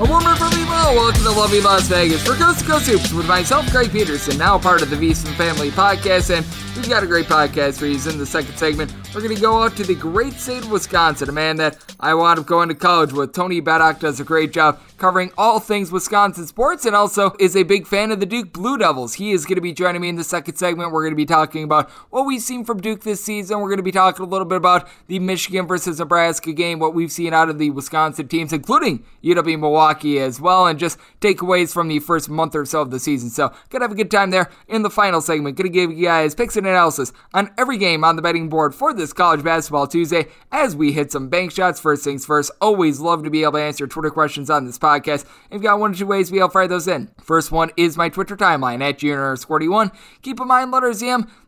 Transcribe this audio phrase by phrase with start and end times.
[0.00, 3.28] A warmer me, well, welcome to lovely Las Vegas for Coast to Coast Hoops with
[3.28, 7.26] myself, Greg Peterson, now part of the VSiN Family Podcast, and we've got a great
[7.26, 8.00] podcast for you.
[8.10, 11.28] In the second segment, we're going to go out to the great state of Wisconsin,
[11.28, 13.32] a man that I wound up going to college with.
[13.32, 17.64] Tony Bettack does a great job covering all things Wisconsin sports and also is a
[17.64, 19.14] big fan of the Duke Blue Devils.
[19.14, 20.92] He is going to be joining me in the second segment.
[20.92, 23.58] We're going to be talking about what we've seen from Duke this season.
[23.58, 26.94] We're going to be talking a little bit about the Michigan versus Nebraska game, what
[26.94, 31.72] we've seen out of the Wisconsin teams, including UW Milwaukee as well, and just takeaways
[31.72, 33.30] from the first month or so of the season.
[33.30, 35.56] So, gonna have a good time there in the final segment.
[35.56, 38.92] Gonna give you guys picks and analysis on every game on the betting board for
[39.00, 41.80] this college basketball Tuesday as we hit some bank shots.
[41.80, 45.24] First things first, always love to be able to answer Twitter questions on this podcast.
[45.50, 47.10] You've got one or two ways to be fire those in.
[47.22, 49.92] First one is my Twitter timeline at junior41.
[50.22, 51.02] Keep in mind, letters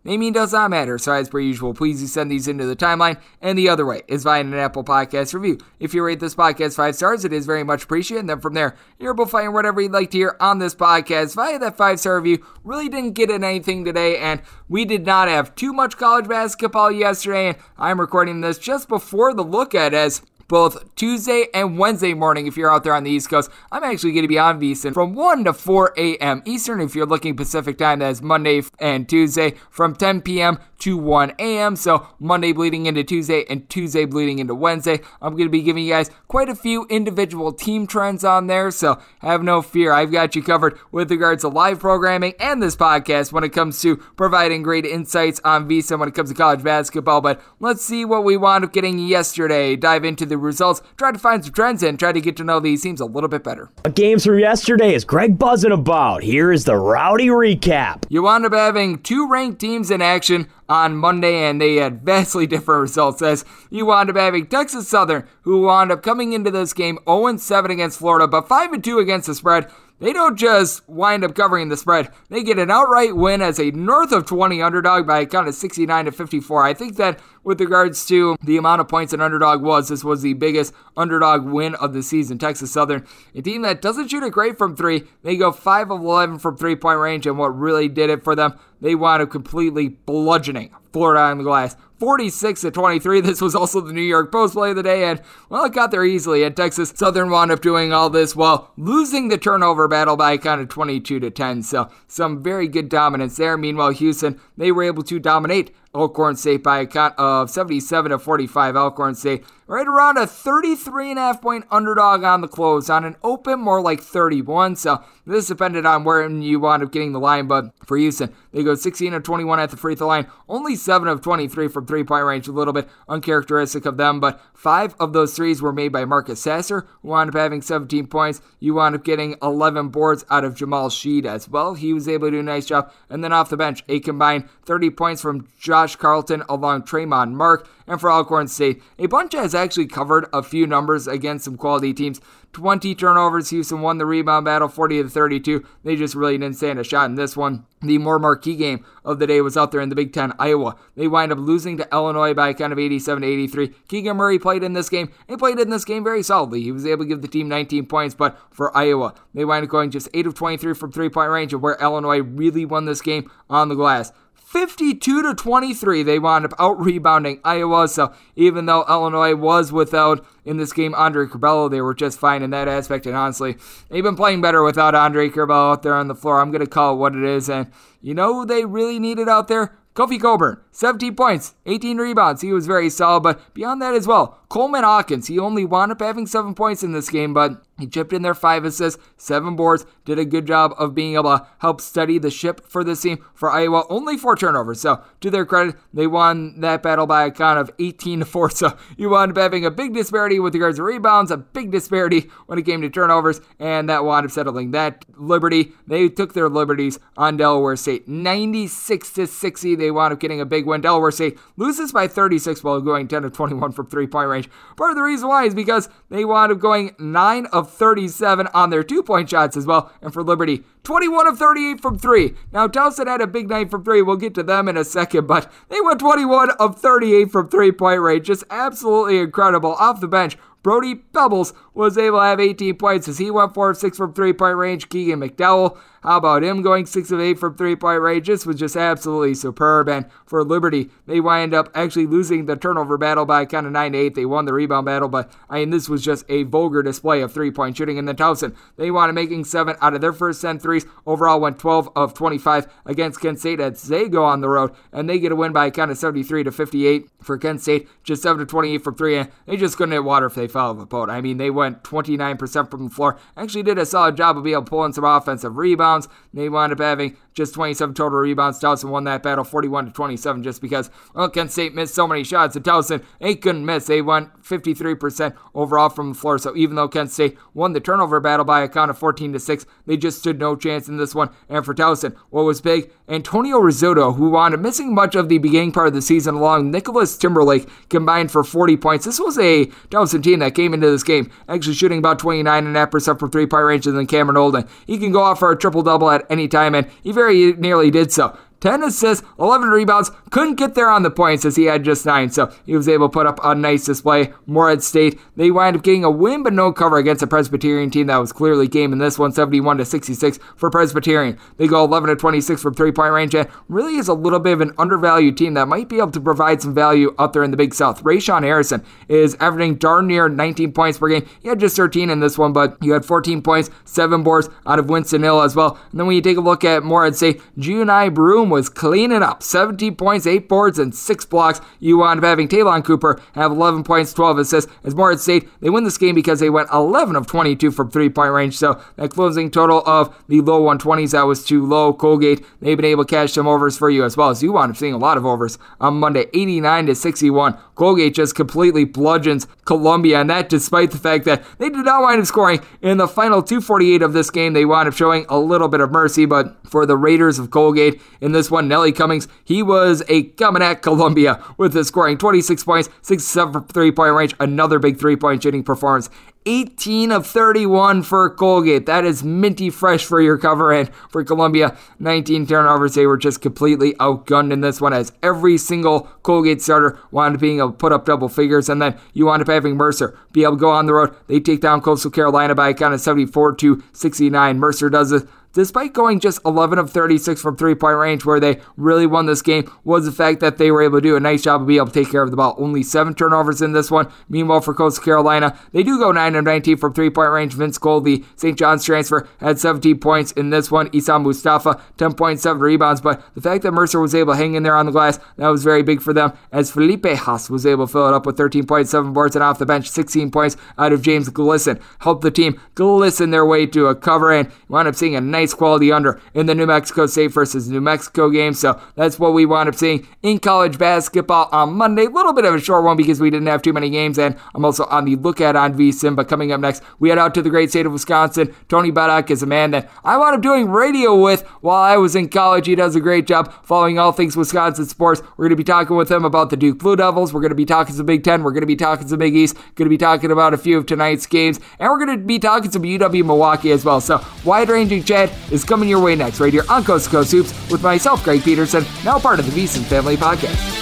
[0.05, 0.99] M, it does not matter.
[0.99, 3.21] So, as per usual, please send these into the timeline.
[3.41, 5.59] And the other way is via an Apple Podcast review.
[5.79, 8.21] If you rate this podcast five stars, it is very much appreciated.
[8.21, 10.75] And then from there, you're able to find whatever you'd like to hear on this
[10.75, 12.45] podcast via that five star review.
[12.65, 16.91] Really didn't get in anything today, and we did not have too much college basketball
[16.91, 17.49] yesterday.
[17.49, 22.47] And I'm recording this just before the look at as both Tuesday and Wednesday morning
[22.47, 23.51] if you're out there on the East Coast.
[23.73, 26.43] I'm actually going to be on VSiN from 1 to 4 a.m.
[26.45, 28.01] Eastern if you're looking Pacific time.
[28.01, 30.59] That is Monday and Tuesday from 10 p.m.
[30.83, 31.77] to 1 a.m.
[31.77, 35.01] So Monday bleeding into Tuesday and Tuesday bleeding into Wednesday.
[35.21, 38.73] I'm going to be giving you guys quite a few individual team trends on there.
[38.73, 39.93] So have no fear.
[39.93, 43.81] I've got you covered with regards to live programming and this podcast when it comes
[43.83, 47.21] to providing great insights on VSiN when it comes to college basketball.
[47.21, 49.77] But let's see what we wound up getting yesterday.
[49.77, 52.59] Dive into the results, try to find some trends and try to get to know
[52.59, 53.71] these teams a little bit better.
[53.95, 56.25] Games from yesterday is Greg buzzing about.
[56.25, 58.05] Here is the rowdy recap.
[58.09, 62.47] You wound up having two ranked teams in action on Monday, and they had vastly
[62.47, 63.21] different results.
[63.21, 67.37] As you wound up having Texas Southern, who wound up coming into this game 0
[67.37, 69.71] 7 against Florida, but 5 2 against the spread.
[70.03, 72.09] They don't just wind up covering the spread.
[72.29, 75.55] They get an outright win as a north of 20 underdog by a count of
[75.55, 76.65] 69 to 54.
[76.65, 80.23] I think that with regards to the amount of points an underdog was, this was
[80.23, 82.37] the biggest underdog win of the season.
[82.37, 85.05] Texas Southern, a team that doesn't shoot it great from three.
[85.23, 88.35] They go 5 of 11 from three point range, and what really did it for
[88.35, 91.77] them, they wound up completely bludgeoning Florida on the glass.
[92.03, 93.21] 46 to 23.
[93.21, 95.93] This was also the New York Post play of the day, and well, it got
[95.93, 96.43] there easily.
[96.43, 100.39] And Texas Southern wound up doing all this while losing the turnover battle by a
[100.39, 101.63] count of 22 to 10.
[101.63, 103.57] So some very good dominance there.
[103.57, 108.19] Meanwhile, Houston they were able to dominate Alcorn State by a count of 77 to
[108.19, 108.77] 45.
[108.77, 113.07] Alcorn State right around a 33 and a half point underdog on the close on
[113.07, 114.77] an open more like 31.
[114.77, 118.63] So this depended on where you wound up getting the line, but for Houston, they
[118.63, 122.05] go 16 of 21 at the free throw line, only 7 of 23 from three
[122.05, 125.89] point range, a little bit uncharacteristic of them, but five of those threes were made
[125.89, 128.43] by Marcus Sasser, who wound up having 17 points.
[128.61, 131.75] You wound up getting 11 boards out of Jamal Shead as well.
[131.75, 132.93] He was able to do a nice job.
[133.09, 137.69] And then off the bench, a combined 30 points from Josh Carlton along Tramon Mark.
[137.87, 141.95] And for Alcorn State, a bunch has actually covered a few numbers against some quality
[141.95, 142.21] teams.
[142.53, 143.51] 20 turnovers.
[143.51, 145.67] Houston won the rebound battle 40 to 32.
[145.85, 147.65] They just really didn't stand a shot in this one.
[147.81, 150.77] The more marquee game of the day was out there in the Big Ten, Iowa.
[150.95, 153.69] They wind up losing to Illinois by a count of 87 to 83.
[153.89, 155.11] Keegan Murray played in this game.
[155.29, 156.63] He played in this game very solidly.
[156.63, 159.71] He was able to give the team 19 points, but for Iowa, they wind up
[159.71, 163.31] going just 8 of 23 from three point range, where Illinois really won this game
[163.51, 164.13] on the glass.
[164.53, 166.03] 52 to 23.
[166.03, 167.89] They wound up out rebounding Iowa.
[167.89, 172.43] So even though Illinois was without in this game Andre Curbelo, they were just fine
[172.43, 173.07] in that aspect.
[173.07, 173.57] And honestly,
[173.89, 176.39] they've been playing better without Andre Curbelo out there on the floor.
[176.39, 177.49] I'm gonna call it what it is.
[177.49, 179.75] And you know who they really needed out there?
[179.95, 182.41] Kofi Cockburn, 17 points, 18 rebounds.
[182.41, 186.01] He was very solid, but beyond that as well, Coleman Hawkins, he only wound up
[186.01, 189.85] having seven points in this game, but he chipped in their five assists, seven boards,
[190.05, 193.25] did a good job of being able to help steady the ship for this team.
[193.35, 194.81] For Iowa, only four turnovers.
[194.81, 198.51] So, to their credit, they won that battle by a count of 18 to 4.
[198.63, 202.31] So, you wound up having a big disparity with regards to rebounds, a big disparity
[202.47, 205.73] when it came to turnovers, and that wound up settling that Liberty.
[205.87, 209.75] They took their liberties on Delaware State 96 to 60.
[209.75, 210.81] They wound up getting a big win.
[210.81, 214.51] Delaware State loses by 36 while going 10 of 21 from three point range.
[214.77, 218.71] Part of the reason why is because they wound up going 9 of 37 on
[218.71, 219.93] their two point shots as well.
[220.01, 222.35] And for Liberty, 21 of 38 from three.
[222.53, 224.03] Now, Towson had a big night from three.
[224.03, 227.73] We'll get to them in a second, but they went 21 of 38 from three
[227.73, 228.27] point range.
[228.27, 229.75] Just absolutely incredible.
[229.75, 233.71] Off the bench, Brody Peebles was able to have 18 points as he went 4
[233.71, 234.89] of 6 from three point range.
[234.89, 238.27] Keegan McDowell how about him going 6 of 8 from three point range?
[238.27, 239.89] This was just absolutely superb.
[239.89, 243.93] And for Liberty, they wind up actually losing the turnover battle by kind of 9
[243.93, 244.15] to 8.
[244.17, 247.33] They won the rebound battle, but I mean, this was just a vulgar display of
[247.33, 247.99] three point shooting.
[247.99, 250.87] And then Towson, they wound up making 7 out of their first 10 threes.
[251.07, 255.09] Overall, went 12 of 25 against Kent State as they go on the road and
[255.09, 257.89] they get a win by kind of 73 to 58 for Kent State.
[258.03, 259.17] Just 7 to 28 from three.
[259.19, 261.11] And they just couldn't hit water if they fell the boat.
[261.11, 263.19] I mean, they went 29% from the floor.
[263.37, 266.09] Actually, did a solid job of being able to pull in some offensive rebounds rebounds.
[266.35, 268.61] They wound up having just 27 total rebounds.
[268.61, 272.25] Towson won that battle 41 to 27 just because, well, Kent State missed so many
[272.25, 272.57] shots.
[272.57, 273.87] And Towson, they couldn't miss.
[273.87, 276.39] They went 53% overall from the floor.
[276.39, 279.41] So even though Kent State won the turnover battle by a count of 14 to
[279.41, 281.31] 6, they just stood no chance in this one.
[281.49, 285.39] And for Towson, what was big, Antonio Rizzuto, who wound up missing much of the
[285.39, 289.05] beginning part of the season along Nicholas Timberlake, combined for 40 points.
[289.05, 293.31] This was a Towson team that came into this game actually shooting about 29.5% from
[293.31, 294.69] three point range, then Cameron Holden.
[294.87, 297.91] He can go off for a triple double at any time, and he very nearly
[297.91, 298.37] did so.
[298.63, 300.13] 10 assists, 11 rebounds.
[300.31, 303.09] Couldn't get there on the points as he had just 9, so he was able
[303.09, 304.33] to put up a nice display.
[304.47, 308.07] Morehead State, they wind up getting a win but no cover against a Presbyterian team
[308.07, 311.39] that was clearly game in this one, 71 to 66 for Presbyterian.
[311.57, 314.53] They go 11 to 26 from three point range and really is a little bit
[314.53, 317.51] of an undervalued team that might be able to provide some value up there in
[317.51, 318.05] the Big South.
[318.05, 321.29] Rayshawn Harrison is averaging darn near 19 points per game.
[321.41, 324.79] He had just 13 in this one, but you had 14 points, 7 boards out
[324.79, 325.81] of Winston Hill as well.
[325.91, 329.43] And then when you take a look at Morehead State, Johni Broome was cleaning up
[329.43, 331.61] 17 points, 8 boards, and 6 blocks.
[331.81, 334.73] You wound up having Ta'Lon Cooper have 11 points, 12 assists.
[334.85, 338.09] As Morehead State, they win this game because they went 11 of 22 from three
[338.09, 338.57] point range.
[338.57, 341.93] So that closing total of the low 120s, that was too low.
[341.93, 344.31] Colgate, they've been able to cash some overs for you as well.
[344.31, 347.59] as you wound up seeing a lot of overs on Monday, 89 to 61.
[347.75, 352.21] Colgate just completely bludgeons Columbia, and that despite the fact that they did not wind
[352.21, 354.53] up scoring in the final 248 of this game.
[354.53, 358.01] They wound up showing a little bit of mercy, but for the Raiders of Colgate
[358.21, 362.65] in this one, Nelly Cummings, he was a coming at Columbia with the scoring 26
[362.65, 366.11] points, 67 from three point range, another big three point shooting performance.
[366.47, 368.87] 18 of 31 for Colgate.
[368.87, 370.73] That is minty fresh for your cover.
[370.73, 372.95] And for Columbia, 19 turnovers.
[372.95, 377.41] They were just completely outgunned in this one as every single Colgate starter wound up
[377.41, 378.69] being able to put up double figures.
[378.69, 381.15] And then you wound up having Mercer be able to go on the road.
[381.29, 384.59] They take down Coastal Carolina by a count of 74 to 69.
[384.59, 388.61] Mercer does it despite going just 11 of 36 from three point range, where they
[388.77, 391.43] really won this game, was the fact that they were able to do a nice
[391.43, 392.55] job of being able to take care of the ball.
[392.59, 394.11] Only seven turnovers in this one.
[394.29, 397.55] Meanwhile, for Coastal Carolina, they do go 9 of 19 from three point range.
[397.55, 398.59] Vince the St.
[398.59, 400.89] John's transfer, had 17 points in this one.
[400.91, 403.01] Essam Mostafa, 10.7 rebounds.
[403.01, 405.49] But the fact that Mercer was able to hang in there on the glass, that
[405.49, 408.37] was very big for them, as Felipe Haase was able to fill it up with
[408.37, 411.81] 13.7 boards and off the bench, 16 points out of James Glisson.
[412.01, 415.42] Helped the team glisten their way to a cover and wound up seeing a nice
[415.43, 418.55] nice quality under in the New Mexico State versus New Mexico game.
[418.55, 422.07] So that's what we wound up seeing in college basketball on Monday.
[422.07, 424.37] A little bit of a short one because we didn't have too many games, and
[424.55, 426.15] I'm also on the lookout on VSIN.
[426.15, 428.55] But coming up next, we head out to the great state of Wisconsin.
[428.69, 432.15] Tony Bettack is a man that I wound up doing radio with while I was
[432.15, 432.67] in college.
[432.67, 435.23] He does a great job following all things Wisconsin sports.
[435.37, 437.35] We're going to be talking with him about the Duke Blue Devils.
[437.35, 438.45] We're going to be talking some Big Ten.
[438.45, 439.57] We're going to be talking some Big East.
[439.75, 442.39] Going to be talking about a few of tonight's games, and we're going to be
[442.39, 444.01] talking some UW Milwaukee as well.
[444.01, 447.33] So wide ranging chat is coming your way next, right here on Coast to Coast
[447.33, 450.82] Hoops with myself, Greg Peterson, now part of the VSIN Family Podcast.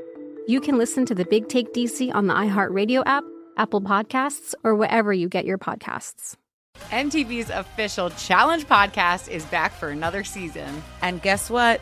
[0.47, 3.23] you can listen to the Big Take DC on the iHeartRadio app,
[3.57, 6.35] Apple Podcasts, or wherever you get your podcasts.
[6.89, 10.81] MTV's official Challenge podcast is back for another season.
[11.01, 11.81] And guess what?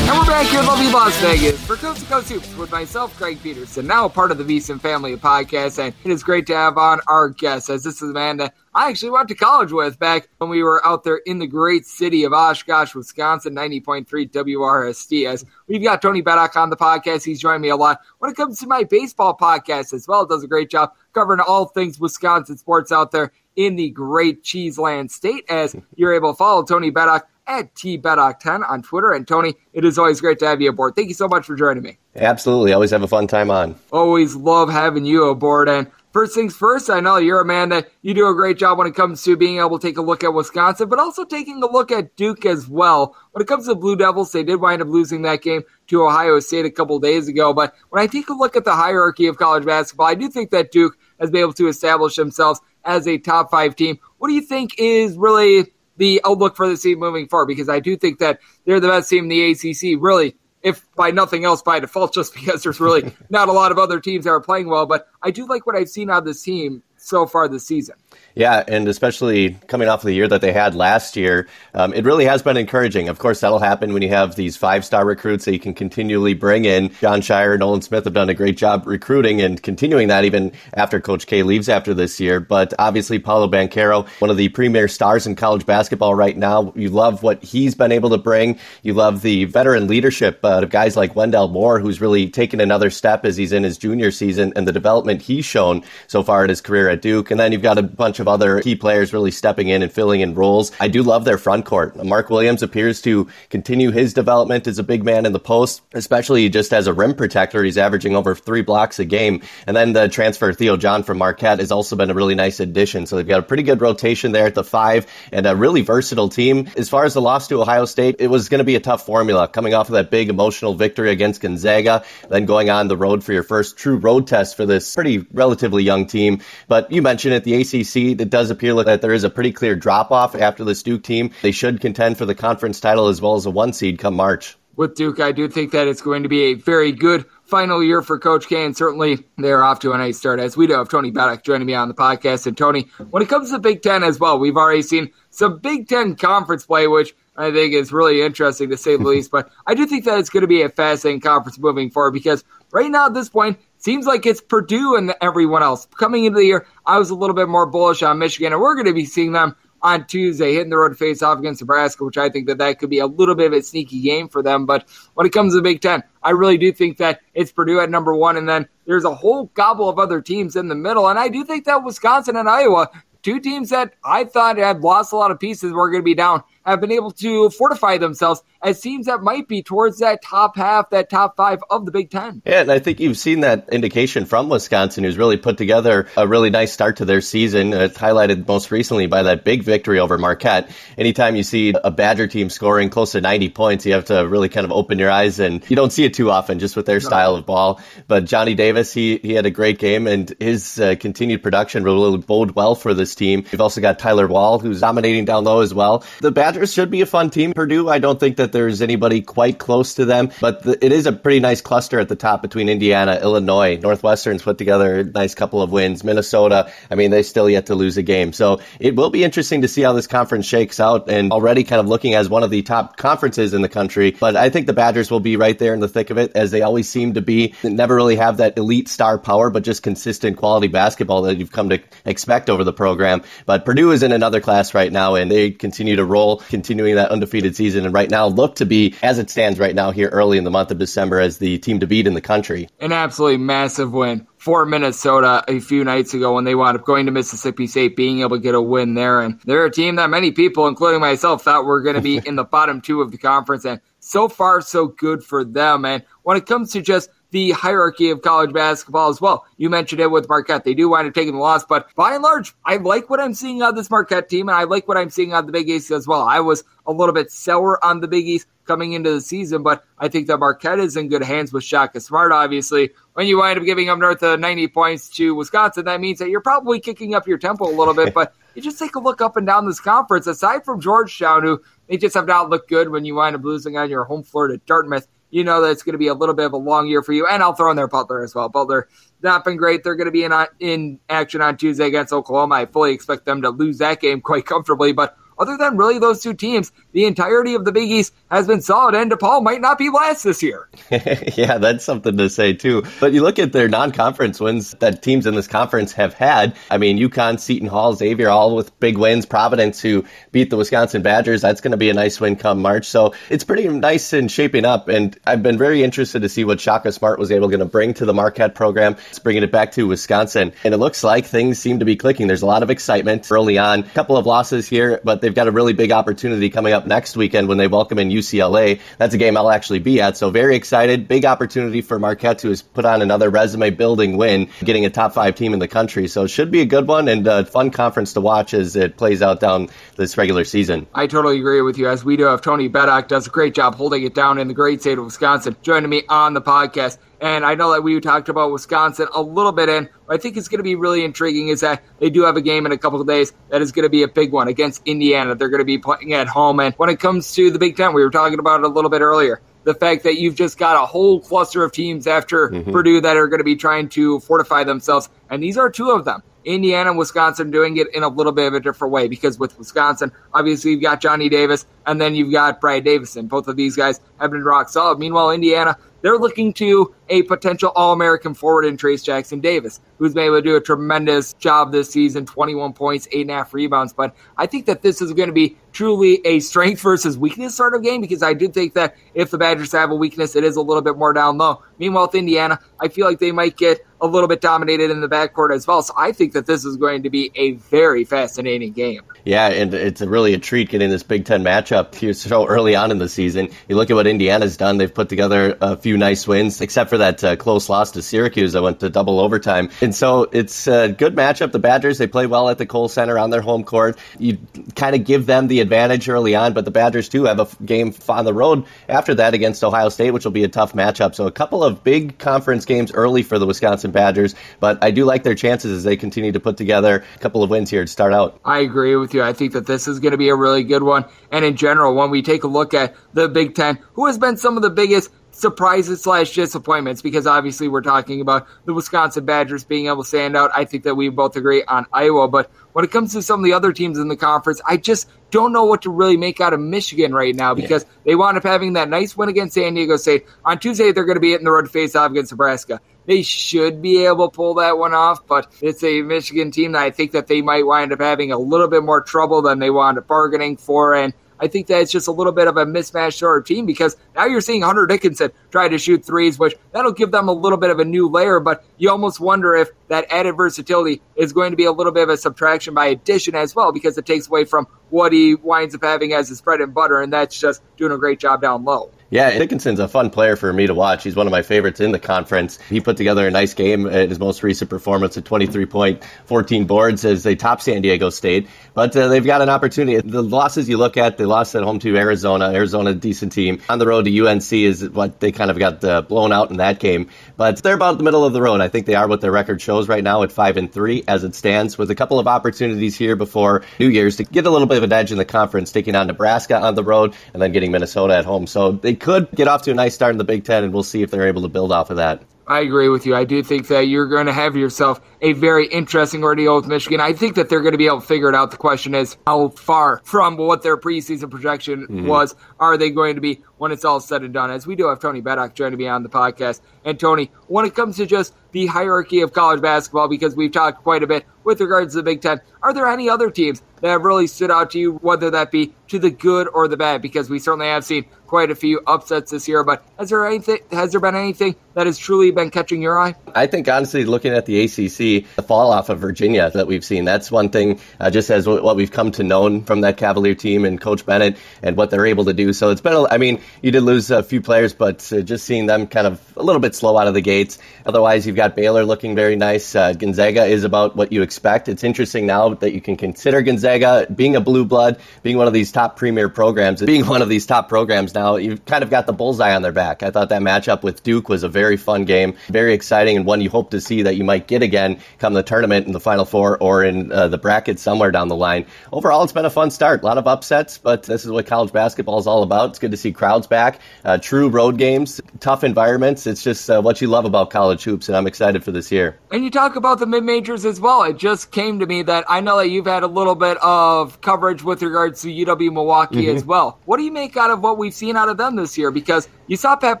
[0.04, 3.16] And we're back here in lovely Las Vegas for Coast to Coast Hoops with myself,
[3.18, 5.78] Greg Peterson, now a part of the VSiN family of podcasts.
[5.78, 9.10] And it is great to have on our guest, as this is Amanda I actually
[9.10, 12.32] went to college with back when we were out there in the great city of
[12.32, 15.28] Oshkosh, Wisconsin, 90.3 WRST.
[15.28, 18.36] As we've got Tony Bettack on the podcast, he's joined me a lot when it
[18.36, 20.24] comes to my baseball podcast as well.
[20.24, 25.10] Does a great job covering all things Wisconsin sports out there in the great Cheeseland
[25.10, 25.44] state.
[25.50, 29.12] As you're able to follow Tony Bettack at tbettack10 on Twitter.
[29.12, 30.94] And Tony, it is always great to have you aboard.
[30.94, 31.98] Thank you so much for joining me.
[32.14, 32.72] Absolutely.
[32.72, 33.74] Always have a fun time on.
[33.90, 35.68] Always love having you aboard.
[35.68, 38.78] And first things first, I know you're a man that you do a great job
[38.78, 41.62] when it comes to being able to take a look at Wisconsin, but also taking
[41.62, 43.16] a look at Duke as well.
[43.32, 46.04] When it comes to the Blue Devils, they did wind up losing that game to
[46.04, 47.52] Ohio State a couple days ago.
[47.52, 50.50] But when I take a look at the hierarchy of college basketball, I do think
[50.50, 53.98] that Duke has been able to establish themselves as a top five team.
[54.18, 55.72] What do you think is really
[56.02, 59.08] the outlook for the team moving forward because I do think that they're the best
[59.08, 63.14] team in the ACC, really, if by nothing else by default, just because there's really
[63.30, 64.84] not a lot of other teams that are playing well.
[64.84, 67.94] But I do like what I've seen out of this team so far this season.
[68.34, 72.04] Yeah, and especially coming off of the year that they had last year, um, it
[72.04, 73.10] really has been encouraging.
[73.10, 76.32] Of course, that'll happen when you have these five star recruits that you can continually
[76.32, 76.94] bring in.
[77.00, 80.98] Jon Scheyer, Nolan Smith have done a great job recruiting and continuing that even after
[80.98, 82.40] Coach K leaves after this year.
[82.40, 86.72] But obviously, Paolo Banchero, one of the premier stars in college basketball right now.
[86.74, 88.58] You love what he's been able to bring.
[88.82, 92.88] You love the veteran leadership uh, of guys like Wendell Moore, who's really taken another
[92.88, 96.48] step as he's in his junior season and the development he's shown so far in
[96.48, 97.30] his career at Duke.
[97.30, 100.22] And then you've got a bunch of other key players really stepping in and filling
[100.22, 100.72] in roles.
[100.80, 102.04] I do love their front court.
[102.04, 106.48] Mark Williams appears to continue his development as a big man in the post, especially
[106.48, 107.62] just as a rim protector.
[107.62, 109.42] He's averaging over three blocks a game.
[109.68, 113.06] And then the transfer Theo John from Marquette has also been a really nice addition.
[113.06, 116.28] So they've got a pretty good rotation there at the five and a really versatile
[116.28, 116.68] team.
[116.76, 119.06] As far as the loss to Ohio State, it was going to be a tough
[119.06, 123.22] formula coming off of that big emotional victory against Gonzaga, then going on the road
[123.22, 126.40] for your first true road test for this pretty relatively young team.
[126.66, 129.52] But you mentioned it, the ACC, it does appear like that there is a pretty
[129.52, 131.30] clear drop off after this Duke team.
[131.42, 134.56] They should contend for the conference title as well as a one seed come March.
[134.76, 138.00] With Duke, I do think that it's going to be a very good final year
[138.00, 140.40] for Coach K, and certainly they're off to a nice start.
[140.40, 142.46] As we do have Tony Bettack joining me on the podcast.
[142.46, 145.88] And Tony, when it comes to Big Ten as well, we've already seen some Big
[145.88, 149.30] Ten conference play, which I think is really interesting to say the least.
[149.30, 152.42] But I do think that it's going to be a fascinating conference moving forward because
[152.70, 155.86] right now at this point, seems like it's Purdue and everyone else.
[155.98, 158.74] Coming into the year, I was a little bit more bullish on Michigan, and we're
[158.74, 162.04] going to be seeing them on Tuesday hitting the road to face off against Nebraska,
[162.04, 164.40] which I think that that could be a little bit of a sneaky game for
[164.40, 164.64] them.
[164.64, 167.80] But when it comes to the Big Ten, I really do think that it's Purdue
[167.80, 171.08] at number one, and then there's a whole gobble of other teams in the middle.
[171.08, 172.88] And I do think that Wisconsin and Iowa,
[173.22, 176.14] two teams that I thought had lost a lot of pieces, were going to be
[176.14, 180.56] down have been able to fortify themselves as teams that might be towards that top
[180.56, 182.42] half, that top five of the Big Ten.
[182.44, 186.28] Yeah, and I think you've seen that indication from Wisconsin, who's really put together a
[186.28, 187.72] really nice start to their season.
[187.72, 190.70] It's highlighted most recently by that big victory over Marquette.
[190.96, 194.48] Anytime you see a Badger team scoring close to 90 points, you have to really
[194.48, 197.00] kind of open your eyes, and you don't see it too often just with their
[197.00, 197.06] no.
[197.06, 197.80] style of ball.
[198.06, 202.02] But Johnny Davis, he, he had a great game, and his uh, continued production will
[202.02, 203.44] really bode well for this team.
[203.50, 206.04] You've also got Tyler Wahl, who's dominating down low as well.
[206.20, 207.54] The Badger Badgers should be a fun team.
[207.54, 211.06] Purdue, I don't think that there's anybody quite close to them, but the, it is
[211.06, 215.34] a pretty nice cluster at the top between Indiana, Illinois, Northwestern's put together a nice
[215.34, 216.04] couple of wins.
[216.04, 218.34] Minnesota, I mean, they still yet to lose a game.
[218.34, 221.80] So it will be interesting to see how this conference shakes out and already kind
[221.80, 224.10] of looking as one of the top conferences in the country.
[224.10, 226.50] But I think the Badgers will be right there in the thick of it as
[226.50, 227.54] they always seem to be.
[227.64, 231.70] Never really have that elite star power, but just consistent quality basketball that you've come
[231.70, 233.22] to expect over the program.
[233.46, 237.10] But Purdue is in another class right now and they continue to roll, continuing that
[237.10, 237.84] undefeated season.
[237.84, 240.50] And right now look to be, as it stands right now here early in the
[240.50, 242.68] month of December, as the team to beat in the country.
[242.80, 247.06] An absolutely massive win for Minnesota a few nights ago when they wound up going
[247.06, 249.20] to Mississippi State, being able to get a win there.
[249.20, 252.36] And they're a team that many people, including myself, thought were going to be in
[252.36, 253.64] the bottom two of the conference.
[253.64, 255.84] And so far, so good for them.
[255.84, 259.46] And when it comes to just the hierarchy of college basketball as well.
[259.56, 260.64] You mentioned it with Marquette.
[260.64, 263.34] They do wind up taking the loss, but by and large, I like what I'm
[263.34, 265.90] seeing of this Marquette team, and I like what I'm seeing of the Big East
[265.90, 266.22] as well.
[266.22, 269.82] I was a little bit sour on the Big East coming into the season, but
[269.98, 272.90] I think that Marquette is in good hands with Shaka Smart, obviously.
[273.14, 276.28] When you wind up giving up north of 90 points to Wisconsin, that means that
[276.28, 279.22] you're probably kicking up your tempo a little bit, but you just take a look
[279.22, 282.90] up and down this conference, aside from Georgetown, who they just have not looked good
[282.90, 285.82] when you wind up losing on your home floor to Dartmouth you know that it's
[285.82, 287.26] going to be a little bit of a long year for you.
[287.26, 288.48] And I'll throw in there Butler as well.
[288.48, 288.86] Butler
[289.22, 289.82] not been great.
[289.82, 292.54] They're going to be in uh, in action on Tuesday against Oklahoma.
[292.56, 294.92] I fully expect them to lose that game quite comfortably.
[294.92, 298.62] But other than really those two teams, the entirety of the Big East has been
[298.62, 300.68] solid, and DePaul might not be last this year.
[300.90, 302.84] yeah, that's something to say too.
[303.00, 306.56] But you look at their non-conference wins that teams in this conference have had.
[306.70, 309.26] I mean, UConn, Seton Hall, Xavier, all with big wins.
[309.26, 312.86] Providence, who beat the Wisconsin Badgers, that's going to be a nice win come March.
[312.86, 314.88] So it's pretty nice and shaping up.
[314.88, 318.04] And I've been very interested to see what Shaka Smart was able to bring to
[318.04, 318.96] the Marquette program.
[319.10, 322.26] It's bringing it back to Wisconsin, and it looks like things seem to be clicking.
[322.26, 323.80] There's a lot of excitement early on.
[323.80, 327.16] A couple of losses here, but they've got a really big opportunity coming up next
[327.16, 328.80] weekend when they welcome in UCLA.
[328.98, 330.16] That's a game I'll actually be at.
[330.16, 331.08] So very excited.
[331.08, 335.34] Big opportunity for Marquette to put on another resume building win, getting a top five
[335.34, 336.08] team in the country.
[336.08, 338.96] So it should be a good one and a fun conference to watch as it
[338.96, 340.86] plays out down this regular season.
[340.94, 341.88] I totally agree with you.
[341.88, 344.54] As we do have Tony Bettack does a great job holding it down in the
[344.54, 346.98] great state of Wisconsin, joining me on the podcast.
[347.22, 349.88] And I know that we talked about Wisconsin a little bit in.
[350.08, 352.66] I think it's going to be really intriguing is that they do have a game
[352.66, 355.36] in a couple of days that is going to be a big one against Indiana.
[355.36, 356.58] They're going to be playing at home.
[356.58, 358.90] And when it comes to the Big Ten, we were talking about it a little
[358.90, 359.40] bit earlier.
[359.62, 362.72] The fact that you've just got a whole cluster of teams after mm-hmm.
[362.72, 365.08] Purdue that are going to be trying to fortify themselves.
[365.30, 366.24] And these are two of them.
[366.44, 369.56] Indiana and Wisconsin doing it in a little bit of a different way because with
[369.58, 373.28] Wisconsin, obviously you've got Johnny Davis and then you've got Brad Davison.
[373.28, 374.98] Both of these guys have been rock solid.
[374.98, 380.14] Meanwhile, Indiana, they're looking to a potential All American forward in Trayce Jackson Davis, who's
[380.14, 383.92] been able to do a tremendous job this season 21 points, 8.5 rebounds.
[383.92, 387.74] But I think that this is going to be truly a strength versus weakness sort
[387.74, 390.56] of game because I do think that if the Badgers have a weakness, it is
[390.56, 391.62] a little bit more down low.
[391.78, 395.08] Meanwhile, with Indiana, I feel like they might get a little bit dominated in the
[395.08, 395.80] backcourt as well.
[395.80, 399.02] So I think that this is going to be a very fascinating game.
[399.24, 402.74] Yeah, and it's a really a treat getting this Big Ten matchup here so early
[402.74, 403.48] on in the season.
[403.68, 406.98] You look at what Indiana's done; they've put together a few nice wins, except for
[406.98, 409.70] that uh, close loss to Syracuse that went to double overtime.
[409.80, 411.52] And so it's a good matchup.
[411.52, 413.98] The Badgers they play well at the Kohl Center on their home court.
[414.18, 414.38] You
[414.74, 417.94] kind of give them the advantage early on, but the Badgers too have a game
[418.08, 421.14] on the road after that against Ohio State, which will be a tough matchup.
[421.14, 425.06] So a couple of big conference games early for the Wisconsin Badgers, but I do
[425.06, 427.90] like their chances as they continue to put together a couple of wins here to
[427.90, 428.38] start out.
[428.44, 429.22] I agree with you.
[429.22, 431.06] I think that this is going to be a really good one.
[431.30, 434.36] And in general, when we take a look at the Big Ten, who has been
[434.36, 439.64] some of the biggest surprises slash disappointments because obviously we're talking about the Wisconsin Badgers
[439.64, 440.50] being able to stand out.
[440.54, 443.44] I think that we both agree on Iowa, but when it comes to some of
[443.44, 446.52] the other teams in the conference, I just don't know what to really make out
[446.52, 447.90] of Michigan right now because yeah.
[448.04, 450.26] they wound up having that nice win against San Diego State.
[450.44, 452.80] On Tuesday, they're going to be hitting the road to face off against Nebraska.
[453.06, 456.82] They should be able to pull that one off, but it's a Michigan team that
[456.82, 459.70] I think that they might wind up having a little bit more trouble than they
[459.70, 460.94] wound up bargaining for.
[460.94, 463.66] And I think that it's just a little bit of a mismatched sort of team
[463.66, 467.32] because now you're seeing Hunter Dickinson try to shoot threes, which that'll give them a
[467.32, 471.32] little bit of a new layer, but you almost wonder if that added versatility is
[471.32, 474.06] going to be a little bit of a subtraction by addition as well because it
[474.06, 477.40] takes away from what he winds up having as his bread and butter, and that's
[477.40, 478.92] just doing a great job down low.
[479.12, 481.04] Yeah, Dickinson's a fun player for me to watch.
[481.04, 482.58] He's one of my favorites in the conference.
[482.70, 486.64] He put together a nice game at his most recent performance at 23 point, 14
[486.64, 488.48] boards as they top San Diego State.
[488.72, 490.00] But uh, they've got an opportunity.
[490.00, 492.52] The losses you look at, they lost at home to Arizona.
[492.54, 493.60] Arizona, decent team.
[493.68, 496.56] On the road to UNC is what they kind of got uh, blown out in
[496.56, 497.10] that game.
[497.36, 498.60] But they're about the middle of the road.
[498.60, 501.24] I think they are what their record shows right now at five and three as
[501.24, 504.66] it stands, with a couple of opportunities here before New Year's to get a little
[504.66, 507.52] bit of an edge in the conference, taking on Nebraska on the road and then
[507.52, 508.46] getting Minnesota at home.
[508.46, 510.82] So they could get off to a nice start in the Big Ten, and we'll
[510.82, 512.22] see if they're able to build off of that.
[512.46, 513.14] I agree with you.
[513.14, 517.00] I do think that you're going to have yourself a very interesting ordeal with Michigan.
[517.00, 518.50] I think that they're going to be able to figure it out.
[518.50, 522.06] The question is, how far from what their preseason projection mm-hmm.
[522.06, 524.50] was are they going to be when it's all said and done?
[524.50, 526.60] As we do have Tony Bettack joining me on the podcast.
[526.84, 530.82] And Tony, when it comes to just the hierarchy of college basketball, because we've talked
[530.82, 533.88] quite a bit with regards to the Big Ten, are there any other teams that
[533.88, 537.02] have really stood out to you, whether that be to the good or the bad?
[537.02, 539.62] Because we certainly have seen quite a few upsets this year.
[539.62, 540.60] But has there anything?
[540.70, 543.14] Has there been anything that has truly been catching your eye?
[543.34, 547.04] I think honestly, looking at the ACC, the fall off of Virginia that we've seen,
[547.04, 547.78] that's one thing.
[548.00, 551.36] Uh, just as what we've come to know from that Cavalier team and Coach Bennett
[551.62, 552.54] and what they're able to do.
[552.54, 552.94] So it's been.
[552.94, 556.06] A, I mean, you did lose a few players, but uh, just seeing them kind
[556.06, 557.58] of a little bit slow out of the gates.
[557.84, 559.74] Otherwise, you've got Baylor looking very nice.
[559.74, 561.68] Uh, Gonzaga is about what you expect.
[561.68, 565.52] It's interesting now that you can consider Gonzaga being a blue blood, being one of
[565.52, 568.36] these top premier programs, being one of these top programs now.
[568.36, 570.02] You've kind of got the bullseye on their back.
[570.02, 573.40] I thought that matchup with Duke was a very fun game, very exciting, and one
[573.40, 576.24] you hope to see that you might get again come the tournament in the Final
[576.24, 578.66] Four or in uh, the bracket somewhere down the line.
[578.92, 580.02] Overall, it's been a fun start.
[580.02, 582.70] A lot of upsets, but this is what college basketball is all about.
[582.70, 586.26] It's good to see crowds back, uh, true road games, tough environments.
[586.26, 589.18] It's just uh, what you love about college hoops, and I'm excited for this year.
[589.30, 591.02] And you talk about the mid majors as well.
[591.02, 594.20] It just came to me that I know that you've had a little bit of
[594.20, 596.36] coverage with regards to UW Milwaukee mm-hmm.
[596.36, 596.78] as well.
[596.84, 598.90] What do you make out of what we've seen out of them this year?
[598.90, 600.00] Because you saw Pat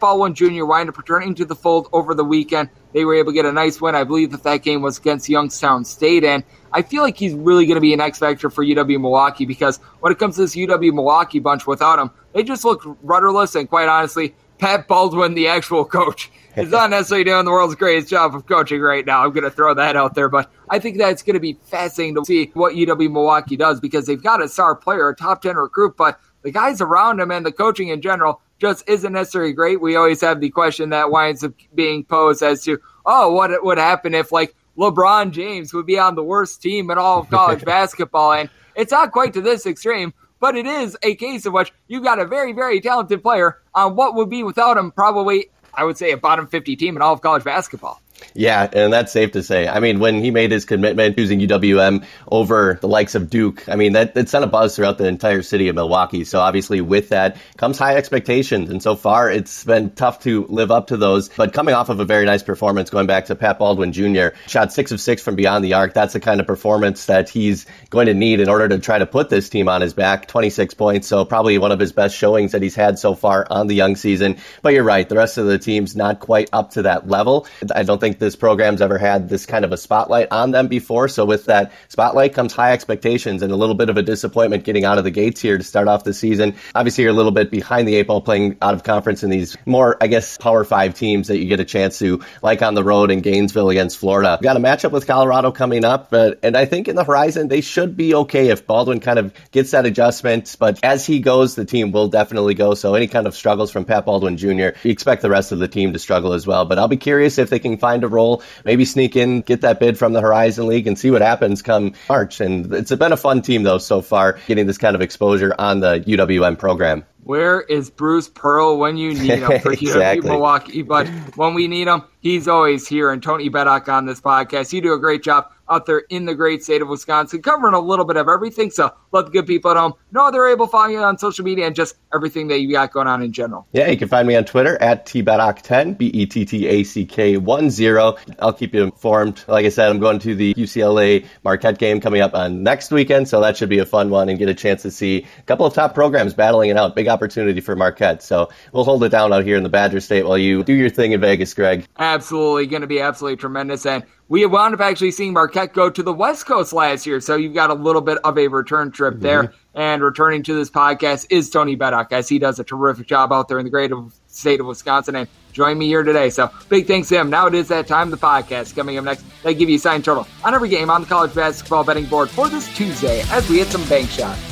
[0.00, 0.64] Baldwin Jr.
[0.64, 2.68] wind up returning to the fold over the weekend.
[2.92, 3.94] They were able to get a nice win.
[3.94, 7.66] I believe that that game was against Youngstown State, and I feel like he's really
[7.66, 10.54] going to be an X factor for UW Milwaukee because when it comes to this
[10.54, 13.54] UW Milwaukee bunch, without him, they just look rudderless.
[13.54, 18.08] And quite honestly, Pat Baldwin, the actual coach, is not necessarily doing the world's greatest
[18.08, 19.24] job of coaching right now.
[19.24, 21.58] I'm going to throw that out there, but I think that it's going to be
[21.64, 25.42] fascinating to see what UW Milwaukee does because they've got a star player, a top
[25.42, 29.52] 10 recruit, but the guys around him and the coaching in general just isn't necessarily
[29.52, 29.80] great.
[29.80, 33.78] We always have the question that winds up being posed as to, oh, what would
[33.78, 37.64] happen if like LeBron James would be on the worst team in all of college
[37.64, 38.32] basketball?
[38.32, 42.04] And it's not quite to this extreme, but it is a case of which you've
[42.04, 45.96] got a very, very talented player on what would be without him probably, I would
[45.96, 48.00] say, a bottom 50 team in all of college basketball.
[48.34, 49.68] Yeah, and that's safe to say.
[49.68, 53.76] I mean, when he made his commitment choosing UWM over the likes of Duke, I
[53.76, 56.24] mean, that, that sent a buzz throughout the entire city of Milwaukee.
[56.24, 58.70] So obviously with that comes high expectations.
[58.70, 61.28] And so far it's been tough to live up to those.
[61.28, 64.72] But coming off of a very nice performance, going back to Pat Baldwin Jr., shot
[64.72, 65.94] six of six from beyond the arc.
[65.94, 69.06] That's the kind of performance that he's going to need in order to try to
[69.06, 70.28] put this team on his back.
[70.28, 71.08] 26 points.
[71.08, 73.96] So probably one of his best showings that he's had so far on the young
[73.96, 74.38] season.
[74.62, 75.08] But you're right.
[75.08, 77.46] The rest of the team's not quite up to that level.
[77.74, 81.08] I don't think this program's ever had this kind of a spotlight on them before.
[81.08, 84.84] So with that spotlight comes high expectations and a little bit of a disappointment getting
[84.84, 86.54] out of the gates here to start off the season.
[86.74, 89.56] Obviously, you're a little bit behind the eight ball playing out of conference in these
[89.66, 92.84] more, I guess, power five teams that you get a chance to, like on the
[92.84, 94.38] road in Gainesville against Florida.
[94.40, 97.48] We've got a matchup with Colorado coming up, but, and I think in the horizon,
[97.48, 100.56] they should be okay if Baldwin kind of gets that adjustment.
[100.58, 102.74] But as he goes, the team will definitely go.
[102.74, 104.48] So any kind of struggles from Pat Baldwin Jr.,
[104.82, 106.64] you expect the rest of the team to struggle as well.
[106.64, 109.80] But I'll be curious if they can find a role maybe sneak in, get that
[109.80, 112.40] bid from the Horizon League, and see what happens come March.
[112.40, 115.80] And it's been a fun team though so far, getting this kind of exposure on
[115.80, 117.04] the UWM program.
[117.24, 120.28] Where is Bruce Pearl when you need him for exactly.
[120.28, 120.82] Milwaukee?
[120.82, 123.12] But when we need him, he's always here.
[123.12, 126.34] And Tony Bettack on this podcast, you do a great job out there in the
[126.34, 128.70] great state of Wisconsin, covering a little bit of everything.
[128.70, 131.44] So let the good people at home know they're able to follow you on social
[131.44, 133.66] media and just everything that you got going on in general.
[133.72, 138.18] Yeah, you can find me on Twitter at tbettack10, B-E-T-T-A-C-K 1-0.
[138.38, 139.44] I'll keep you informed.
[139.48, 143.28] Like I said, I'm going to the UCLA Marquette game coming up on next weekend,
[143.28, 145.66] so that should be a fun one and get a chance to see a couple
[145.66, 146.94] of top programs battling it out.
[146.94, 148.22] Big opportunity for Marquette.
[148.22, 150.90] So we'll hold it down out here in the Badger State while you do your
[150.90, 151.86] thing in Vegas, Greg.
[151.98, 152.66] Absolutely.
[152.66, 153.86] Going to be absolutely tremendous.
[153.86, 157.20] And we have wound up actually seeing Marquette go to the West Coast last year.
[157.20, 159.22] So you've got a little bit of a return trip mm-hmm.
[159.22, 159.52] there.
[159.74, 163.48] And returning to this podcast is Tony Bettack, as he does a terrific job out
[163.48, 163.90] there in the great
[164.28, 166.30] state of Wisconsin and join me here today.
[166.30, 167.28] So big thanks to him.
[167.28, 168.10] Now it is that time.
[168.10, 169.22] The podcast coming up next.
[169.42, 172.30] They give you a sign total on every game on the college basketball betting board
[172.30, 174.51] for this Tuesday as we hit some bank shots.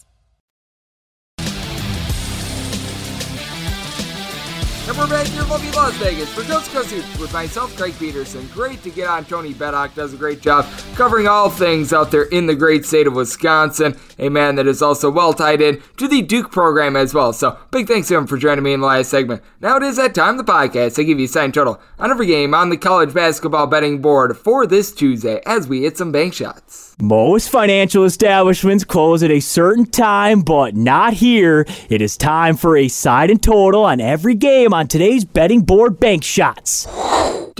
[4.91, 7.97] And we're back here in lovely Las Vegas for to Coast Hoops with myself, Greg
[7.97, 8.45] Peterson.
[8.47, 9.23] Great to get on.
[9.23, 13.07] Tony Bettack does a great job covering all things out there in the great state
[13.07, 13.97] of Wisconsin.
[14.21, 17.33] A man that is also well tied in to the Duke program as well.
[17.33, 19.41] So big thanks to him for joining me in the last segment.
[19.59, 20.97] Now it is that time of the podcast.
[20.99, 24.37] I give you a sign total on every game on the college basketball betting board
[24.37, 26.95] for this Tuesday as we hit some bank shots.
[27.01, 31.65] Most financial establishments close at a certain time, but not here.
[31.89, 35.99] It is time for a side and total on every game on today's betting board
[35.99, 36.85] bank shots.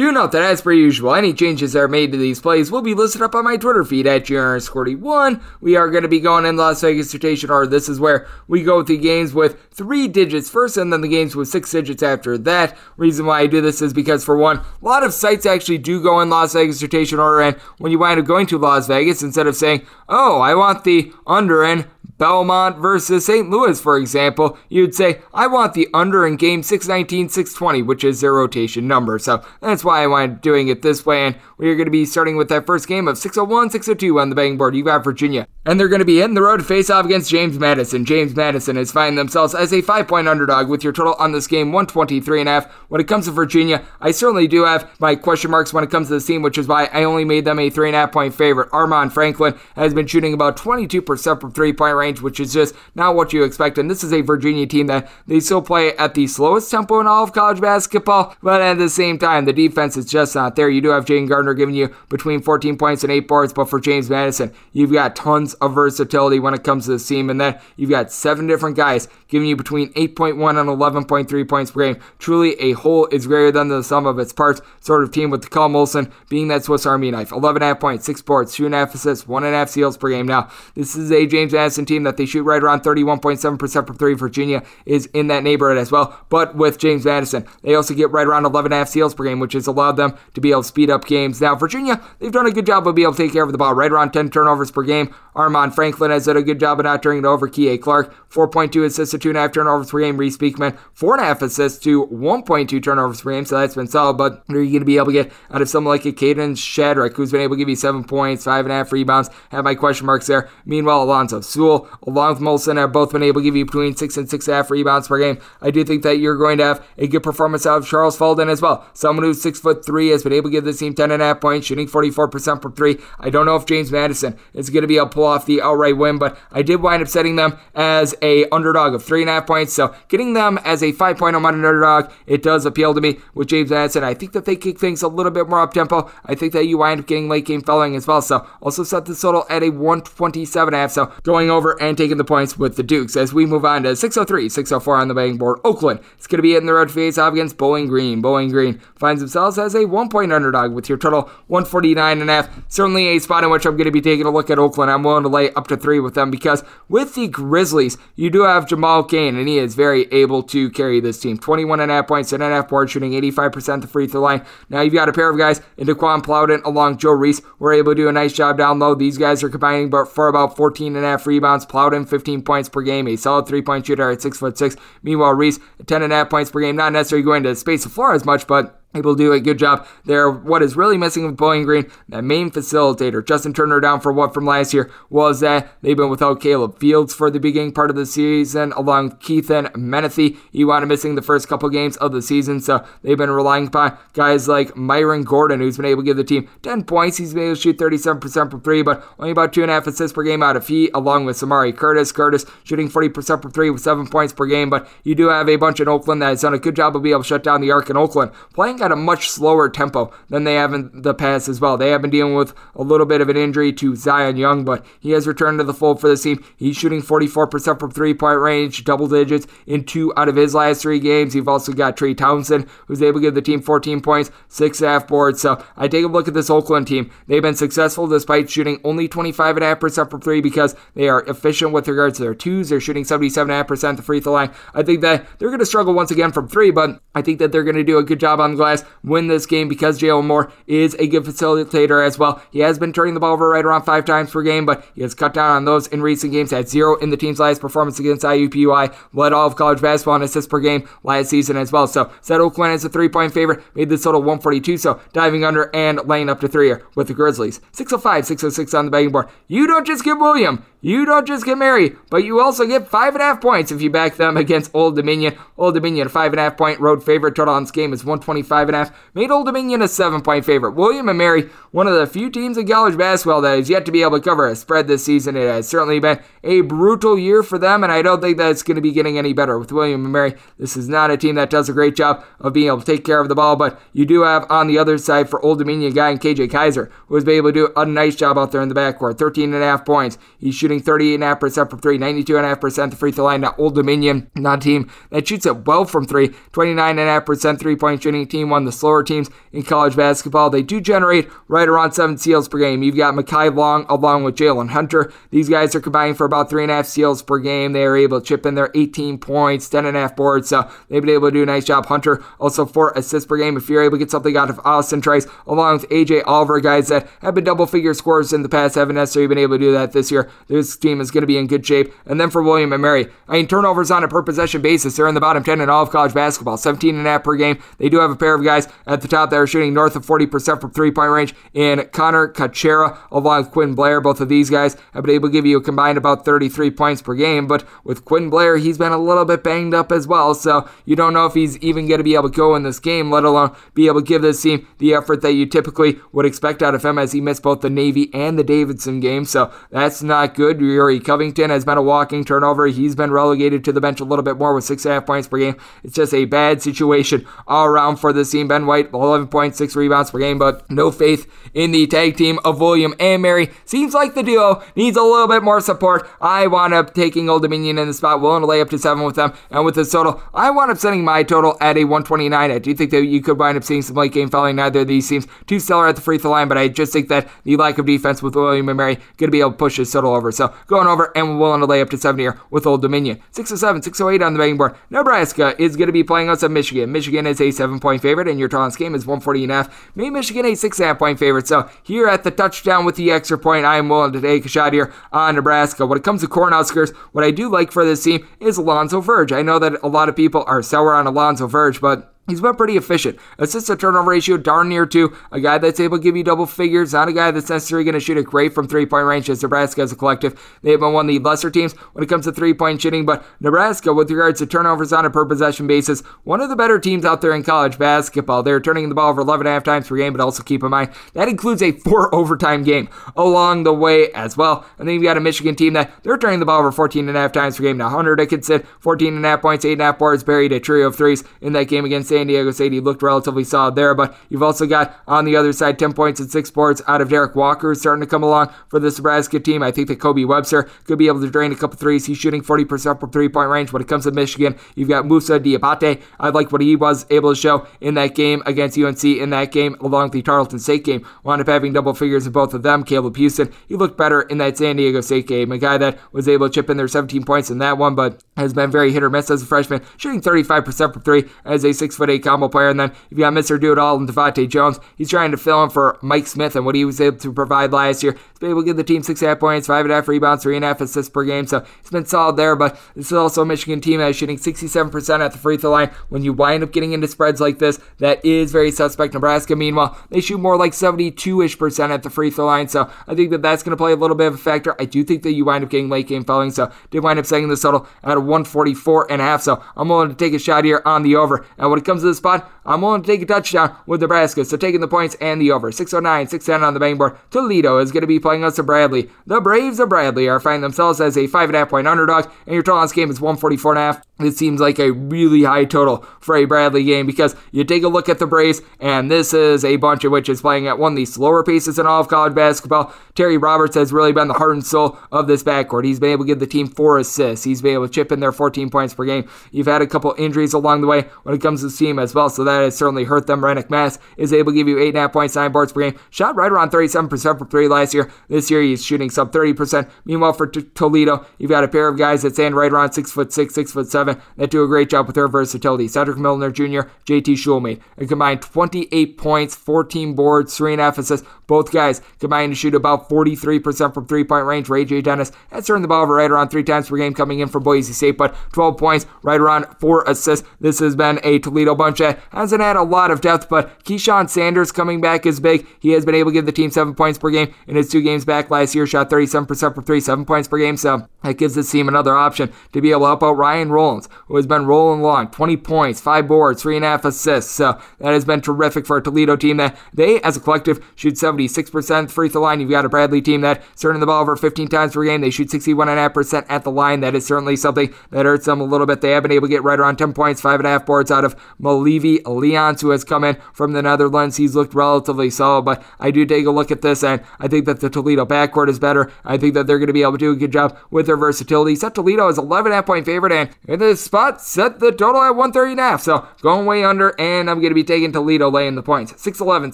[0.01, 2.81] Do note that, as per usual, any changes that are made to these plays will
[2.81, 5.39] be listed up on my Twitter feed at GRScorty1.
[5.61, 7.67] We are going to be going in Las Vegas rotation order.
[7.67, 11.07] This is where we go with the games with three digits first and then the
[11.07, 12.77] games with six digits after that.
[12.97, 16.01] Reason why I do this is because, for one, a lot of sites actually do
[16.01, 19.23] go in Las Vegas rotation order, and when you wind up going to Las Vegas,
[19.23, 21.85] instead of saying, oh, I want the under in
[22.21, 23.49] Belmont versus St.
[23.49, 28.21] Louis, for example, you'd say, I want the under in game 619 620, which is
[28.21, 29.17] their rotation number.
[29.17, 31.25] So that's why I wind up doing it this way.
[31.25, 34.35] And we're going to be starting with that first game of 601 602 on the
[34.35, 34.75] betting board.
[34.75, 35.47] You got Virginia.
[35.63, 38.03] And they're going to be hitting the road to face off against James Madison.
[38.03, 41.45] James Madison is finding themselves as a five point underdog with your total on this
[41.45, 42.67] game 123.5.
[42.87, 46.07] When it comes to Virginia, I certainly do have my question marks when it comes
[46.07, 48.11] to the team, which is why I only made them a three and a half
[48.11, 48.71] point favorite.
[48.71, 53.15] Armaan Franklin has been shooting about 22% from three point range which is just not
[53.15, 53.77] what you expect.
[53.77, 57.05] And this is a Virginia team that they still play at the slowest tempo in
[57.05, 60.69] all of college basketball, but at the same time, the defense is just not there.
[60.69, 63.79] You do have Jayden Gardner giving you between 14 points and 8 boards, but for
[63.79, 67.59] James Madison, you've got tons of versatility when it comes to this team, and then
[67.75, 72.01] you've got seven different guys giving you between 8.1 and 11.3 points per game.
[72.19, 75.49] Truly, a whole is greater than the sum of its parts sort of team with
[75.49, 77.29] Callum Wilson being that Swiss Army knife.
[77.29, 80.27] 11.5 points, 6 boards, 2.5 assists, 1.5 steals per game.
[80.27, 84.13] Now, this is a James Madison team that they shoot right around 31.7% from three.
[84.13, 86.17] Virginia is in that neighborhood as well.
[86.29, 89.67] But with James Madison, they also get right around 11.5 steals per game, which has
[89.67, 91.39] allowed them to be able to speed up games.
[91.41, 93.57] Now, Virginia, they've done a good job of being able to take care of the
[93.57, 95.13] ball, right around 10 turnovers per game.
[95.35, 97.47] Armaan Franklin has done a good job of not turning it over.
[97.47, 100.17] Kihei Clark, 4.2 assists to 2.5 turnovers per game.
[100.17, 104.17] Reece Beekman, 4.5 assists to 1.2 turnovers per game, so that's been solid.
[104.17, 106.55] But are you going to be able to get out of someone like a Kadin
[106.55, 109.29] Shedrick, who's been able to give you 7 points, 5.5 rebounds?
[109.49, 110.49] Have my question marks there.
[110.65, 114.17] Meanwhile, Alonzo Sule, along with Molson, have both been able to give you between 6
[114.17, 115.39] and 6.5 rebounds per game.
[115.61, 118.49] I do think that you're going to have a good performance out of Charles Falden
[118.49, 118.85] as well.
[118.93, 121.87] Someone who's 6 foot 3 has been able to give this team 10.5 points, shooting
[121.87, 122.97] 44% from 3.
[123.19, 125.61] I don't know if James Madison is going to be able to pull off the
[125.61, 129.29] outright win, but I did wind up setting them as a underdog of three and
[129.29, 129.73] a half points.
[129.73, 133.69] So getting them as a five point underdog, it does appeal to me with James
[133.69, 134.03] Madison.
[134.03, 136.11] I think that they kick things a little bit more up tempo.
[136.25, 138.21] I think that you wind up getting late game following as well.
[138.21, 140.91] So also set the total at a 127 half.
[140.91, 143.95] So going over and taking the points with the Dukes as we move on to
[143.95, 145.59] 603, 604 on the betting board.
[145.63, 145.99] Oakland.
[146.17, 148.21] It's going to be in the road face off against Bowling Green.
[148.21, 152.33] Bowling Green finds themselves as a one point underdog with your total 149 and a
[152.33, 152.49] half.
[152.67, 154.91] Certainly a spot in which I'm going to be taking a look at Oakland.
[154.91, 158.43] I'm willing to lay up to three with them because with the Grizzlies, you do
[158.43, 161.37] have Jamal Cain, and he is very able to carry this team.
[161.37, 164.45] 21 and a half points, and a half board shooting 85% the free throw line.
[164.69, 167.41] Now you've got a pair of guys in Dequan Plowden along Joe Reese.
[167.59, 168.95] We're able to do a nice job down low.
[168.95, 171.65] These guys are combining for about 14 and a half rebounds.
[171.65, 174.75] Plowden 15 points per game, a solid three point shooter at six foot six.
[175.03, 176.75] Meanwhile, Reese 10 and a half points per game.
[176.75, 179.59] Not necessarily going to space the floor as much, but able to do a good
[179.59, 180.29] job there.
[180.29, 184.33] What is really missing with Bowling Green, that main facilitator, Justin Turner down for what
[184.33, 187.95] from last year, was that they've been without Caleb Fields for the beginning part of
[187.95, 190.37] the season, along with Kaden Metheny.
[190.51, 193.67] He wound up missing the first couple games of the season, so they've been relying
[193.67, 197.17] upon guys like Myron Gordon, who's been able to give the team 10 points.
[197.17, 199.87] He's been able to shoot 37% from three, but only about two and a half
[199.87, 202.11] assists per game out of feet, along with Samari Curtis.
[202.11, 205.55] Curtis shooting 40% from three with seven points per game, but you do have a
[205.55, 207.61] bunch in Oakland that has done a good job of being able to shut down
[207.61, 208.31] the arc in Oakland.
[208.53, 211.77] Playing at a much slower tempo than they have in the past as well.
[211.77, 214.85] They have been dealing with a little bit of an injury to Zion Young, but
[214.99, 216.43] he has returned to the fold for the team.
[216.57, 220.81] He's shooting 44% from three point range, double digits in two out of his last
[220.81, 221.35] three games.
[221.35, 225.07] You've also got Trey Townsend, who's able to give the team 14 points, six half
[225.07, 225.41] boards.
[225.41, 227.11] So I take a look at this Oakland team.
[227.27, 232.17] They've been successful despite shooting only 25.5% from three because they are efficient with regards
[232.17, 232.69] to their twos.
[232.69, 234.51] They're shooting 77.5% the free throw line.
[234.73, 237.51] I think that they're going to struggle once again from three, but I think that
[237.51, 238.57] they're going to do a good job on the
[239.03, 242.41] win this game because Jalen Moore is a good facilitator as well.
[242.51, 245.01] He has been turning the ball over right around five times per game, but he
[245.01, 246.51] has cut down on those in recent games.
[246.51, 248.95] Had zero in the team's last performance against IUPUI.
[249.13, 251.87] Led all of college basketball in assists per game last season as well.
[251.87, 254.77] So set Oakland as a three point favorite, made this total 142.
[254.77, 257.61] So diving under and laying up to three here with the Grizzlies.
[257.73, 259.27] 605, 606 on the betting board.
[259.47, 260.65] You don't just get William.
[260.83, 263.83] You don't just get Mary, but you also get five and a half points if
[263.83, 265.37] you back them against Old Dominion.
[265.55, 267.35] Old Dominion, five and a half point road favorite.
[267.35, 269.11] Total on this game is 125 and a half.
[269.13, 270.71] Made Old Dominion a seven point favorite.
[270.71, 273.91] William and Mary, one of the few teams in college basketball that has yet to
[273.91, 275.35] be able to cover a spread this season.
[275.35, 278.63] It has certainly been a brutal year for them, and I don't think that it's
[278.63, 280.35] going to be getting any better with William and Mary.
[280.57, 283.05] This is not a team that does a great job of being able to take
[283.05, 285.93] care of the ball, but you do have on the other side for Old Dominion
[285.93, 288.61] guy and KJ Kaiser, who has been able to do a nice job out there
[288.61, 289.17] in the backcourt.
[289.17, 290.17] 13 and a half points.
[290.37, 293.41] He's shooting 38.5% from three, 92.5% the free throw line.
[293.41, 298.03] Now, Old Dominion, not a team that shoots it well from three, 29.5% three point
[298.03, 300.49] shooting team, one of the slower teams in college basketball.
[300.49, 302.83] They do generate right around seven steals per game.
[302.83, 305.11] You've got Mekhi Long along with Jalen Hunter.
[305.31, 307.73] These guys are combining for about three and a half steals per game.
[307.73, 310.49] They are able to chip in their 18 points, 10 and a half boards.
[310.49, 311.85] So they've been able to do a nice job.
[311.87, 313.57] Hunter also four assists per game.
[313.57, 316.89] If you're able to get something out of Austin Trice, along with AJ Oliver, guys
[316.89, 319.71] that have been double figure scores in the past, haven't necessarily been able to do
[319.71, 320.29] that this year.
[320.47, 321.93] This team is going to be in good shape.
[322.05, 325.07] And then for William and Mary, I mean, turnovers on a per possession basis, they're
[325.07, 327.61] in the bottom 10 in all of college basketball, 17 and a half per game.
[327.77, 330.05] They do have a pair of guys at the top that are shooting north of
[330.05, 334.01] 40% from three point range in Connor Kochera along with Quinn Blair.
[334.01, 337.01] Both of these guys have been able to give you a combined about 33 points
[337.01, 337.47] per game.
[337.47, 340.33] But with Quinn Blair, he's been a little bit banged up as well.
[340.33, 342.79] So you don't know if he's even going to be able to go in this
[342.79, 346.25] game, let alone be able to give this team the effort that you typically would
[346.25, 349.25] expect out of him as he missed both the Navy and the Davidson game.
[349.25, 350.59] So that's not good.
[350.59, 352.67] Yuri Covington has been a walking turnover.
[352.67, 355.05] He's been relegated to the bench a little bit more with six and a half
[355.05, 355.55] points per game.
[355.83, 358.47] It's just a bad situation all around for this team.
[358.47, 362.93] Ben Wight, 11.6 rebounds per game, but no faith in the tag team of William
[362.99, 363.49] and Mary.
[363.65, 366.07] Seems like the duo needs a little bit more support.
[366.21, 369.03] I wound up taking Old Dominion in the spot, willing to lay up to seven
[369.03, 369.33] with them.
[369.49, 372.51] And with this total, I wound up setting my total at a 129.
[372.51, 374.55] I do think that you could wind up seeing some late game fouling.
[374.55, 377.09] Neither of these teams too stellar at the free throw line, but I just think
[377.09, 379.77] that the lack of defense with William and Mary going to be able to push
[379.77, 380.31] this total over.
[380.31, 383.21] So going over and willing to lay up to seven here with Old Dominion.
[383.31, 384.75] 607, 608 on the betting board.
[384.89, 386.91] Nebraska is going to be playing us at Michigan.
[386.91, 389.95] Michigan is a seven point favorite, and your total game is 140 and a half.
[389.95, 391.47] Made Michigan a six and a half point favorite.
[391.47, 394.49] So here at the touchdown with the extra point, I am willing to take a
[394.49, 395.85] shot here on Nebraska.
[395.85, 399.31] When it comes to Cornhuskers, what I do like for this team is Alonzo Verge.
[399.31, 402.55] I know that a lot of people are sour on Alonzo Verge, but He's been
[402.55, 403.17] pretty efficient.
[403.39, 405.17] Assist to turnover ratio darn near two.
[405.31, 407.95] A guy that's able to give you double figures, not a guy that's necessarily going
[407.95, 410.39] to shoot it great from three point range as Nebraska as a collective.
[410.61, 413.07] They have been one of the lesser teams when it comes to three point shooting,
[413.07, 416.79] but Nebraska, with regards to turnovers on a per possession basis, one of the better
[416.79, 418.43] teams out there in college basketball.
[418.43, 420.63] They're turning the ball over 11 and a half times per game, but also keep
[420.63, 424.65] in mind that includes a four overtime game along the way as well.
[424.77, 427.17] And then you've got a Michigan team that they're turning the ball over 14 and
[427.17, 427.77] a half times per game.
[427.77, 430.59] Now, Hunter Dickinson, 14 and a half points, eight and a half boards, buried a
[430.59, 432.73] trio of threes in that game against San Diego State.
[432.73, 436.19] He looked relatively solid there, but you've also got on the other side 10 points
[436.19, 439.63] and six boards out of Derrick Walker, starting to come along for the Nebraska team.
[439.63, 442.05] I think that Kobe Webster could be able to drain a couple threes.
[442.05, 443.71] He's shooting 40% from three point range.
[443.71, 446.01] When it comes to Michigan, you've got Moussa Diabate.
[446.19, 449.53] I like what he was able to show in that game against UNC in that
[449.53, 451.07] game, along with the Tarleton State game.
[451.23, 452.83] Wound up having double figures in both of them.
[452.83, 455.51] Caleb Houstan, he looked better in that San Diego State game.
[455.51, 458.21] A guy that was able to chip in there 17 points in that one, but
[458.35, 461.73] has been very hit or miss as a freshman, shooting 35% from three as a
[461.73, 462.69] six foot eight combo player.
[462.69, 463.59] And then if you've got Mr.
[463.59, 464.79] Do It All and DeVante' Jones.
[464.97, 467.71] He's trying to fill in for Mike Smith and what he was able to provide
[467.71, 468.13] last year.
[468.13, 469.95] He's been able to give the team six and a half points, five and a
[469.95, 471.45] half rebounds, three and a half assists per game.
[471.45, 472.55] So he's been solid there.
[472.55, 475.71] But this is also a Michigan team that is shooting 67% at the free throw
[475.71, 475.91] line.
[476.09, 479.13] When you wind up getting into spreads like this, that is very suspect.
[479.13, 482.67] Nebraska, meanwhile, they shoot more like 72 ish percent at the free throw line.
[482.67, 484.75] So I think that that's going to play a little bit of a factor.
[484.79, 486.51] I do think that you wind up getting late game fouling.
[486.51, 489.41] So did wind up setting the total at a 144 and a half.
[489.41, 491.45] So I'm willing to take a shot here on the over.
[491.57, 494.45] And when it comes to the spot, I'm willing to take a touchdown with Nebraska.
[494.45, 495.71] So taking the points and the over.
[495.71, 497.17] 609, 610 on the bang board.
[497.29, 499.09] Toledo is going to be playing us to Bradley.
[499.25, 502.25] The Braves of Bradley are finding themselves as a 5.5 point underdog.
[502.45, 504.01] And your total on this game is 144 and.
[504.25, 507.87] It seems like a really high total for a Bradley game because you take a
[507.87, 510.93] look at the Braves, and this is a bunch of which is playing at one
[510.93, 512.93] of the slower paces in all of college basketball.
[513.15, 515.85] Terry Roberts has really been the heart and soul of this backcourt.
[515.85, 517.45] He's been able to give the team four assists.
[517.45, 519.29] He's been able to chip in there 14 points per game.
[519.51, 522.29] You've had a couple injuries along the way when it comes to team as well,
[522.29, 523.41] so that has certainly hurt them.
[523.41, 525.99] Rienk Mast is able to give you 8.5 points, 9 boards per game.
[526.09, 528.09] Shot right around 37% from three last year.
[528.29, 529.89] This year he's shooting sub 30%.
[530.05, 533.11] Meanwhile, for T- Toledo, you've got a pair of guys that stand right around 6
[533.11, 535.87] foot 6, 6 foot 7 that do a great job with their versatility.
[535.87, 541.27] Setric Millner Jr., JT Shumate, and combined 28 points, 14 boards, 3.5 assists.
[541.47, 544.69] Both guys combined to shoot about 43% from three point range.
[544.69, 545.01] Ray J.
[545.01, 547.59] Dennis has turned the ball over right around three times per game coming in for
[547.59, 550.47] Boise State, but 12 points, right around four assists.
[550.59, 552.01] This has been a Toledo bunch
[552.31, 555.67] hasn't had a lot of depth, but Keyshawn Sanders coming back is big.
[555.79, 558.01] He has been able to give the team seven points per game in his two
[558.01, 560.77] games back last year, shot 37% from three, seven points per game.
[560.77, 564.09] So that gives this team another option to be able to help out Ryan Rollins,
[564.27, 567.51] who has been rolling along 20 points, five boards, three and a half assists.
[567.51, 571.15] So that has been terrific for a Toledo team that they, as a collective, shoot
[571.15, 572.59] 76% free throw line.
[572.59, 575.21] You've got a Bradley team that turning the ball over 15 times per game.
[575.21, 577.01] They shoot 61.5% at the line.
[577.01, 579.01] That is certainly something that hurts them a little bit.
[579.01, 581.11] They have been able to get right around 10 points, five and a half boards
[581.11, 584.37] out of Malevy Leons, who has come in from the Netherlands.
[584.37, 587.65] He's looked relatively solid, but I do take a look at this, and I think
[587.65, 589.11] that the Toledo backcourt is better.
[589.23, 591.17] I think that they're going to be able to do a good job with their
[591.17, 591.75] versatility.
[591.75, 595.35] Set Toledo is 11 half point favorite, and in this spot, set the total at
[595.35, 596.01] 130 and a half.
[596.01, 599.13] So going way under, and I'm going to be taking Toledo laying the points.
[599.13, 599.73] 6'11,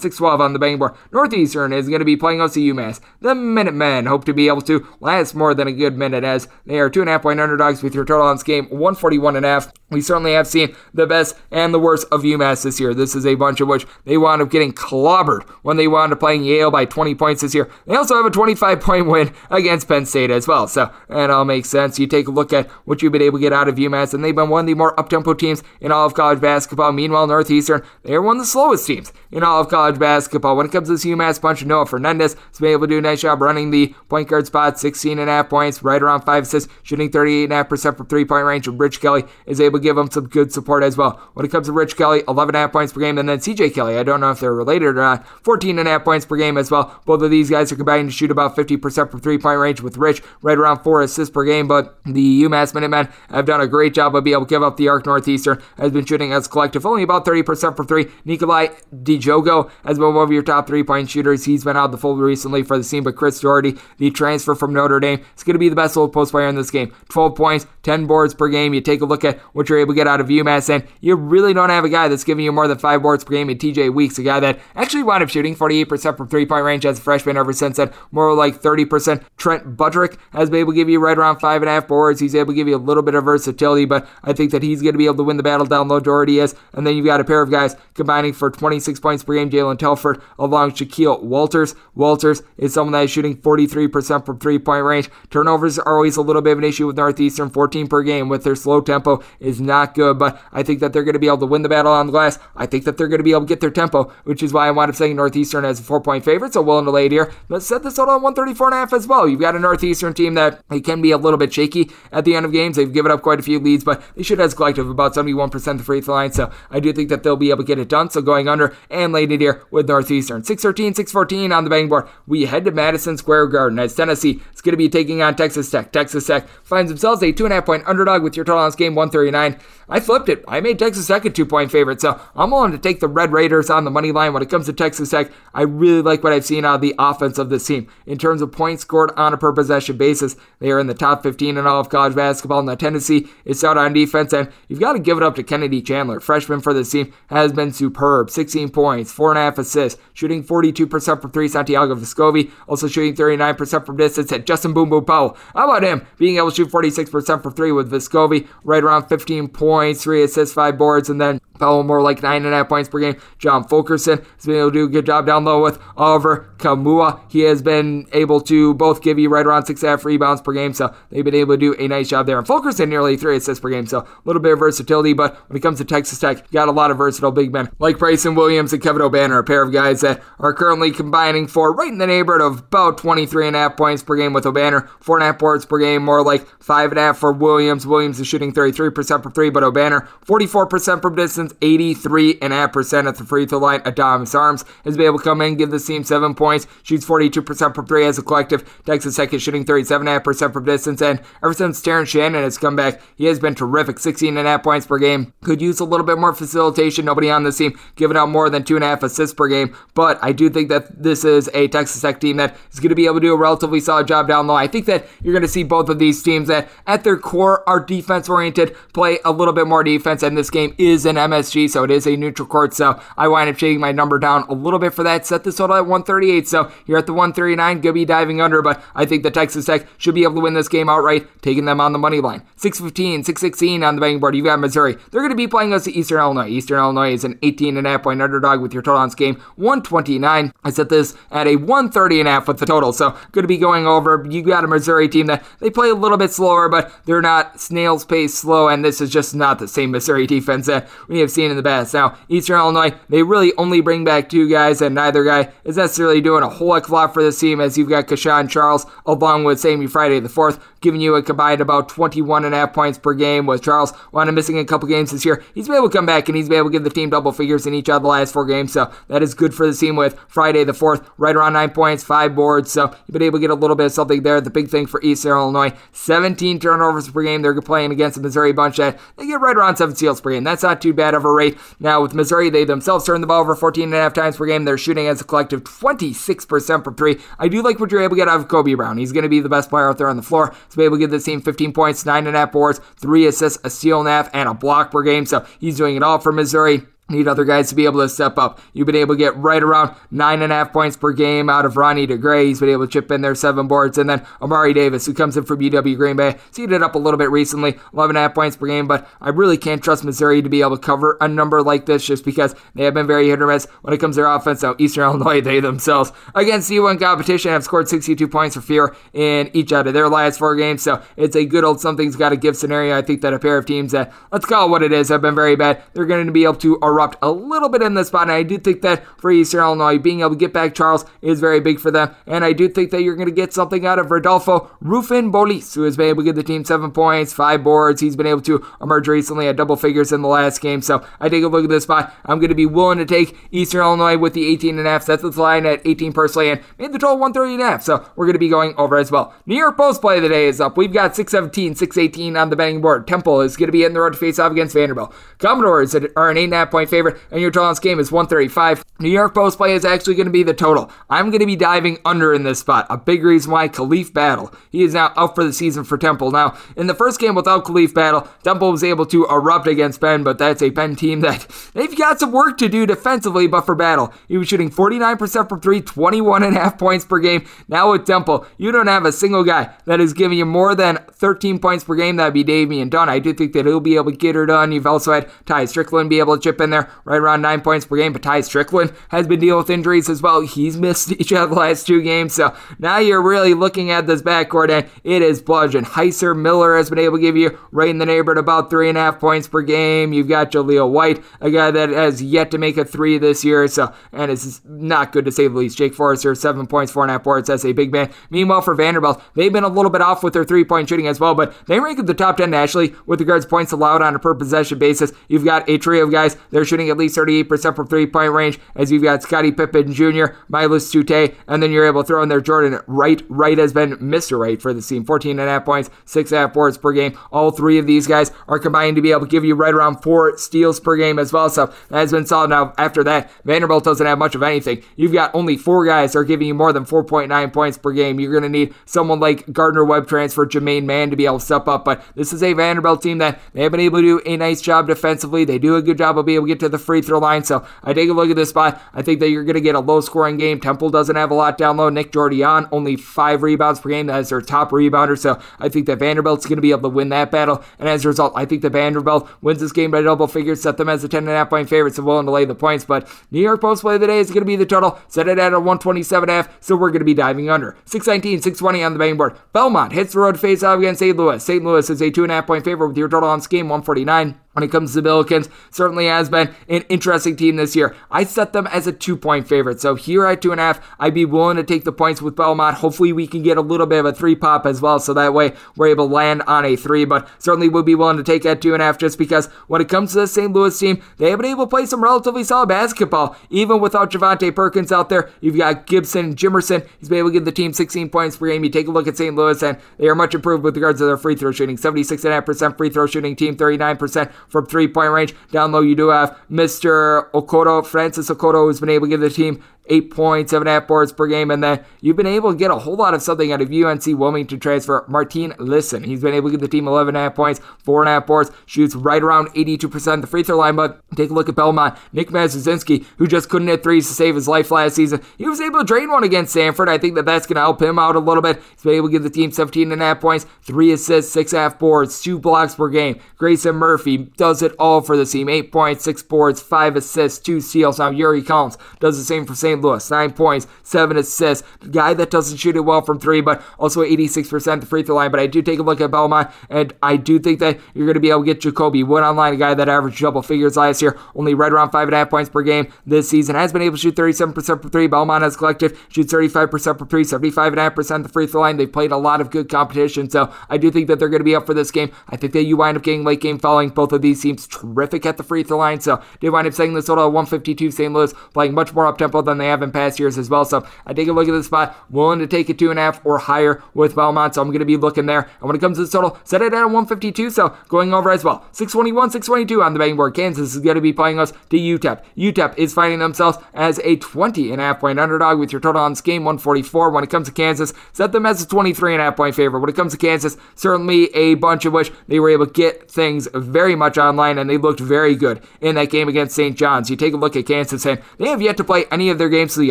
[0.00, 0.92] 6'12 on the bang board.
[1.12, 3.00] Northeastern is going to be playing us UMass.
[3.20, 6.78] The Minutemen hope to be able to last more than a good minute as they
[6.78, 9.46] are two and a half point underdogs with your total on this game 141 and
[9.46, 9.72] a half.
[9.90, 12.92] We certainly have seen the best and the worst of UMass this year.
[12.92, 16.20] This is a bunch of which they wound up getting clobbered when they wound up
[16.20, 17.70] playing Yale by 20 points this year.
[17.86, 20.68] They also have a 25 point win against Penn State as well.
[20.68, 21.98] So that all makes sense.
[21.98, 24.22] You take a look at what you've been able to get out of UMass, and
[24.22, 26.92] they've been one of the more uptempo teams in all of college basketball.
[26.92, 30.56] Meanwhile, Northeastern, they're one of the slowest teams in all of college basketball.
[30.56, 33.02] When it comes to this UMass bunch, Noah Fernandes has been able to do a
[33.02, 36.42] nice job running the point guard spot, 16 and a half points, right around five
[36.42, 38.68] assists, shooting 38.5% from three point range.
[38.68, 41.20] And Rich Kelly is able give him some good support as well.
[41.34, 43.38] When it comes to Rich Kelly, 11 and a half points per game, and then
[43.38, 46.26] CJ Kelly, I don't know if they're related or not, 14 and a half points
[46.26, 47.00] per game as well.
[47.04, 49.96] Both of these guys are combining to shoot about 50% from three point range, with
[49.96, 51.68] Rich right around four assists per game.
[51.68, 54.76] But the UMass Minutemen have done a great job of being able to give up
[54.76, 55.06] the arc.
[55.06, 58.08] Northeastern has been shooting as collective only about 30% for three.
[58.24, 61.44] Nikola Djogo has been one of your top three point shooters.
[61.44, 64.72] He's been out the fold recently for the team, but Chris Doherty, the transfer from
[64.72, 66.92] Notre Dame, is going to be the best old post player in this game.
[67.08, 68.74] 12 points, 10 boards per game.
[68.74, 71.14] You take a look at what you're able to get out of UMass, and you
[71.14, 73.58] really don't have a guy that's giving you more than five boards per game in
[73.58, 76.98] TJ Weeks, a guy that actually wound up shooting 48% from three point range as
[76.98, 79.22] a freshman ever since then, more like 30%.
[79.36, 82.20] Trent Buttrick has been able to give you right around five and a half boards.
[82.20, 84.82] He's able to give you a little bit of versatility, but I think that he's
[84.82, 86.00] going to be able to win the battle down low.
[86.00, 89.34] Doherty is, and then you've got a pair of guys combining for 26 points per
[89.34, 89.50] game.
[89.50, 91.74] Jalen Telfort along Shaquille Walters.
[91.94, 95.10] Walters is someone that is shooting 43% from three point range.
[95.30, 98.44] Turnovers are always a little bit of an issue with Northeastern, 14 per game with
[98.44, 101.26] their slow tempo is is not good, but I think that they're going to be
[101.26, 102.38] able to win the battle on the glass.
[102.56, 104.68] I think that they're going to be able to get their tempo, which is why
[104.68, 106.52] I wound up saying Northeastern as a four point favorite.
[106.52, 107.32] So willing to lay it here.
[107.48, 109.28] Let's set this total on 134 and a half as well.
[109.28, 112.46] You've got a Northeastern team that can be a little bit shaky at the end
[112.46, 112.76] of games.
[112.76, 115.78] They've given up quite a few leads, but they should have collective about 71% of
[115.78, 116.32] the free throw line.
[116.32, 118.10] So I do think that they'll be able to get it done.
[118.10, 120.44] So going under and laid it here with Northeastern.
[120.44, 122.08] 613, 614 on the betting board.
[122.26, 125.70] We head to Madison Square Garden as Tennessee is going to be taking on Texas
[125.70, 125.92] Tech.
[125.92, 128.68] Texas Tech finds themselves a two and a half point underdog with your total on
[128.68, 129.47] this game 139.
[129.88, 130.44] I flipped it.
[130.46, 133.32] I made Texas Tech a two point favorite, so I'm willing to take the Red
[133.32, 135.30] Raiders on the money line when it comes to Texas Tech.
[135.54, 137.88] I really like what I've seen out of the offense of this team.
[138.04, 141.22] In terms of points scored on a per possession basis, they are in the top
[141.22, 142.62] 15 in all of college basketball.
[142.62, 145.80] Now, Tennessee is out on defense, and you've got to give it up to Kennedy
[145.80, 146.20] Chandler.
[146.20, 148.30] Freshman for this team has been superb.
[148.30, 151.48] 16 points, 4.5 assists, shooting 42% from three.
[151.48, 154.32] Santiago Vescovi also shooting 39% from distance.
[154.32, 157.72] And Justin Boom Boom Powell, how about him being able to shoot 46% from three
[157.72, 162.22] with Vescovi, right around 15 points, three assists, five boards, and then Powell more like
[162.22, 163.16] nine and a half points per game.
[163.38, 167.20] John Fulkerson has been able to do a good job down low with Olivier Nkamhoua.
[167.28, 170.42] He has been able to both give you right around six and a half rebounds
[170.42, 172.38] per game, so they've been able to do a nice job there.
[172.38, 175.12] And Fulkerson nearly three assists per game, so a little bit of versatility.
[175.12, 177.70] But when it comes to Texas Tech, you got a lot of versatile big men
[177.78, 181.72] like Bryson Williams and Kevin Obanor, a pair of guys that are currently combining for
[181.72, 184.88] right in the neighborhood of about 23 and a half points per game with Obanor,
[185.00, 187.86] four and a half boards per game, more like five and a half for Williams.
[187.86, 193.46] Williams is shooting 33% from three, but Obanor 44% from distance, 83.5% at the free
[193.46, 193.82] throw line.
[193.84, 197.74] Adonis Arms has been able to come in, give the team seven points, shoots 42%
[197.74, 198.82] from three as a collective.
[198.84, 203.00] Texas Tech is shooting 37.5% from distance, and ever since Terrence Shannon has come back,
[203.16, 205.32] he has been terrific, 16.5 points per game.
[205.42, 207.04] Could use a little bit more facilitation.
[207.04, 209.76] Nobody on this team giving out more than two and a half assists per game,
[209.94, 212.94] but I do think that this is a Texas Tech team that is going to
[212.94, 214.54] be able to do a relatively solid job down low.
[214.54, 217.68] I think that you're going to see both of these teams that at their core
[217.68, 221.70] are defense oriented, play a little bit more defense, and this game is an MSG,
[221.70, 222.74] so it is a neutral court.
[222.74, 225.26] So I wind up shaking my number down a little bit for that.
[225.26, 226.48] Set the total at 138.
[226.48, 229.86] So you're at the 139, gonna be diving under, but I think the Texas Tech
[229.98, 232.42] should be able to win this game outright, taking them on the money line.
[232.56, 234.34] 615, 616 on the betting board.
[234.34, 234.96] You've got Missouri.
[235.10, 236.48] They're going to be playing us to Eastern Illinois.
[236.48, 239.14] Eastern Illinois is an 18 and a half point underdog with your total on this
[239.14, 240.52] game 129.
[240.64, 242.92] I set this at a 130 and a half with the total.
[242.92, 244.26] So going to be going over.
[244.28, 247.60] You got a Missouri team that they play a little bit slower, but they're not
[247.60, 251.27] snail's pace slow, and this is just not the same Missouri defense that we have
[251.28, 251.94] seen in the past.
[251.94, 256.20] Now, Eastern Illinois, they really only bring back two guys, and neither guy is necessarily
[256.20, 258.86] doing a whole heck of a lot for this team as you've got Kashawn Charles
[259.06, 262.72] along with Sammy Friday the fourth, giving you a combined about 21 and a half
[262.72, 263.46] points per game.
[263.46, 266.06] With Charles wound up missing a couple games this year, he's been able to come
[266.06, 268.08] back and he's been able to give the team double figures in each of the
[268.08, 268.72] last four games.
[268.72, 272.04] So that is good for the team with Friday the fourth, right around nine points,
[272.04, 272.70] five boards.
[272.70, 274.40] So you've been able to get a little bit of something there.
[274.40, 277.42] The big thing for Eastern Illinois, 17 turnovers per game.
[277.42, 280.44] They're playing against the Missouri bunch that they get right around seven steals per game.
[280.44, 281.58] That's not too bad of a rate.
[281.80, 284.46] Now with Missouri, they themselves turn the ball over 14 and a half times per
[284.46, 284.64] game.
[284.64, 287.18] They're shooting as a collective 26% from three.
[287.38, 288.98] I do like what you're able to get out of Kobe Brown.
[288.98, 290.54] He's going to be the best player out there on the floor.
[290.70, 293.26] To be able to give this team 15 points, nine and a half boards, three
[293.26, 295.26] assists, a steal and a half, and a block per game.
[295.26, 296.82] So he's doing it all for Missouri.
[297.10, 298.60] Need other guys to be able to step up.
[298.74, 301.64] You've been able to get right around nine and a half points per game out
[301.64, 302.44] of Ronnie DeGray.
[302.44, 303.96] He's been able to chip in there seven boards.
[303.96, 307.16] And then Amari Davis, who comes in from UW Green Bay, seeded up a little
[307.16, 308.86] bit recently, 11 and a half points per game.
[308.86, 312.04] But I really can't trust Missouri to be able to cover a number like this
[312.04, 314.62] just because they have been very hit or miss when it comes to their offense.
[314.62, 319.50] Now, Eastern Illinois, they themselves, against C1 competition, have scored 62 points for fear in
[319.54, 320.82] each out of their last four games.
[320.82, 322.98] So it's a good old something's got to give scenario.
[322.98, 325.22] I think that a pair of teams that, let's call it what it is, have
[325.22, 325.82] been very bad.
[325.94, 328.42] They're going to be able to erupt a little bit in this spot, and I
[328.42, 331.78] do think that for Eastern Illinois, being able to get back Charles is very big
[331.78, 332.14] for them.
[332.26, 335.74] And I do think that you're going to get something out of Rodolfo Rufin Bolis,
[335.74, 338.00] who has been able to give the team seven points, five boards.
[338.00, 340.82] He's been able to emerge recently at double figures in the last game.
[340.82, 342.14] So I take a look at this spot.
[342.24, 345.04] I'm going to be willing to take Eastern Illinois with the 18 and a half.
[345.04, 347.82] Set the line at 18 personally, and made the total 130 and a half.
[347.82, 349.34] So we're going to be going over as well.
[349.46, 350.76] New York Post play of the day is up.
[350.76, 353.06] We've got 617, 618 on the betting board.
[353.06, 355.14] Temple is going to be in the road to face off against Vanderbilt.
[355.38, 358.84] Commodores are an 8.5 point favorite, and your on this game is 135.
[359.00, 360.90] New York Post play is actually going to be the total.
[361.08, 362.86] I'm going to be diving under in this spot.
[362.90, 364.52] A big reason why Khalif Battle.
[364.70, 366.32] He is now out for the season for Temple.
[366.32, 370.24] Now, in the first game without Khalif Battle, Temple was able to erupt against Penn,
[370.24, 373.74] but that's a Penn team that they've got some work to do defensively, but for
[373.74, 377.46] Battle, he was shooting 49% from three, 21 and a half points per game.
[377.68, 380.98] Now with Temple, you don't have a single guy that is giving you more than
[381.12, 382.16] 13 points per game.
[382.16, 383.08] That'd be Damian Dunn.
[383.08, 384.72] I do think that he'll be able to get her done.
[384.72, 386.77] You've also had Tai Strickland be able to chip in there.
[386.78, 388.12] There, right around nine points per game.
[388.12, 390.40] But Tai Strickland has been dealing with injuries as well.
[390.42, 392.34] He's missed each of the last two games.
[392.34, 395.84] So now you're really looking at this backcourt, and it is bludgeon.
[395.84, 398.98] Hysier Miller has been able to give you right in the neighborhood about three and
[398.98, 400.12] a half points per game.
[400.12, 403.66] You've got Jaleel White, a guy that has yet to make a three this year.
[403.68, 405.78] So, and it's not good to say the least.
[405.78, 408.10] Jake Forrester, seven points, four and a half boards as a big man.
[408.30, 411.20] Meanwhile, for Vanderbilt, they've been a little bit off with their three point shooting as
[411.20, 414.14] well, but they rank at the top 10 nationally with regards to points allowed on
[414.14, 415.12] a per possession basis.
[415.28, 418.58] You've got a trio of guys, they're shooting at least 38% from three point range,
[418.76, 422.28] as you've got Scotty Pippen Jr., Myles Stute, and then you're able to throw in
[422.28, 423.22] there Jordan Wright.
[423.28, 424.38] Wright has been Mr.
[424.38, 426.92] Wright for the team, 14 and a half points, six and a half boards per
[426.92, 427.18] game.
[427.32, 430.02] All three of these guys are combined to be able to give you right around
[430.02, 431.50] four steals per game as well.
[431.50, 432.50] So that has been solid.
[432.50, 434.82] Now, after that, Vanderbilt doesn't have much of anything.
[434.96, 438.20] You've got only four guys that are giving you more than 4.9 points per game.
[438.20, 441.44] You're going to need someone like Gardner Webb transfer Jamaine Mann to be able to
[441.44, 441.84] step up.
[441.84, 444.60] But this is a Vanderbilt team that they have been able to do a nice
[444.60, 445.44] job defensively.
[445.44, 447.44] They do a good job of being able get to the free throw line.
[447.44, 448.82] So I take a look at this spot.
[448.92, 450.60] I think that you're going to get a low scoring game.
[450.60, 451.88] Temple doesn't have a lot down low.
[451.88, 454.06] Nick Jourdain, only five rebounds per game.
[454.06, 455.18] That is their top rebounder.
[455.18, 457.62] So I think that Vanderbilt's going to be able to win that battle.
[457.78, 460.76] And as a result, I think that Vanderbilt wins this game by double figures, set
[460.76, 462.84] them as a 10.5 point favorite, so willing to lay the points.
[462.84, 464.98] But New York Post play of the day is going to be the total.
[465.08, 467.76] Set it at a 127.5, so we're going to be diving under.
[467.84, 469.36] 619, 620 on the betting board.
[469.52, 471.16] Belmont hits the road face off against St.
[471.16, 471.42] Louis.
[471.44, 471.64] St.
[471.64, 474.72] Louis is a 2.5 point favorite with your total on this game, 149 when it
[474.72, 475.48] comes to the Billikens.
[475.70, 477.94] Certainly has been an interesting team this year.
[478.10, 479.80] I set them as a two point favorite.
[479.80, 482.34] So here at two and a half, I'd be willing to take the points with
[482.34, 482.78] Belmont.
[482.78, 484.98] Hopefully, we can get a little bit of a three pop as well.
[484.98, 487.04] So that way, we're able to land on a three.
[487.04, 489.80] But certainly would be willing to take that two and a half just because when
[489.80, 490.52] it comes to the St.
[490.52, 493.36] Louis team, they have been able to play some relatively solid basketball.
[493.50, 496.84] Even without Javonte Perkins out there, you've got Gibson Jimerson.
[496.98, 498.64] He's been able to give the team 16 points per game.
[498.64, 499.36] You take a look at St.
[499.36, 501.76] Louis, and they are much improved with regards to their free throw shooting.
[501.76, 505.34] 76.5% free throw shooting team, 39% from three point range.
[505.50, 507.30] Down low, you do have Mr.
[507.32, 510.80] Okoro, Francis Okoro, who's been able to give the team eight points, seven and a
[510.80, 513.22] half boards per game, and then you've been able to get a whole lot of
[513.22, 516.04] something out of UNC Wilmington transfer Marten Linssen.
[516.04, 518.12] He's been able to give the team 11 and a half points, four and a
[518.12, 520.76] half boards, shoots right around 82% the free throw line.
[520.76, 524.34] But take a look at Belmont, Nick Muszynski, who just couldn't hit threes to save
[524.34, 525.22] his life last season.
[525.36, 526.88] He was able to drain one against Sanford.
[526.88, 528.60] I think that that's going to help him out a little bit.
[528.72, 531.52] He's been able to give the team 17 and a half points, three assists, six
[531.52, 533.20] and a half boards, two blocks per game.
[533.36, 537.60] Grayson Murphy does it all for the team, eight points, six boards, five assists, two
[537.60, 537.98] steals.
[537.98, 539.77] Now Yuri Collins does the same for St.
[539.82, 541.66] Louis, nine points, seven assists.
[541.90, 545.30] Guy that doesn't shoot it well from three, but also 86% the free throw line.
[545.30, 548.14] But I do take a look at Belmont, and I do think that you're going
[548.14, 551.02] to be able to get Jacoby Wood online, a guy that averaged double figures last
[551.02, 553.82] year, only right around five and a half points per game this season, has been
[553.82, 555.06] able to shoot 37% for three.
[555.06, 558.76] Belmont as collective shoots 35% for three, 75.5% the free throw line.
[558.76, 561.44] They've played a lot of good competition, so I do think that they're going to
[561.44, 562.10] be up for this game.
[562.28, 565.26] I think that you wind up getting late game following both of these teams terrific
[565.26, 567.90] at the free throw line, so did wind up setting this total at 152.
[567.90, 568.12] St.
[568.12, 570.64] Louis playing much more up tempo than they have in past years as well.
[570.64, 573.02] So I take a look at the spot, willing to take a two and a
[573.02, 574.54] half or higher with Belmont.
[574.54, 575.48] So I'm going to be looking there.
[575.60, 577.50] And when it comes to the total, set it at 152.
[577.50, 578.64] So going over as well.
[578.72, 580.34] 621, 622 on the betting board.
[580.34, 582.22] Kansas is going to be playing us to UTEP.
[582.36, 586.02] UTEP is finding themselves as a 20 and a half point underdog with your total
[586.02, 587.10] on this game 144.
[587.10, 589.80] When it comes to Kansas, set them as a 23 and a half point favorite.
[589.80, 593.10] When it comes to Kansas, certainly a bunch of which they were able to get
[593.10, 596.76] things very much online and they looked very good in that game against St.
[596.76, 597.10] John's.
[597.10, 599.48] You take a look at Kansas and they have yet to play any of their
[599.48, 599.90] games to the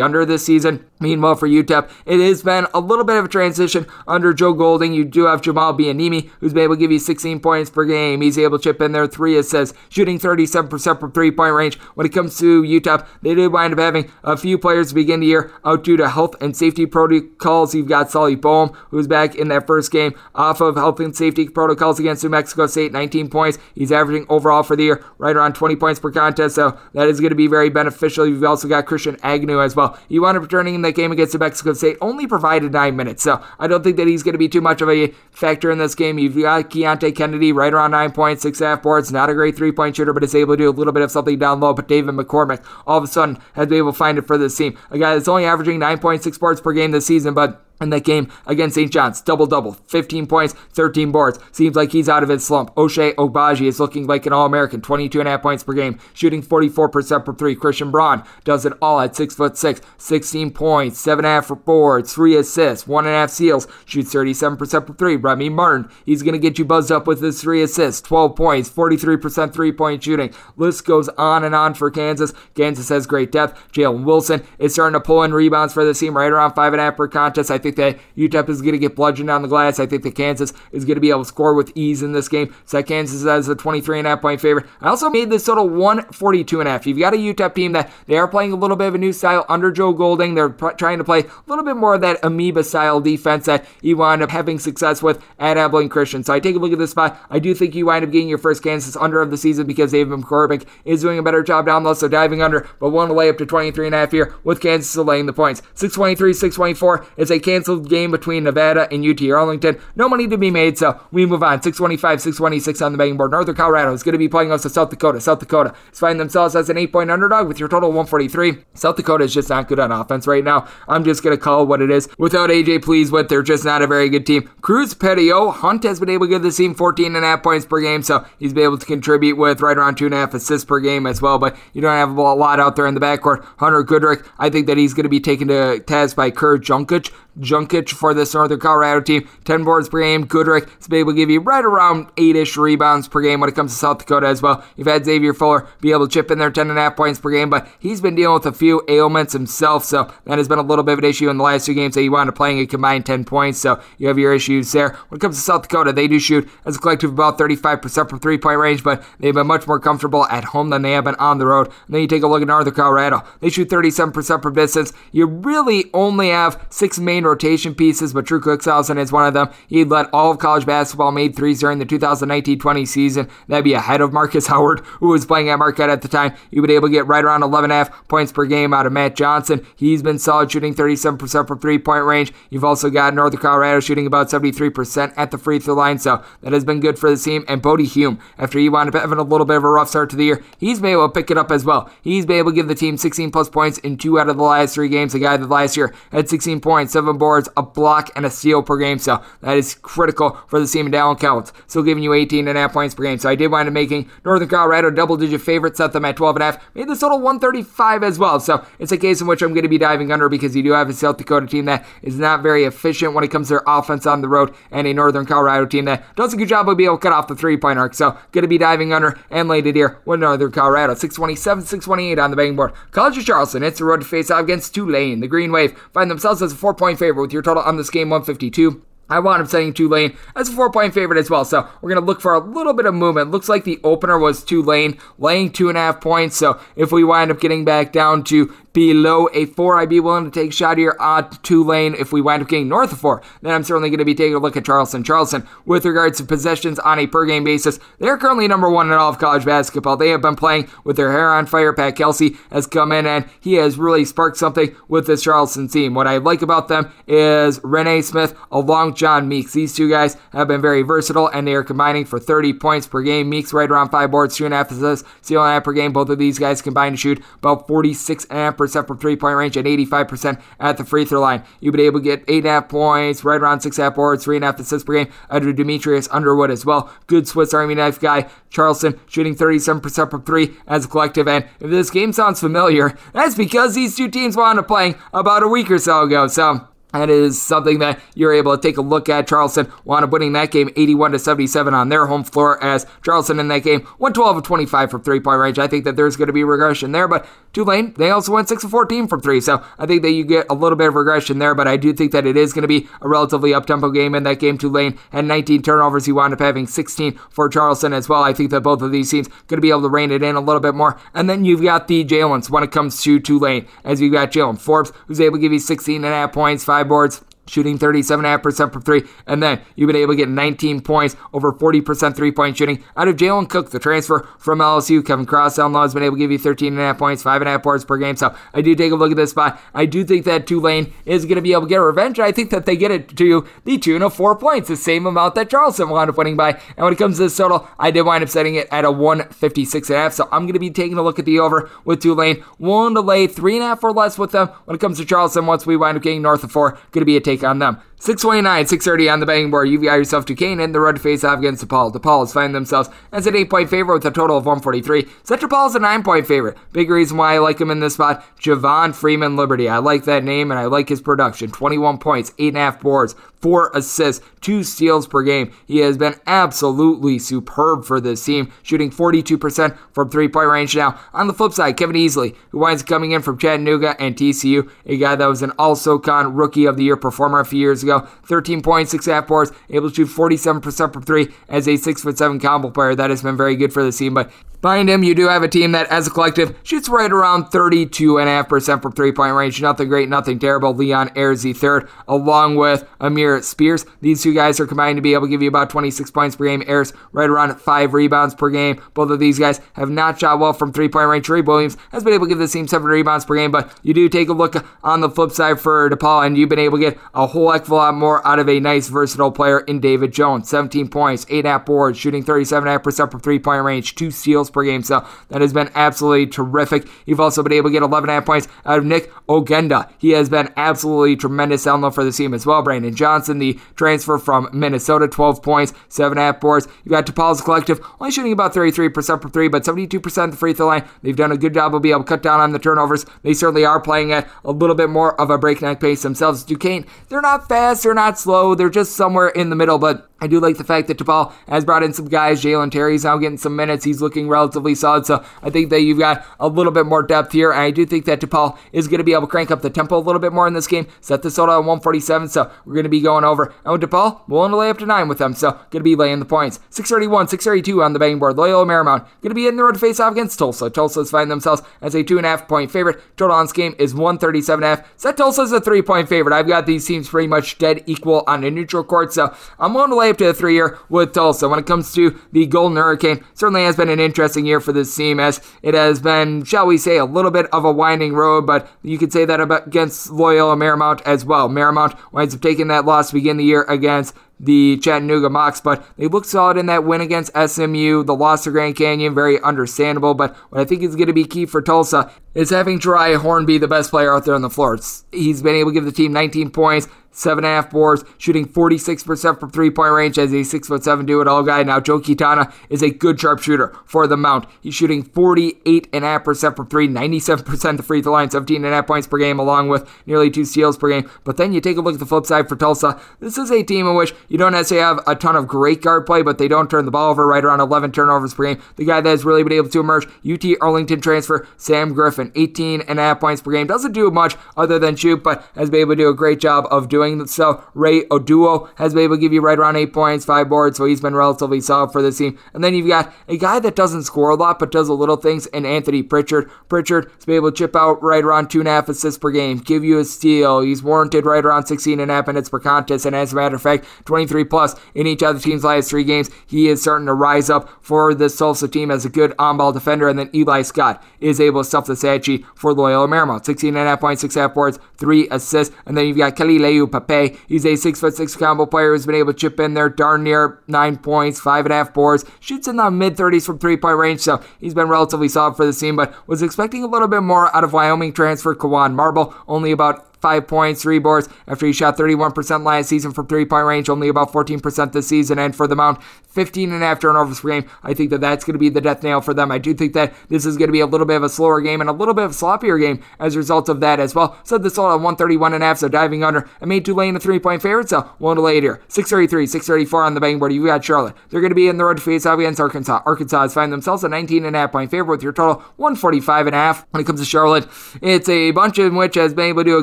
[0.00, 0.84] under this season.
[1.00, 4.92] Meanwhile, for UTEP, it has been a little bit of a transition under Joe Golding.
[4.92, 8.20] You do have Jamal Bieniemy, who's been able to give you 16 points per game.
[8.20, 11.78] He's able to chip in there three assists, shooting 37% from three-point range.
[11.94, 15.26] When it comes to UTEP, they did wind up having a few players begin the
[15.26, 17.74] year out due to health and safety protocols.
[17.74, 21.48] You've got Souley Boum, who's back in that first game off of health and safety
[21.48, 23.58] protocols against New Mexico State, 19 points.
[23.74, 27.20] He's averaging overall for the year right around 20 points per contest, so that is
[27.20, 28.26] going to be very beneficial.
[28.26, 29.98] You've also got Christian Agnew as well.
[30.08, 33.22] You wound up returning in that game against New Mexico State, only provided nine minutes,
[33.22, 35.78] so I don't think that he's going to be too much of a factor in
[35.78, 36.18] this game.
[36.18, 39.72] You've got Keonte Kennedy right around nine points, six half boards, not a great three
[39.72, 41.74] point shooter, but is able to do a little bit of something down low.
[41.74, 44.56] But David McCormack all of a sudden has been able to find it for this
[44.56, 44.76] team.
[44.90, 48.30] A guy that's only averaging 9.6 boards per game this season, but in that game
[48.46, 48.90] against St.
[48.90, 49.20] John's.
[49.20, 51.38] Double double, 15 points, 13 boards.
[51.52, 52.74] Seems like he's out of his slump.
[52.74, 57.36] Ochai Agbaji is looking like an All American, 22.5 points per game, shooting 44% from
[57.36, 57.54] three.
[57.54, 62.86] Christian Braun does it all at 6 foot 6, 16 points, 7.5 boards, 3 assists,
[62.86, 65.16] 1.5 steals, shoots 37% from three.
[65.16, 68.70] Remy Martin, he's going to get you buzzed up with his 3 assists, 12 points,
[68.70, 70.32] 43% three point shooting.
[70.56, 72.32] List goes on and on for Kansas.
[72.54, 73.72] Kansas has great depth.
[73.72, 77.08] Jalen Wilson is starting to pull in rebounds for the team right around 5.5 per
[77.08, 77.50] contest.
[77.50, 79.78] I think think that UTEP is going to get bludgeoned on the glass.
[79.78, 82.28] I think that Kansas is going to be able to score with ease in this
[82.28, 82.54] game.
[82.64, 84.66] So Kansas as a 23 and a half point favorite.
[84.80, 86.86] I also made this total 142 and a half.
[86.86, 89.12] You've got a UTEP team that they are playing a little bit of a new
[89.12, 90.34] style under Joe Golding.
[90.34, 93.66] They're pr- trying to play a little bit more of that amoeba style defense that
[93.82, 96.24] you wind up having success with at Abilene Christian.
[96.24, 97.20] So I take a look at this spot.
[97.30, 99.92] I do think you wind up getting your first Kansas under of the season because
[99.92, 103.14] David McCormack is doing a better job down low, so diving under, but one to
[103.14, 105.62] lay up to 23 and a half here with Kansas laying the points.
[105.74, 109.80] 623, 624 is a canceled game between Nevada and UT Arlington.
[109.96, 111.60] No money to be made, so we move on.
[111.60, 113.32] 625, 626 on the betting board.
[113.32, 115.20] Northern Colorado is going to be playing us to South Dakota.
[115.20, 118.58] South Dakota is finding themselves as an eight point underdog with your total 143.
[118.74, 120.68] South Dakota is just not good on offense right now.
[120.86, 122.08] I'm just going to call what it is.
[122.16, 124.48] Without AJ Plitzuweit, they're just not a very good team.
[124.60, 127.80] Kruz Perrott-Hunt has been able to give the team 14 and a half points per
[127.80, 130.64] game, so he's been able to contribute with right around two and a half assists
[130.64, 131.40] per game as well.
[131.40, 133.44] But you don't have a lot out there in the backcourt.
[133.58, 137.10] Hunter Goodrick, I think that he's going to be taken to task by Kur Jongkuch.
[137.48, 139.28] Jongkuch for this Northern Colorado team.
[139.44, 140.26] 10 boards per game.
[140.26, 143.54] Goodrick is able to give you right around 8 ish rebounds per game when it
[143.54, 144.64] comes to South Dakota as well.
[144.76, 147.68] You've had Xavier Fuller be able to chip in there 10.5 points per game, but
[147.78, 150.92] he's been dealing with a few ailments himself, so that has been a little bit
[150.94, 153.06] of an issue in the last two games that he wound up playing a combined
[153.06, 154.90] 10 points, so you have your issues there.
[155.08, 158.18] When it comes to South Dakota, they do shoot as a collective about 35% from
[158.18, 161.14] three point range, but they've been much more comfortable at home than they have been
[161.16, 161.66] on the road.
[161.86, 163.22] And then you take a look at Northern Colorado.
[163.40, 164.92] They shoot 37% from distance.
[165.12, 169.48] You really only have six main rotation pieces, but Drew Cookshausen is one of them.
[169.68, 173.28] He led all of college basketball made threes during the 2019-20 season.
[173.46, 176.34] That'd be ahead of Marcus Howard, who was playing at Marquette at the time.
[176.50, 179.14] You would be able to get right around 11.5 points per game out of Matt
[179.14, 179.64] Johnson.
[179.76, 182.32] He's been solid shooting 37% from three-point range.
[182.50, 186.52] You've also got Northern Colorado shooting about 73% at the free throw line, so that
[186.52, 187.44] has been good for the team.
[187.46, 190.10] And Bodie Hume, after he wound up having a little bit of a rough start
[190.10, 191.88] to the year, he's been able to pick it up as well.
[192.02, 194.42] He's been able to give the team 16 plus points in two out of the
[194.42, 195.14] last three games.
[195.14, 198.62] A guy that last year had 16 points, seven boards, a block, and a steal
[198.62, 198.98] per game.
[198.98, 201.52] So that is critical for the team in Daylen Kountz.
[201.66, 203.18] Still giving you 18 and a half points per game.
[203.18, 206.36] So I did wind up making Northern Colorado double digit favorite, set them at 12
[206.36, 206.74] and a half.
[206.74, 208.40] Made this total 135 as well.
[208.40, 210.72] So it's a case in which I'm going to be diving under because you do
[210.72, 213.62] have a South Dakota team that is not very efficient when it comes to their
[213.66, 216.76] offense on the road and a Northern Colorado team that does a good job of
[216.76, 217.94] being able to cut off the three point arc.
[217.94, 220.94] So going to be diving under and laid it here with Northern Colorado.
[220.94, 222.72] 627, 628 on the betting board.
[222.90, 225.20] College of Charleston, it's the road to face off against Tulane.
[225.20, 227.90] The Green Wave find themselves as a four point favorite with your total on this
[227.90, 228.82] game 152.
[229.10, 231.44] I wound up setting Tulane as a four point favorite as well.
[231.44, 233.30] So we're going to look for a little bit of movement.
[233.30, 236.36] Looks like the opener was Tulane laying two and a half points.
[236.36, 240.24] So if we wind up getting back down to below a four, I'd be willing
[240.24, 241.96] to take a shot here on uh, Tulane.
[241.96, 244.36] If we wind up getting north of four, then I'm certainly going to be taking
[244.36, 245.02] a look at Charleston.
[245.02, 248.92] Charleston, with regards to possessions on a per game basis, they're currently number one in
[248.92, 249.96] all of college basketball.
[249.96, 251.72] They have been playing with their hair on fire.
[251.72, 255.94] Pat Kelsey has come in and he has really sparked something with this Charleston team.
[255.94, 259.54] What I like about them is Reyne Smith along John Meeks.
[259.54, 263.02] These two guys have been very versatile and they are combining for 30 points per
[263.02, 263.28] game.
[263.28, 265.72] Meeks right around five boards, two and a half assists, steal and a half per
[265.72, 265.92] game.
[265.92, 269.36] Both of these guys combined to shoot about 46 and a half from three point
[269.36, 271.42] range and 85% at the free throw line.
[271.60, 274.24] You've been able to get eight and a half points, right around six half boards,
[274.24, 276.92] three and a half assists per game under Demetrius Underwood as well.
[277.06, 278.28] Good Swiss Army knife guy.
[278.50, 281.28] Charleston shooting 37% from three as a collective.
[281.28, 285.42] And if this game sounds familiar, that's because these two teams wound up playing about
[285.42, 286.26] a week or so ago.
[286.28, 286.66] So
[286.98, 289.26] that is something that you're able to take a look at.
[289.28, 293.38] Charleston wound up winning that game 81 to 77 on their home floor as Charleston
[293.38, 295.58] in that game went 12 of 25 from three point range.
[295.58, 298.64] I think that there's going to be regression there, but Tulane, they also went 6
[298.64, 299.40] of 14 from three.
[299.40, 301.92] So I think that you get a little bit of regression there, but I do
[301.92, 304.58] think that it is going to be a relatively up tempo game in that game.
[304.58, 306.06] Tulane had 19 turnovers.
[306.06, 308.22] He wound up having 16 for Charleston as well.
[308.22, 310.36] I think that both of these teams going to be able to rein it in
[310.36, 310.98] a little bit more.
[311.14, 314.58] And then you've got the Jalen's when it comes to Tulane, as you've got Jaylen
[314.58, 318.72] Forbes, who's able to give you 16 and a half points, five boards, shooting 37.5%
[318.72, 319.04] from three.
[319.26, 323.08] And then you've been able to get 19 points, over 40% three point shooting out
[323.08, 325.04] of Jalen Cook, the transfer from LSU.
[325.04, 328.16] Kevin Cross low has been able to give you 13.5 points, 5.5 boards per game.
[328.16, 329.60] So I do take a look at this spot.
[329.74, 332.18] I do think that Tulane is going to be able to get revenge.
[332.18, 335.34] I think that they get it to the tune of four points, the same amount
[335.34, 336.50] that Charleston wound up winning by.
[336.76, 338.88] And when it comes to this total, I did wind up setting it at a
[338.88, 340.12] 156.5.
[340.12, 342.44] So I'm going to be taking a look at the over with Tulane.
[342.58, 345.04] Willing to lay three and a half or less with them when it comes to
[345.04, 346.72] Charleston once we wind up getting north of four.
[346.90, 347.78] Going to be a take on them.
[348.00, 349.68] 629, 630 on the betting board.
[349.68, 351.92] You've got yourself Duquesne in the road to face off against DePaul.
[351.92, 355.06] DePaul is finding themselves as an 8 point favorite with a total of 143.
[355.24, 356.56] Central Paul is a 9 point favorite.
[356.72, 359.68] Big reason why I like him in this spot Javon Freeman Liberty.
[359.68, 361.50] I like that name and I like his production.
[361.50, 365.52] 21 points, 8.5 boards, four assists, two steals per game.
[365.66, 370.98] He has been absolutely superb for this team, shooting 42% from three point range now.
[371.12, 374.70] On the flip side, Kevin Easley, who winds up coming in from Chattanooga and TCU,
[374.86, 377.82] a guy that was an All SoCon Rookie of the Year performer a few years
[377.82, 377.87] ago.
[378.26, 382.18] 13 points, six half boards, able to shoot 47% from three as a six foot
[382.18, 382.94] seven combo player.
[382.94, 384.30] That has been very good for the team, but
[384.60, 388.82] Behind him, you do have a team that, as a collective, shoots right around 32.5%
[388.82, 389.62] from three point range.
[389.62, 390.74] Nothing great, nothing terrible.
[390.74, 393.86] Leon Ayers, the third, along with Amir Spears.
[394.00, 396.46] These two guys are combined to be able to give you about 26 points per
[396.46, 396.64] game.
[396.66, 398.82] Ayers right around five rebounds per game.
[398.94, 401.26] Both of these guys have not shot well from three point range.
[401.26, 403.94] Trey Williams has been able to give the team seven rebounds per game, but you
[403.94, 406.90] do take a look on the flip side for DePaul, and you've been able to
[406.90, 409.80] get a whole heck of a lot more out of a nice, versatile player in
[409.80, 410.48] David Jones.
[410.48, 414.82] 17 points, 8 half boards, shooting 37.5% from three point range, two steals per game.
[414.82, 416.86] So that has been absolutely terrific.
[417.06, 419.90] You've also been able to get 11 half points out of Nick Ongenda.
[419.98, 422.62] He has been absolutely tremendous down low for the team as well.
[422.62, 426.66] Brandon Johnson, the transfer from Minnesota, 12 points, 7 half boards.
[426.84, 430.52] You've got DePaul's collective, only shooting about 33% from three, but 72% at the free
[430.52, 430.88] throw line.
[431.02, 433.04] They've done a good job of being able to cut down on the turnovers.
[433.22, 436.44] They certainly are playing at a little bit more of a breakneck pace themselves.
[436.44, 440.26] Duquesne, they're not fast, they're not slow, they're just somewhere in the middle, but I
[440.26, 442.42] do like the fact that DePaul has brought in some guys.
[442.42, 443.84] Jalen Terry's now getting some minutes.
[443.84, 445.06] He's looking relatively solid.
[445.06, 447.52] So I think that you've got a little bit more depth here.
[447.52, 449.70] And I do think that DePaul is going to be able to crank up the
[449.70, 450.88] tempo a little bit more in this game.
[451.00, 452.28] Set the total at 147.
[452.30, 453.54] So we're going to be going over.
[453.64, 455.34] And with DePaul, willing to lay up to nine with them.
[455.34, 456.58] So going to be laying the points.
[456.70, 458.36] 631, 632 on the betting board.
[458.36, 460.68] Loyola Marymount going to be in the road to face off against Tulsa.
[460.68, 463.00] Tulsa's find themselves as a two and a half point favorite.
[463.16, 464.84] Total on this game is 137 and a.
[464.96, 466.34] Set Tulsa's a three point favorite.
[466.34, 469.12] I've got these teams pretty much dead equal on a neutral court.
[469.12, 471.48] So I'm willing to lay up to a three year with Tulsa.
[471.48, 474.94] When it comes to the Golden Hurricane, certainly has been an interesting year for this
[474.94, 478.46] team as it has been, shall we say, a little bit of a winding road,
[478.46, 481.48] but you could say that about against Loyola Marymount as well.
[481.48, 485.84] Marymount winds up taking that loss to begin the year against the Chattanooga Mocs, but
[485.96, 488.04] they looked solid in that win against SMU.
[488.04, 491.24] The loss to Grand Canyon, very understandable, but what I think is going to be
[491.24, 494.50] key for Tulsa is having Jeriah Horne be the best player out there on the
[494.50, 494.74] floor.
[494.74, 496.86] It's, he's been able to give the team 19 points,
[497.18, 500.84] seven and a half boards, shooting 46% from three point range as a six foot
[500.84, 501.62] seven do it all guy.
[501.62, 504.46] Now Joe Quintana is a good sharpshooter for the Mount.
[504.60, 509.06] He's shooting 48.5% from three, 97% the free throw line, 17 and a half points
[509.06, 511.10] per game, along with nearly two steals per game.
[511.24, 513.00] But then you take a look at the flip side for Tulsa.
[513.20, 516.06] This is a team in which you don't necessarily have a ton of great guard
[516.06, 518.62] play, but they don't turn the ball over right around 11 turnovers per game.
[518.76, 522.82] The guy that has really been able to emerge, UT Arlington transfer, Sam Griffin, 18
[522.82, 523.66] and a half points per game.
[523.66, 526.66] Doesn't do much other than shoot, but has been able to do a great job
[526.70, 527.64] of doing so.
[527.74, 530.84] Rey Idowu has been able to give you right around eight points, five boards, so
[530.84, 532.38] he's been relatively solid for this team.
[532.54, 535.16] And then you've got a guy that doesn't score a lot, but does a little
[535.16, 536.50] things, and Anthony Pritchard.
[536.68, 539.30] Pritchard has been able to chip out right around two and a half assists per
[539.30, 540.60] game, give you a steal.
[540.60, 543.56] He's warranted right around 16 and a half minutes per contest, and as a matter
[543.56, 546.30] of fact, 23 plus in each of the team's last three games.
[546.46, 550.08] He is starting to rise up for this Tulsa team as a good on-ball defender,
[550.08, 553.44] and then Eli Scott is able to stuff the Sachi for Loyola Marymount.
[553.44, 556.58] 16 and a half points, six half boards, three assists, and then you've got Kelly
[556.58, 557.36] Leu Pape.
[557.48, 560.24] He's a six foot six combo player who's been able to chip in there darn
[560.24, 563.76] near nine points, five and a half boards, shoots in the mid 30s from three
[563.76, 567.08] point range, so he's been relatively solid for the team, but was expecting a little
[567.08, 571.66] bit more out of Wyoming transfer Kwane Marble, only about five points, three boards after
[571.66, 575.38] he shot 31% last season from three point range, only about 14% this season.
[575.38, 576.00] And for the Mount,
[576.38, 577.68] 15 and a half turnovers per game.
[577.82, 579.50] I think that that's going to be the death nail for them.
[579.50, 581.60] I do think that this is going to be a little bit of a slower
[581.60, 584.14] game and a little bit of a sloppier game as a result of that as
[584.14, 584.38] well.
[584.44, 586.48] Said this all at 131 and a half, so diving under.
[586.62, 588.80] I made Tulane a three point favorite, so one to here.
[588.86, 590.52] 633, 634 on the betting board.
[590.52, 591.16] You got Charlotte.
[591.28, 593.02] They're going to be in the road to face off against Arkansas.
[593.04, 596.54] Arkansas find themselves a 19 and a half point favorite with your total 145 and
[596.54, 596.86] a half.
[596.90, 597.66] When it comes to Charlotte,
[598.00, 599.82] it's a bunch in which has been able to do a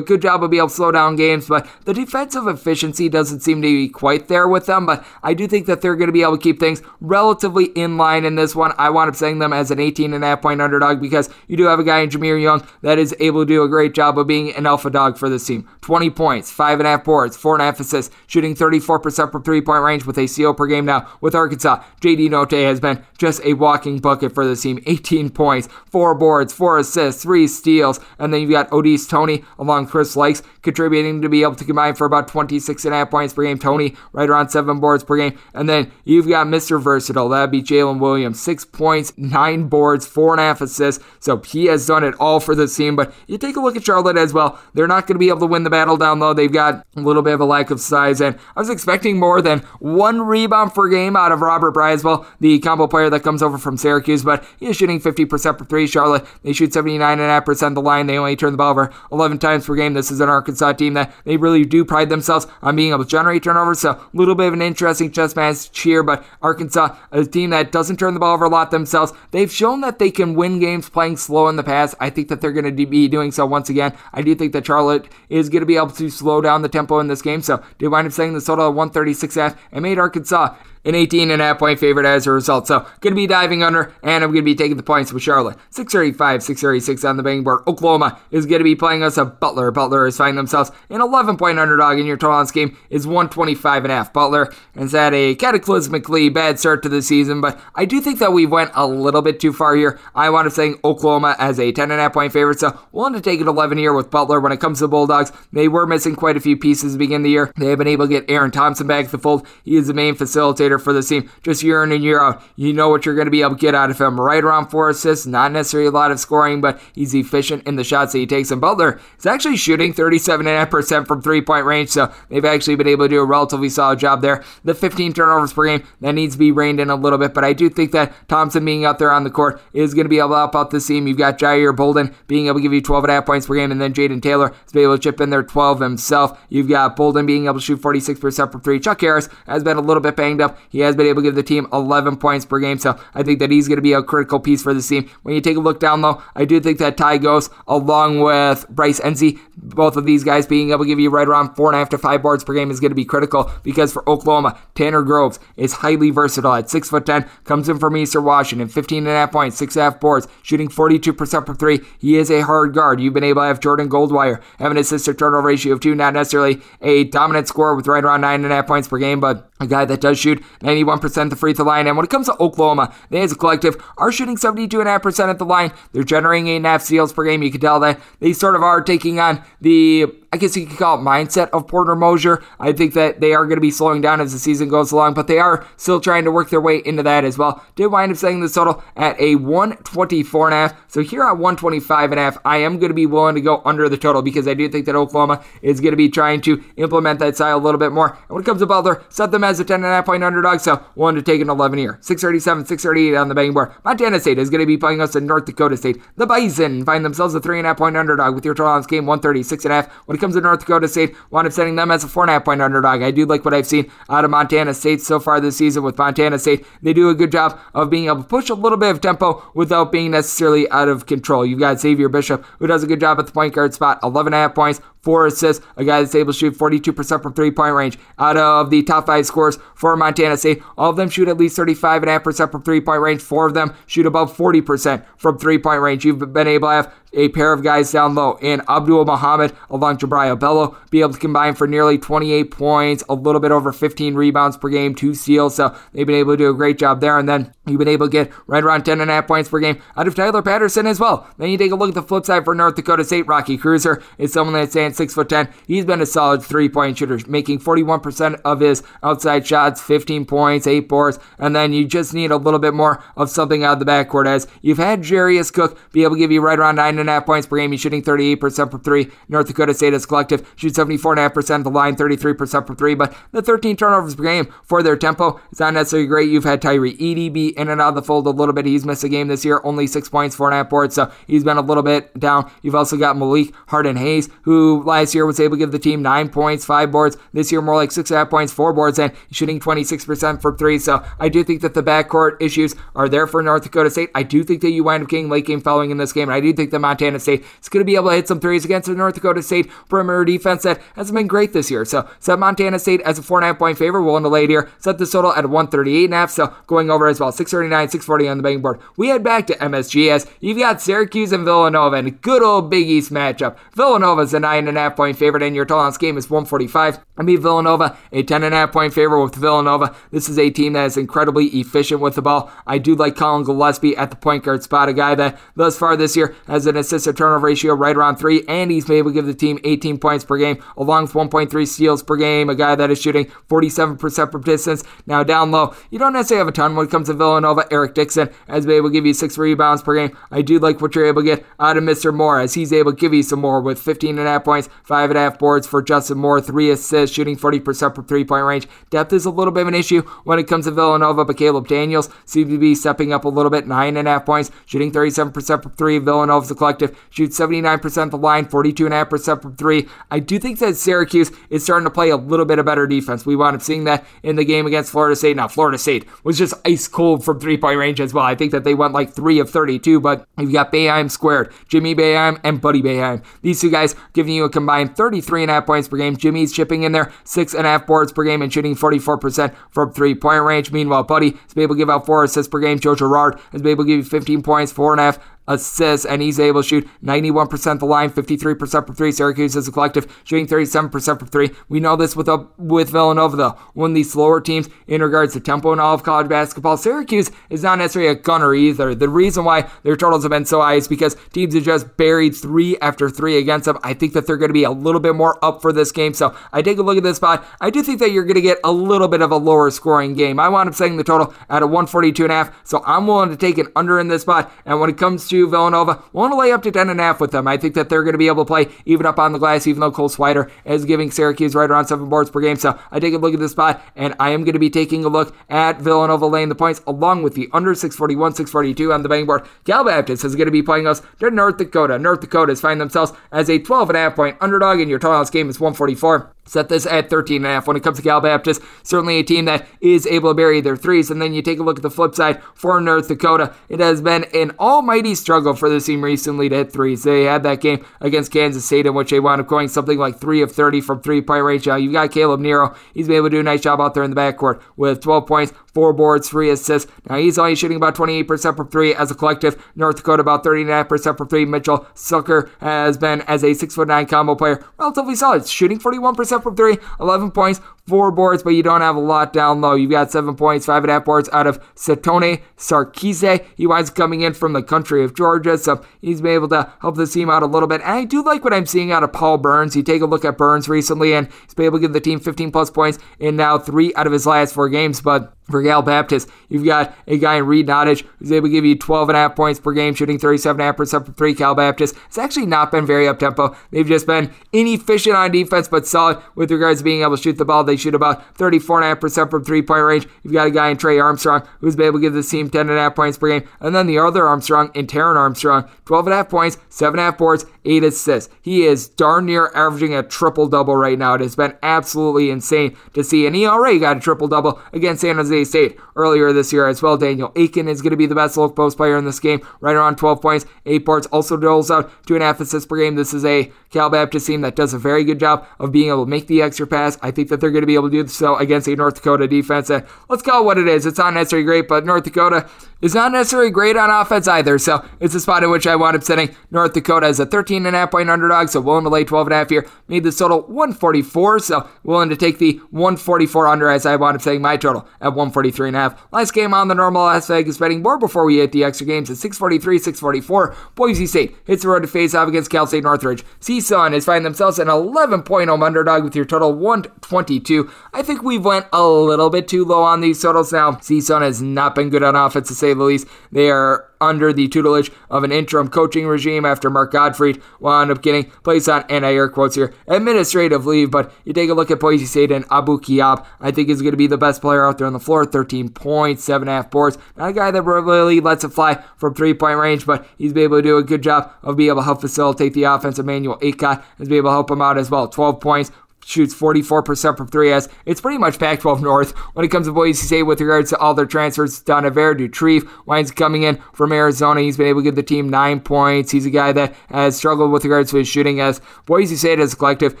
[0.00, 3.60] good job of being able to slow down games, but the defensive efficiency doesn't seem
[3.60, 4.86] to be quite there with them.
[4.86, 7.96] But I do think that they're going to be able to keep things relatively in
[7.96, 8.72] line in this one.
[8.78, 11.56] I wound up saying them as an 18 and a half point underdog because you
[11.56, 14.18] do have a guy in Jahmir Young that is able to do a great job
[14.18, 15.68] of being an alpha dog for this team.
[15.80, 19.42] 20 points, five and a half boards, four and a half assists, shooting 34% from
[19.42, 21.82] three point range with a CO per game now with Arkansas.
[22.00, 24.80] JD Notae has been just a walking bucket for this team.
[24.86, 29.86] 18 points, four boards, four assists, three steals, and then you've got Au'Diese Toney along
[29.86, 33.32] Chris Lykes contributing to be able to combine for about 26 and a half points
[33.32, 33.58] per game.
[33.58, 36.82] Toney, right around seven boards per game, and then you've got Mr.
[36.82, 37.28] Versatile.
[37.28, 38.40] That'd be Jaylin Williams.
[38.42, 41.02] Six points, nine boards, four and a half assists.
[41.20, 42.96] So he has done it all for the team.
[42.96, 44.58] But you take a look at Charlotte as well.
[44.74, 46.34] They're not going to be able to win the battle down low.
[46.34, 48.20] They've got a little bit of a lack of size.
[48.20, 52.58] And I was expecting more than one rebound per game out of Robert Braswell, the
[52.58, 54.24] combo player that comes over from Syracuse.
[54.24, 55.86] But he is shooting 50% for three.
[55.86, 58.06] Charlotte, they shoot 79.5% the line.
[58.08, 59.94] They only turn the ball over 11 times per game.
[59.94, 63.10] This is an Arkansas team that they really do pride themselves on being able to
[63.10, 63.80] generate turnovers.
[63.80, 66.02] So a little bit of an interesting chess match here.
[66.02, 69.80] But Arkansas, a team that doesn't turn the ball over a lot themselves, they've shown
[69.82, 71.94] that they can win games playing slow in the past.
[72.00, 73.96] I think that they're going to be doing so once again.
[74.12, 76.98] I do think that Charlotte is going to be able to slow down the tempo
[76.98, 77.42] in this game.
[77.42, 80.54] So did wind up saying the total of 136 half and made Arkansas
[80.86, 82.66] an 18 and a half point favorite as a result.
[82.66, 85.22] So going to be diving under, and I'm going to be taking the points with
[85.22, 85.58] Charlotte.
[85.70, 87.62] 635, 636 on the betting board.
[87.66, 89.70] Oklahoma is going to be playing us a Butler.
[89.70, 93.84] Butler is finding themselves an 11 point underdog in your total this game is 125
[93.84, 94.12] and a half.
[94.12, 98.32] Butler has had a cataclysmically bad start to the season, but I do think that
[98.32, 99.98] we went a little bit too far here.
[100.14, 102.98] I want to say Oklahoma as a 10 and a half point favorite, so we
[102.98, 105.32] willing to take an 11 here with Butler when it comes to the Bulldogs.
[105.52, 107.52] They were missing quite a few pieces to begin the year.
[107.56, 109.46] They have been able to get Aaron Thompson back to the fold.
[109.64, 112.42] He is the main facilitator for the team just year in and year out.
[112.56, 114.20] You know what you're going to be able to get out of him.
[114.20, 117.84] Right around four assists, not necessarily a lot of scoring, but he's efficient in the
[117.84, 118.50] shots that he takes.
[118.50, 123.06] And Butler is actually shooting 37.5% from three point range, so they've actually been able
[123.06, 124.44] to do a relatively solid job there.
[124.64, 127.44] The 15 turnovers per game, that needs to be reined in a little bit, but
[127.44, 130.18] I do think that Thompson being out there on the court is going to be
[130.18, 131.06] able to help out the team.
[131.06, 133.94] You've got Jair Bolden being able to give you 12.5 points per game, and then
[133.94, 136.38] Jayden Taylor is able to chip in there 12 himself.
[136.48, 138.80] You've got Bolden being able to shoot 46% from three.
[138.80, 140.58] Chuck Harris has been a little bit banged up.
[140.70, 143.38] He has been able to give the team 11 points per game, so I think
[143.38, 145.08] that he's going to be a critical piece for the team.
[145.22, 148.68] When you take a look down low, I do think that Ty goes along with
[148.68, 151.76] Bryce Nze, both of these guys being able to give you right around four and
[151.76, 154.58] a half to five boards per game is going to be critical because for Oklahoma,
[154.74, 158.98] Tanner Groves is highly versatile at six foot ten, comes in from Eastern Washington, 15
[158.98, 161.80] and a half points, six and a half boards, shooting 42% from three.
[161.98, 163.00] He is a hard guard.
[163.00, 165.94] You've been able to have Jordan Goldwire have an assist to turnover ratio of two,
[165.94, 169.20] not necessarily a dominant scorer with right around nine and a half points per game,
[169.20, 171.86] but a guy that does shoot 91% the free throw line.
[171.86, 175.44] And when it comes to Oklahoma, they as a collective are shooting 72.5% at the
[175.44, 175.72] line.
[175.92, 177.42] They're generating 8.5 steals per game.
[177.42, 180.78] You can tell that they sort of are taking on the I guess you could
[180.78, 182.42] call it mindset of Porter Moser.
[182.58, 185.14] I think that they are going to be slowing down as the season goes along,
[185.14, 187.64] but they are still trying to work their way into that as well.
[187.74, 190.90] Did wind up setting the total at a 124 and a half.
[190.90, 193.62] So here at 125 and a half, I am going to be willing to go
[193.64, 196.62] under the total because I do think that Oklahoma is going to be trying to
[196.76, 198.10] implement that style a little bit more.
[198.10, 200.24] And when it comes to Butler, set them as a 10 and a half point
[200.24, 201.98] underdog, so willing to take an 11 here.
[202.00, 203.72] 637, 638 on the betting board.
[203.84, 206.00] Montana State is going to be playing us in North Dakota State.
[206.16, 208.80] The Bison find themselves a three and a half point underdog with your total on
[208.80, 209.92] this game 136 and a half.
[210.06, 212.30] When it comes to North Dakota State, wound up setting them as a four and
[212.30, 213.02] a half point underdog.
[213.02, 215.98] I do like what I've seen out of Montana State so far this season with
[215.98, 216.66] Montana State.
[216.82, 219.44] They do a good job of being able to push a little bit of tempo
[219.54, 221.44] without being necessarily out of control.
[221.44, 224.32] You've got Xavier Bishop, who does a good job at the point guard spot, 11
[224.32, 227.52] and a half points, four assists, a guy that's able to shoot 42% from three
[227.52, 227.96] point range.
[228.18, 231.56] Out of the top five scores for Montana State, all of them shoot at least
[231.56, 233.20] 35.5% from three point range.
[233.22, 236.04] Four of them shoot above 40% from three point range.
[236.04, 239.98] You've been able to have a pair of guys down low in Abdul Muhammad along
[239.98, 244.14] Jubrile Belo be able to combine for nearly 28 points, a little bit over 15
[244.14, 245.56] rebounds per game, two steals.
[245.56, 247.18] So they've been able to do a great job there.
[247.18, 249.58] And then you've been able to get right around 10 and a half points per
[249.58, 251.26] game out of Tyler Patterson as well.
[251.38, 253.26] Then you take a look at the flip side for North Dakota State.
[253.26, 255.48] Rocky Kreuser is someone that's saying six foot ten.
[255.66, 260.66] He's been a solid three point shooter, making 41% of his outside shots, 15 points,
[260.66, 261.18] eight boards.
[261.38, 264.26] And then you just need a little bit more of something out of the backcourt
[264.26, 267.46] as you've had Jarius Cook be able to give you right around nine and points
[267.46, 267.72] per game.
[267.72, 269.10] He's shooting 38% from three.
[269.28, 272.94] North Dakota State as collective shoots 74.5% of the line, 33% from three.
[272.94, 276.30] But the 13 turnovers per game for their tempo is not necessarily great.
[276.30, 278.66] You've had Tyree Eady be in and out of the fold a little bit.
[278.66, 280.94] He's missed a game this year, only six points, four and a half boards.
[280.94, 282.50] So he's been a little bit down.
[282.62, 286.02] You've also got Malik Harden Hayes, who last year was able to give the team
[286.02, 287.16] nine points, five boards.
[287.32, 290.56] This year, more like six and a half points, four boards, and shooting 26% from
[290.56, 290.78] three.
[290.78, 294.10] So I do think that the backcourt issues are there for North Dakota State.
[294.14, 296.34] I do think that you wind up getting late game following in this game, and
[296.34, 298.64] I do think that Montana State is going to be able to hit some threes
[298.64, 301.84] against the North Dakota State perimeter defense that hasn't been great this year.
[301.84, 304.02] So set Montana State as a four and a half point favorite.
[304.02, 304.70] Willing to lay it here.
[304.78, 306.30] Set the total at 138 and a half.
[306.30, 307.32] So going over as well.
[307.32, 308.80] 639, 640 on the betting board.
[308.96, 312.70] We head back to MSG as you've got Syracuse and Villanova and a good old
[312.70, 313.56] Big East matchup.
[313.74, 316.30] Villanova's a nine and a half point favorite, and your total on this game is
[316.30, 316.98] 145.
[317.18, 319.94] I mean Villanova a 10 and a half point favorite with Villanova.
[320.10, 322.50] This is a team that is incredibly efficient with the ball.
[322.66, 325.96] I do like Collin Gillespie at the point guard spot, a guy that thus far
[325.96, 329.10] this year has an assist to turnover ratio right around three, and he's been able
[329.10, 332.48] to give the team 18 points per game, along with 1.3 steals per game.
[332.48, 334.84] A guy that is shooting 47% from distance.
[335.06, 337.66] Now down low, you don't necessarily have a ton when it comes to Villanova.
[337.70, 340.16] Eric Dixon has been able to give you six rebounds per game.
[340.30, 342.14] I do like what you're able to get out of Mr.
[342.14, 344.68] Moore as he's able to give you some more with 15 and a half points,
[344.84, 348.44] five and a half boards for Justin Moore, three assists, shooting 40% from three point
[348.44, 348.68] range.
[348.90, 351.68] Depth is a little bit of an issue when it comes to Villanova, but Caleb
[351.68, 354.92] Daniels seems to be stepping up a little bit, nine and a half points, shooting
[354.92, 355.98] 37% from three.
[355.98, 359.88] Villanova's a collective, shoots 79% the line, 42.5% from three.
[360.10, 363.24] I do think that Syracuse is starting to play a little bit of better defense.
[363.24, 365.36] We wound up seeing that in the game against Florida State.
[365.36, 368.24] Now, Florida State was just ice cold from three point range as well.
[368.24, 371.94] I think that they went like three of 32, but you've got Boeheim squared, Jimmy
[371.94, 373.22] Boeheim and Buddy Boeheim.
[373.42, 376.16] These two guys giving you a combined 33 and a half points per game.
[376.16, 379.92] Jimmy's chipping in there six and a half boards per game and shooting 44% from
[379.92, 380.72] three point range.
[380.72, 382.78] Meanwhile, Buddy has been able to give out four assists per game.
[382.78, 385.18] Joe Girard has been able to give you 15 points, four and a half
[385.48, 389.12] assists, and he's able to shoot 91% the line, 53% from three.
[389.12, 391.50] Syracuse as a collective shooting 37% from three.
[391.68, 393.58] We know this with uh, with Villanova though.
[393.74, 396.76] One of these slower teams in regards to tempo and all of college basketball.
[396.76, 398.94] Syracuse is not necessarily a gunner either.
[398.94, 402.34] The reason why their totals have been so high is because teams have just buried
[402.34, 403.78] three after three against them.
[403.82, 406.14] I think that they're going to be a little bit more up for this game.
[406.14, 407.44] So I take a look at this spot.
[407.60, 410.14] I do think that you're going to get a little bit of a lower scoring
[410.14, 410.38] game.
[410.38, 412.66] I wound up setting the total at a 142 and a half.
[412.66, 414.52] So I'm willing to take an under in this spot.
[414.64, 417.20] And when it comes to Villanova, want to lay up to 10 and a half
[417.20, 417.46] with them.
[417.46, 419.66] I think that they're going to be able to play even up on the glass,
[419.66, 422.56] even though Cole Swider is giving Syracuse right around seven boards per game.
[422.56, 425.04] So I take a look at this spot, and I am going to be taking
[425.04, 429.08] a look at Villanova laying the points along with the under 641, 642 on the
[429.08, 429.46] betting board.
[429.64, 431.98] Cal Baptist is going to be playing us to North Dakota.
[431.98, 435.20] North Dakotas find themselves as a 12 and a half point underdog, and your total
[435.20, 436.35] this game is 144.
[436.46, 438.62] Set this at 13 and a half when it comes to Cal Baptist.
[438.82, 441.10] Certainly a team that is able to bury their threes.
[441.10, 443.54] And then you take a look at the flip side for North Dakota.
[443.68, 447.02] It has been an almighty struggle for this team recently to hit threes.
[447.02, 450.18] They had that game against Kansas State in which they wound up going something like
[450.18, 451.66] 3 of 30 from three point range.
[451.66, 452.74] Now you've got Caleb Nero.
[452.94, 455.26] He's been able to do a nice job out there in the backcourt with 12
[455.26, 456.90] points, four boards, three assists.
[457.08, 459.62] Now he's only shooting about 28% from three as a collective.
[459.74, 461.44] North Dakota about 39% from three.
[461.44, 466.35] Mitchell Sueker has been as a six foot nine combo player relatively solid, shooting 41%
[466.42, 469.74] from three, 11 points, four boards, but you don't have a lot down low.
[469.74, 473.44] You've got seven points, five and a half boards out of Tsotne Tsartsidze.
[473.56, 476.96] He winds coming in from the country of Georgia, so he's been able to help
[476.96, 477.80] this team out a little bit.
[477.82, 479.76] And I do like what I'm seeing out of Paul Bruns.
[479.76, 482.20] You take a look at Bruns recently, and he's been able to give the team
[482.20, 485.82] 15 plus points in now three out of his last four games, but for Cal
[485.82, 489.16] Baptist, you've got a guy in Reed Nottage who's able to give you 12 and
[489.16, 491.34] a half points per game, shooting 37.5% for three.
[491.34, 491.94] Cal Baptist.
[492.06, 493.54] It's actually not been very up tempo.
[493.70, 497.38] They've just been inefficient on defense, but solid with regards to being able to shoot
[497.38, 497.62] the ball.
[497.62, 500.08] They shoot about 34.5% from three point range.
[500.22, 502.94] You've got a guy in Trey Armstrong who's been able to give this team 10.5
[502.94, 503.48] points per game.
[503.60, 508.32] And then the other Armstrong in Taran Armstrong, 12.5 points, 7.5 boards, 8 assists.
[508.42, 511.14] He is darn near averaging a triple double right now.
[511.14, 513.26] It has been absolutely insane to see.
[513.26, 516.82] And he already got a triple double against San Jose State earlier this year as
[516.82, 516.96] well.
[516.96, 519.74] Daniel Akin is going to be the best low post player in this game, right
[519.74, 521.06] around 12 points, 8 boards.
[521.08, 522.94] Also doles out 2.5 assists per game.
[522.94, 526.04] This is a Cal Baptist team that does a very good job of being able
[526.04, 526.98] to make the extra pass.
[527.02, 529.28] I think that they're going to be able to do so against a North Dakota
[529.28, 529.68] defense.
[529.68, 530.86] Let's call it what it is.
[530.86, 532.48] It's not necessarily great, but North Dakota
[532.80, 534.58] is not necessarily great on offense either.
[534.58, 537.66] So it's a spot in which I wound up setting North Dakota as a 13
[537.66, 538.48] and a half point underdog.
[538.48, 539.66] So willing to lay 12 and a half here.
[539.88, 541.38] Made this total 144.
[541.40, 545.08] So willing to take the 144 under as I wound up setting my total at
[545.08, 546.12] 143 and a half.
[546.12, 549.10] Last game on the normal Las Vegas betting board before we hit the extra games
[549.10, 550.56] at 643, 644.
[550.74, 553.24] Boise State hits the road to face off against Cal State Northridge.
[553.40, 557.70] CSUN is finding themselves an 11 point home underdog with your total 122.
[557.92, 560.72] I think we've went a little bit too low on these totals now.
[560.72, 563.06] CSUN has not been good on offense say the least.
[563.32, 568.02] They are under the tutelage of an interim coaching regime after Mark Gottfried wound up
[568.02, 570.90] getting placed on, and I air quotes here, administrative leave.
[570.90, 573.92] But you take a look at Boise State and Abu Kigab, I think is going
[573.92, 575.24] to be the best player out there on the floor.
[575.24, 576.98] 13 points, seven and a half boards.
[577.16, 580.44] Not a guy that really lets it fly from three point range, but he's been
[580.44, 582.98] able to do a good job of being able to help facilitate the offense.
[582.98, 585.08] Emmanuel Akot has been able to help him out as well.
[585.08, 585.70] 12 points,
[586.06, 589.72] shoots 44% from three as it's pretty much Pac 12 North when it comes to
[589.72, 591.60] Boise State with regards to all their transfers.
[591.62, 594.40] Devonaire Doutrive winds coming in from Arizona.
[594.40, 596.12] He's been able to give the team nine points.
[596.12, 599.52] He's a guy that has struggled with regards to his shooting as Boise State as
[599.52, 600.00] a collective,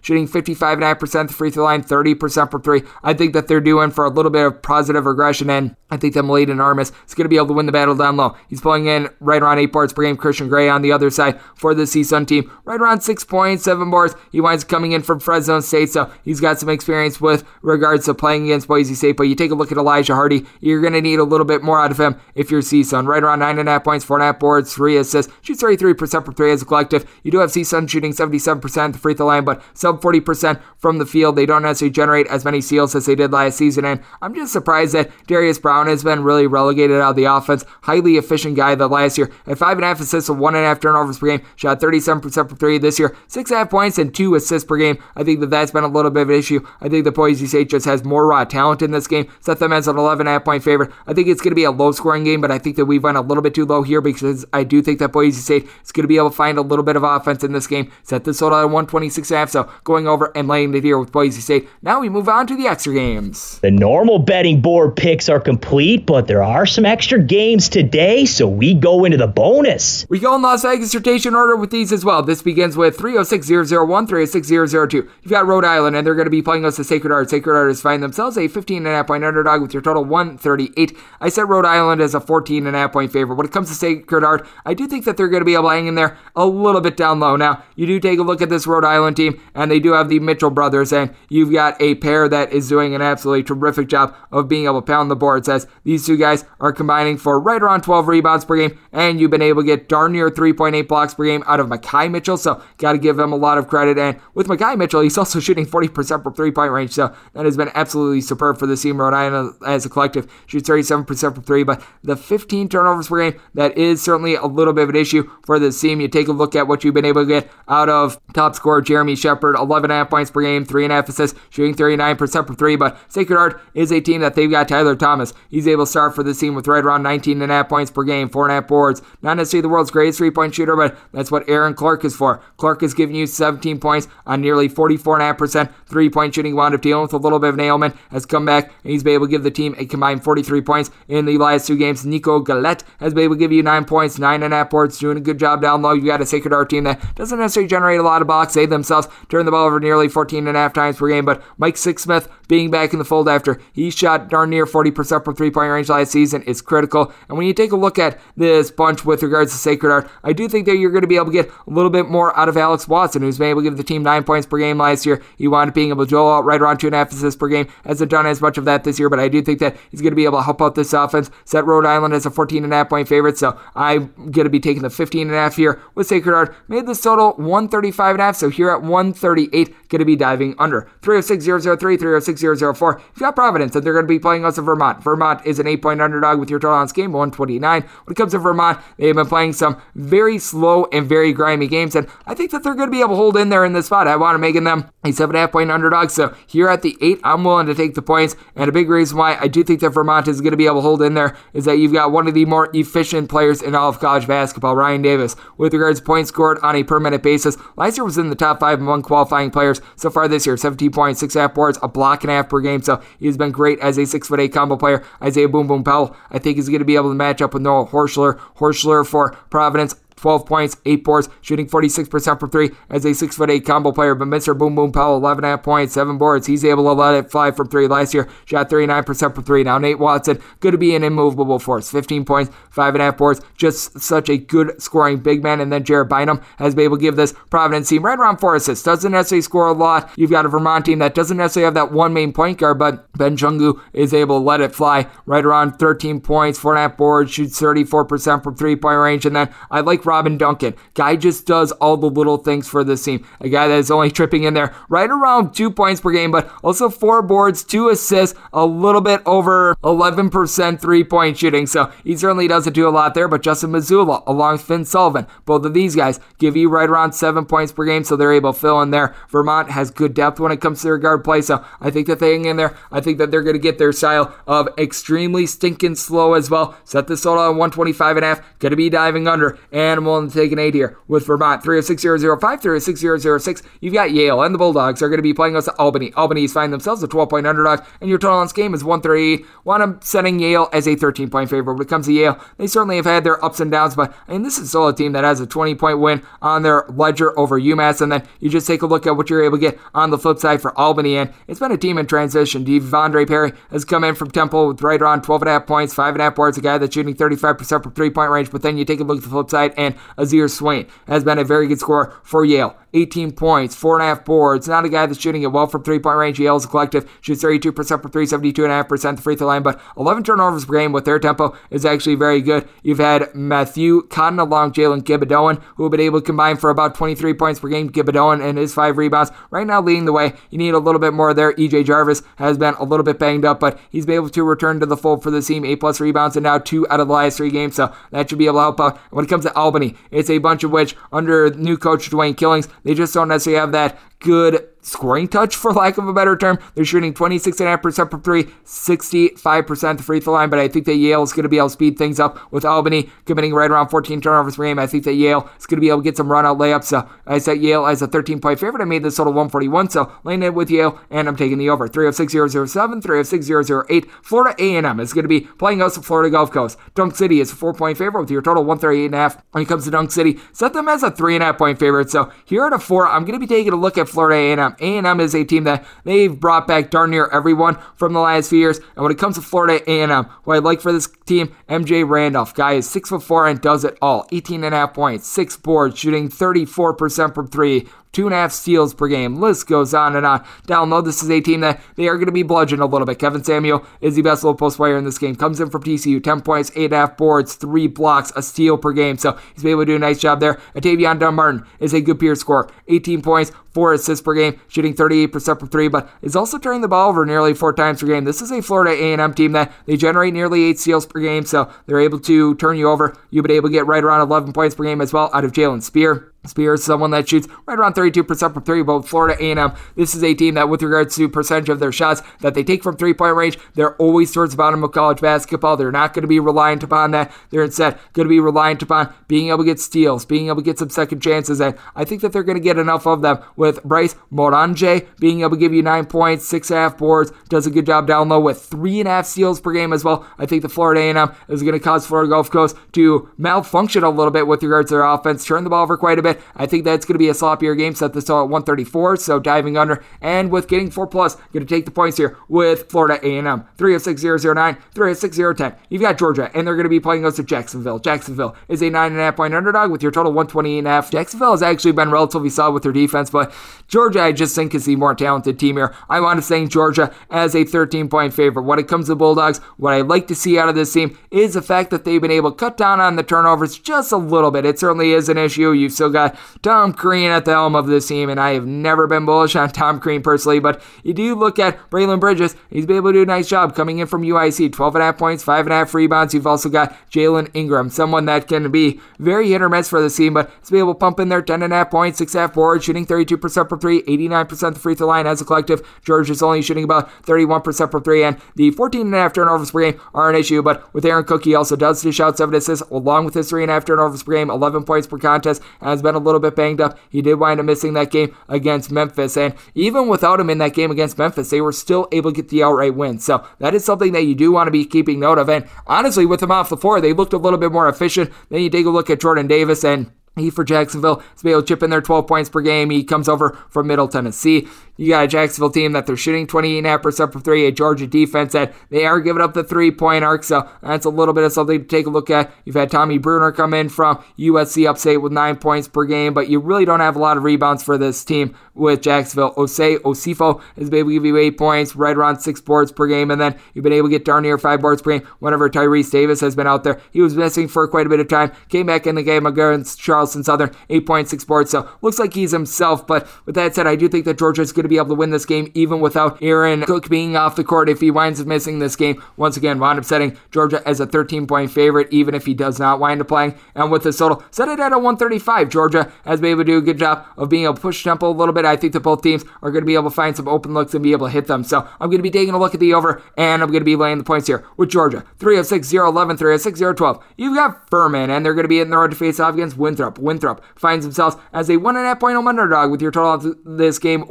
[0.00, 2.82] shooting 55.5% the free throw line, 30% from three.
[3.02, 6.14] I think that they're doing for a little bit of positive regression and I think
[6.14, 8.36] that Mladen Armus is going to be able to win the battle down low.
[8.48, 10.16] He's pulling in right around eight boards per game.
[10.16, 13.90] Christian Gray on the other side for the CSUN team, right around six points, seven
[13.90, 14.14] boards.
[14.30, 18.04] He winds coming in from Fresno State State, so he's got some experience with regards
[18.06, 19.16] to playing against Boise State.
[19.16, 21.62] But you take a look at Elijah Hardy, you're going to need a little bit
[21.62, 23.06] more out of him if you're CSUN.
[23.06, 27.08] Right around 9.5 points, 4.5 boards, 3 assists, shoots 33% from 3 as a collective.
[27.22, 30.98] You do have CSUN shooting 77% at the free throw line, but sub 40% from
[30.98, 31.36] the field.
[31.36, 34.52] They don't necessarily generate as many steals as they did last season, and I'm just
[34.52, 37.64] surprised that Darius Brown has been really relegated out of the offense.
[37.82, 41.80] Highly efficient guy that last year had 5.5 assists and 1.5 turnovers per game, shot
[41.80, 44.98] 37% from 3 this year, 6.5 points and 2 assists per game.
[45.16, 46.66] I think that that's been a little bit of an issue.
[46.80, 49.28] I think the Boise State just has more raw talent in this game.
[49.40, 50.90] Set them as an 11.5 point favorite.
[51.06, 53.02] I think it's going to be a low scoring game, but I think that we've
[53.02, 55.92] went a little bit too low here because I do think that Boise State is
[55.92, 57.90] going to be able to find a little bit of offense in this game.
[58.02, 61.68] Set this total at 126.5, so going over and laying it here with Boise State.
[61.82, 63.60] Now we move on to the extra games.
[63.60, 68.48] The normal betting board picks are complete, but there are some extra games today, so
[68.48, 70.06] we go into the bonus.
[70.08, 72.22] We go in Las Vegas rotation order with these as well.
[72.22, 75.08] This begins with 306001, 306002.
[75.22, 77.30] You've got Rhode Island, and they're going to be playing us the Sacred Heart.
[77.30, 80.96] Sacred Heart find themselves a 15.5 point underdog with your total 138.
[81.20, 83.34] I set Rhode Island as a 14.5 point favorite.
[83.34, 85.64] When it comes to Sacred Heart, I do think that they're going to be able
[85.64, 87.34] to hang in there a little bit down low.
[87.34, 90.08] Now, you do take a look at this Rhode Island team, and they do have
[90.08, 94.14] the Mitchell brothers, and you've got a pair that is doing an absolutely terrific job
[94.30, 97.60] of being able to pound the boards as these two guys are combining for right
[97.60, 101.14] around 12 rebounds per game, and you've been able to get darn near 3.8 blocks
[101.14, 103.98] per game out of Makhi Mitchell, so got to give him a lot of credit.
[103.98, 107.56] And with Makhi Mitchell, he's also shooting 40% from three point range, so that has
[107.56, 109.00] been absolutely superb for the team.
[109.00, 113.40] Rhode Island as a collective shoots 37% from three, but the 15 turnovers per game,
[113.54, 116.02] that is certainly a little bit of an issue for the team.
[116.02, 118.82] You take a look at what you've been able to get out of top scorer
[118.82, 123.60] Jeremy Shepard, 11.5 points per game, 3.5 assists, shooting 39% from three, but Sacred Heart
[123.72, 125.32] is a team that they've got Tyler Thomas.
[125.48, 128.68] He's able to start for the team with right around 19.5 points per game, 4.5
[128.68, 129.02] boards.
[129.22, 132.42] Not necessarily the world's greatest three point shooter, but that's what Aaron Clark is for.
[132.58, 136.54] Clark is giving you 17 points on nearly 44.5% three point shooting.
[136.54, 139.02] Wound up dealing with a little bit of an ailment, has come back, and he's
[139.02, 142.04] been able to give the team a combined 43 points in the last two games.
[142.04, 145.38] Nico Galette has been able to give you 9 points, 9.5 boards, doing a good
[145.38, 145.92] job down low.
[145.92, 148.54] You got a Sacred Heart team that doesn't necessarily generate a lot of blocks.
[148.54, 152.70] They themselves turn the ball over nearly 14.5 times per game, but Mike Sixsmith being
[152.70, 156.10] back in the fold after he shot darn near 40% from three point range last
[156.10, 157.12] season is critical.
[157.28, 160.32] And when you take a look at this bunch with regards to Sacred Heart, I
[160.32, 162.48] do think that you're going to be able to get a little bit more out
[162.48, 165.06] of Alex Watson, who's been able to give the team nine points per game last
[165.06, 165.22] year.
[165.36, 167.48] He wound up being able to out right around two and a half assists per
[167.48, 167.68] game.
[167.84, 170.12] Hasn't done as much of that this year, but I do think that he's going
[170.12, 171.30] to be able to help out this offense.
[171.44, 174.50] Set Rhode Island as a 14 and a half point favorite, so I'm going to
[174.50, 176.54] be taking the 15 and a half here with Sacred Heart.
[176.68, 180.54] Made this total 135 and a half, so here at 138, going to be diving
[180.58, 183.00] under 306003, 306004.
[183.00, 185.02] You've got Providence, and they're going to be playing us in Vermont.
[185.02, 187.82] Vermont is an eight point underdog with your total on this game, 129.
[187.82, 191.68] When it comes to Vermont, they have been playing some very slow and very grimy
[191.68, 193.72] games, and I think that they're going to be able to hold in there in
[193.72, 194.08] this spot.
[194.08, 196.82] I want to make them a seven and a half point underdog, so here at
[196.82, 198.36] the eight, I'm willing to take the points.
[198.56, 200.76] And a big reason why I do think that Vermont is going to be able
[200.76, 203.74] to hold in there is that you've got one of the more efficient players in
[203.74, 207.22] all of college basketball, Ryan Davis, with regards to points scored on a per minute
[207.22, 207.56] basis.
[207.76, 209.80] Last year was in the top five among qualifying players.
[209.96, 212.60] So far this year, 17 points, six half boards, a block and a half per
[212.60, 212.82] game.
[212.82, 215.04] So he's been great as a six foot eight combo player.
[215.22, 217.62] Isaiah Boom Boom Powell, I think, is going to be able to match up with
[217.62, 218.38] Noah Horchler.
[218.56, 219.94] Horchler for Providence.
[220.18, 224.14] 12 points, 8 boards, shooting 46% from 3 as a 6'8 combo player.
[224.14, 224.56] But Mr.
[224.56, 226.46] Boom Boom Powell, 11.5 points, 7 boards.
[226.46, 228.28] He's able to let it fly from 3 last year.
[228.44, 229.64] Shot 39% from 3.
[229.64, 231.90] Now, Nate Watson, going to be an immovable force.
[231.90, 233.40] 15 points, 5.5 boards.
[233.56, 235.60] Just such a good scoring big man.
[235.60, 238.56] And then Jared Bynum has been able to give this Providence team right around 4
[238.56, 238.84] assists.
[238.84, 240.10] Doesn't necessarily score a lot.
[240.16, 243.10] You've got a Vermont team that doesn't necessarily have that one main point guard, but
[243.12, 247.60] Ben Shungu is able to let it fly right around 13 points, 4.5 boards, shoots
[247.60, 249.26] 34% from 3 point range.
[249.26, 250.74] And then I like Robin Duncan.
[250.94, 253.24] Guy just does all the little things for this team.
[253.40, 256.50] A guy that is only tripping in there right around two points per game, but
[256.64, 261.66] also four boards, two assists, a little bit over 11% three point shooting.
[261.66, 263.28] So he certainly doesn't do a lot there.
[263.28, 267.12] But Justin Mazzulla, along with Finn Sullivan, both of these guys give you right around
[267.12, 269.14] seven points per game, so they're able to fill in there.
[269.28, 272.18] Vermont has good depth when it comes to their guard play, so I think that
[272.18, 272.76] they hang in there.
[272.90, 276.76] I think that they're going to get their style of extremely stinking slow as well.
[276.84, 278.58] Set this total on 125 and a half.
[278.58, 282.62] Going to be diving under, and I'm to take an eight here with Vermont 306005,
[282.62, 283.62] 306006.
[283.80, 286.12] You've got Yale and the Bulldogs are going to be playing us at Albany.
[286.14, 289.46] Albany's find themselves a 12 point underdog, and your total on this game is 138.
[289.64, 291.74] Want them setting Yale as a 13 point favorite.
[291.74, 294.32] When it comes to Yale, they certainly have had their ups and downs, but I
[294.32, 297.38] mean, this is still a team that has a 20 point win on their ledger
[297.38, 299.78] over UMass, and then you just take a look at what you're able to get
[299.94, 302.64] on the flip side for Albany, and it's been a team in transition.
[302.64, 305.94] Devondre Perry has come in from Temple with right around 12 and a half points,
[305.94, 308.62] five and a half boards, a guy that's shooting 35% from three point range, but
[308.62, 311.44] then you take a look at the flip side, and Azar Swain has been a
[311.44, 312.76] very good scorer for Yale.
[312.94, 314.66] 18 points, four and a half boards.
[314.66, 316.40] Not a guy that's shooting it well from three point range.
[316.40, 320.24] Yale as a collective shoots 32% for three, 72.5% the free throw line, but 11
[320.24, 322.66] turnovers per game with their tempo is actually very good.
[322.82, 326.94] You've had Matthue Cotton along Jalen Gabbidon, who have been able to combine for about
[326.94, 327.90] 23 points per game.
[327.90, 330.32] Gabbidon and his five rebounds right now leading the way.
[330.50, 331.52] You need a little bit more there.
[331.54, 334.80] EJ Jarvis has been a little bit banged up, but he's been able to return
[334.80, 335.64] to the fold for the team.
[335.64, 338.38] Eight plus rebounds and now two out of the last three games, so that should
[338.38, 338.98] be able to help out.
[339.10, 342.68] When it comes to Albany, it's a bunch of which under new coach Dwayne Killings,
[342.82, 346.58] they just don't necessarily have that good scoring touch, for lack of a better term.
[346.74, 351.22] They're shooting 26.5% from three, 65% the free throw line, but I think that Yale
[351.22, 354.20] is going to be able to speed things up with Albany committing right around 14
[354.20, 354.78] turnovers per game.
[354.78, 356.84] I think that Yale is going to be able to get some run out layups.
[356.84, 358.80] So I set Yale as a 13 point favorite.
[358.80, 361.86] I made this total 141, so laying it with Yale, and I'm taking the over.
[361.88, 364.10] 306007, 306008.
[364.22, 366.78] Florida A&M is going to be playing us at Florida Gulf Coast.
[366.94, 369.42] Dunk City is a four point favorite with your total 138.5.
[369.52, 371.78] When it comes to Dunk City, set them as a three and a half point
[371.78, 372.10] favorite.
[372.10, 374.76] So here at a four, I'm going to be taking a look at Florida A&M.
[374.80, 378.58] A&M is a team that they've brought back darn near everyone from the last few
[378.58, 378.78] years.
[378.96, 382.54] And when it comes to Florida A&M, what I'd like for this team, MJ Randolph,
[382.54, 384.26] guy is six foot four and does it all.
[384.32, 388.52] 18 and a half points, six boards, shooting 34% from three, two and a half
[388.52, 389.36] steals per game.
[389.36, 390.44] List goes on and on.
[390.66, 393.06] Down low, this is a team that they are going to be bludgeoned a little
[393.06, 393.18] bit.
[393.18, 395.36] Kevin Samuel is the best low post player in this game.
[395.36, 398.78] Comes in from TCU, 10 points, eight and a half boards, three blocks, a steal
[398.78, 399.18] per game.
[399.18, 400.54] So he's been able to do a nice job there.
[400.74, 405.58] Atavion Dunbarton is a good peer scorer, 18 points, four assists per game, shooting 38%
[405.58, 408.24] from three, but is also turning the ball over nearly four times per game.
[408.24, 411.70] This is a Florida A&M team that they generate nearly eight steals per game, so
[411.86, 413.16] they're able to turn you over.
[413.30, 415.52] You've been able to get right around 11 points per game as well out of
[415.52, 416.32] Jalen Spear.
[416.48, 420.34] Spears, someone that shoots right around 32% from three, with Florida A&M, this is a
[420.34, 423.58] team that, with regards to percentage of their shots that they take from three-point range,
[423.74, 425.76] they're always towards the bottom of college basketball.
[425.76, 427.32] They're not going to be reliant upon that.
[427.50, 430.62] They're instead going to be reliant upon being able to get steals, being able to
[430.62, 433.38] get some second chances, and I think that they're going to get enough of them
[433.56, 437.32] with Bryce Morange being able to give you nine points, six and a half boards,
[437.48, 440.04] does a good job down low with three and a half steals per game as
[440.04, 440.26] well.
[440.38, 444.10] I think the Florida A&M is going to cause Florida Gulf Coast to malfunction a
[444.10, 446.37] little bit with regards to their offense, turn the ball over quite a bit.
[446.56, 447.94] I think that's going to be a sloppier game.
[447.94, 450.02] Set this all at 134, so diving under.
[450.20, 453.66] And with getting four plus, going to take the points here with Florida A&M.
[453.76, 455.74] 306009, 306010.
[455.88, 457.98] You've got Georgia, and they're going to be playing us to Jacksonville.
[457.98, 460.90] Jacksonville is a nine and a half point underdog with your total 128 and a
[460.90, 461.10] half.
[461.10, 463.52] Jacksonville has actually been relatively solid with their defense, but
[463.86, 465.94] Georgia, I just think is the more talented team here.
[466.08, 468.64] I want to say Georgia as a 13 point favorite.
[468.64, 471.54] When it comes to Bulldogs, what I like to see out of this team is
[471.54, 474.50] the fact that they've been able to cut down on the turnovers just a little
[474.50, 474.66] bit.
[474.66, 475.72] It certainly is an issue.
[475.72, 476.17] You've still got
[476.62, 479.70] Tom Crean at the helm of this team, and I have never been bullish on
[479.70, 482.56] Tom Crean personally, but you do look at Braelen Bridges.
[482.70, 485.06] He's been able to do a nice job coming in from UIC, 12 and a
[485.06, 486.34] half points, five and a half rebounds.
[486.34, 490.10] You've also got Jalen Ingram, someone that can be very hit or miss for the
[490.10, 492.34] team, but he's been able to pump in there 10 and a half points, six
[492.34, 495.44] and a half boards, shooting 32% from three, 89% the free throw line as a
[495.44, 495.86] collective.
[496.04, 499.70] George is only shooting about 31% from three, and the 14 and a half turnovers
[499.70, 502.54] per game are an issue, but with Aaron Cook, he also does dish out seven
[502.54, 505.62] assists along with his three and a half turnovers per game, 11 points per contest,
[505.80, 506.98] has been a little bit banged up.
[507.10, 510.74] He did wind up missing that game against Memphis, and even without him in that
[510.74, 513.18] game against Memphis, they were still able to get the outright win.
[513.18, 515.50] So that is something that you do want to be keeping note of.
[515.50, 518.30] And honestly, with him off the floor, they looked a little bit more efficient.
[518.48, 521.66] Then you take a look at Jordan Davis and he for Jacksonville is able to
[521.66, 522.90] chip in there 12 points per game.
[522.90, 524.68] He comes over from Middle Tennessee.
[524.98, 528.74] You got a Jacksonville team that they're shooting 28.5% from three, a Georgia defense that
[528.90, 531.80] they are giving up the three point arc, so that's a little bit of something
[531.80, 532.52] to take a look at.
[532.64, 536.48] You've had Tommy Bruner come in from USC upstate with nine points per game, but
[536.48, 539.54] you really don't have a lot of rebounds for this team with Jacksonville.
[539.54, 543.06] Osayi Osifo has been able to give you eight points, right around six boards per
[543.06, 545.70] game, and then you've been able to get darn near five boards per game whenever
[545.70, 547.00] Tyrese Davis has been out there.
[547.12, 550.00] He was missing for quite a bit of time, came back in the game against
[550.00, 554.08] Charleston Southern, 8.6 boards, so looks like he's himself, but with that said, I do
[554.08, 556.82] think that Georgia is going to be able to win this game even without Aaron
[556.82, 559.22] Cook being off the court if he winds up missing this game.
[559.36, 562.78] Once again, wound up setting Georgia as a 13 point favorite, even if he does
[562.78, 563.54] not wind up playing.
[563.74, 565.68] And with the total, set it at a 135.
[565.68, 568.30] Georgia has been able to do a good job of being able to push tempo
[568.30, 568.64] a little bit.
[568.64, 570.94] I think that both teams are going to be able to find some open looks
[570.94, 571.64] and be able to hit them.
[571.64, 573.84] So I'm going to be taking a look at the over, and I'm going to
[573.84, 575.24] be laying the points here with Georgia.
[575.38, 577.24] 306 011, 306 012.
[577.36, 579.76] You've got Furman, and they're going to be in the road to face off against
[579.76, 580.18] Winthrop.
[580.18, 580.64] Winthrop.
[580.76, 583.58] Finds themselves as a one and a half point home underdog with your total of
[583.64, 584.24] this game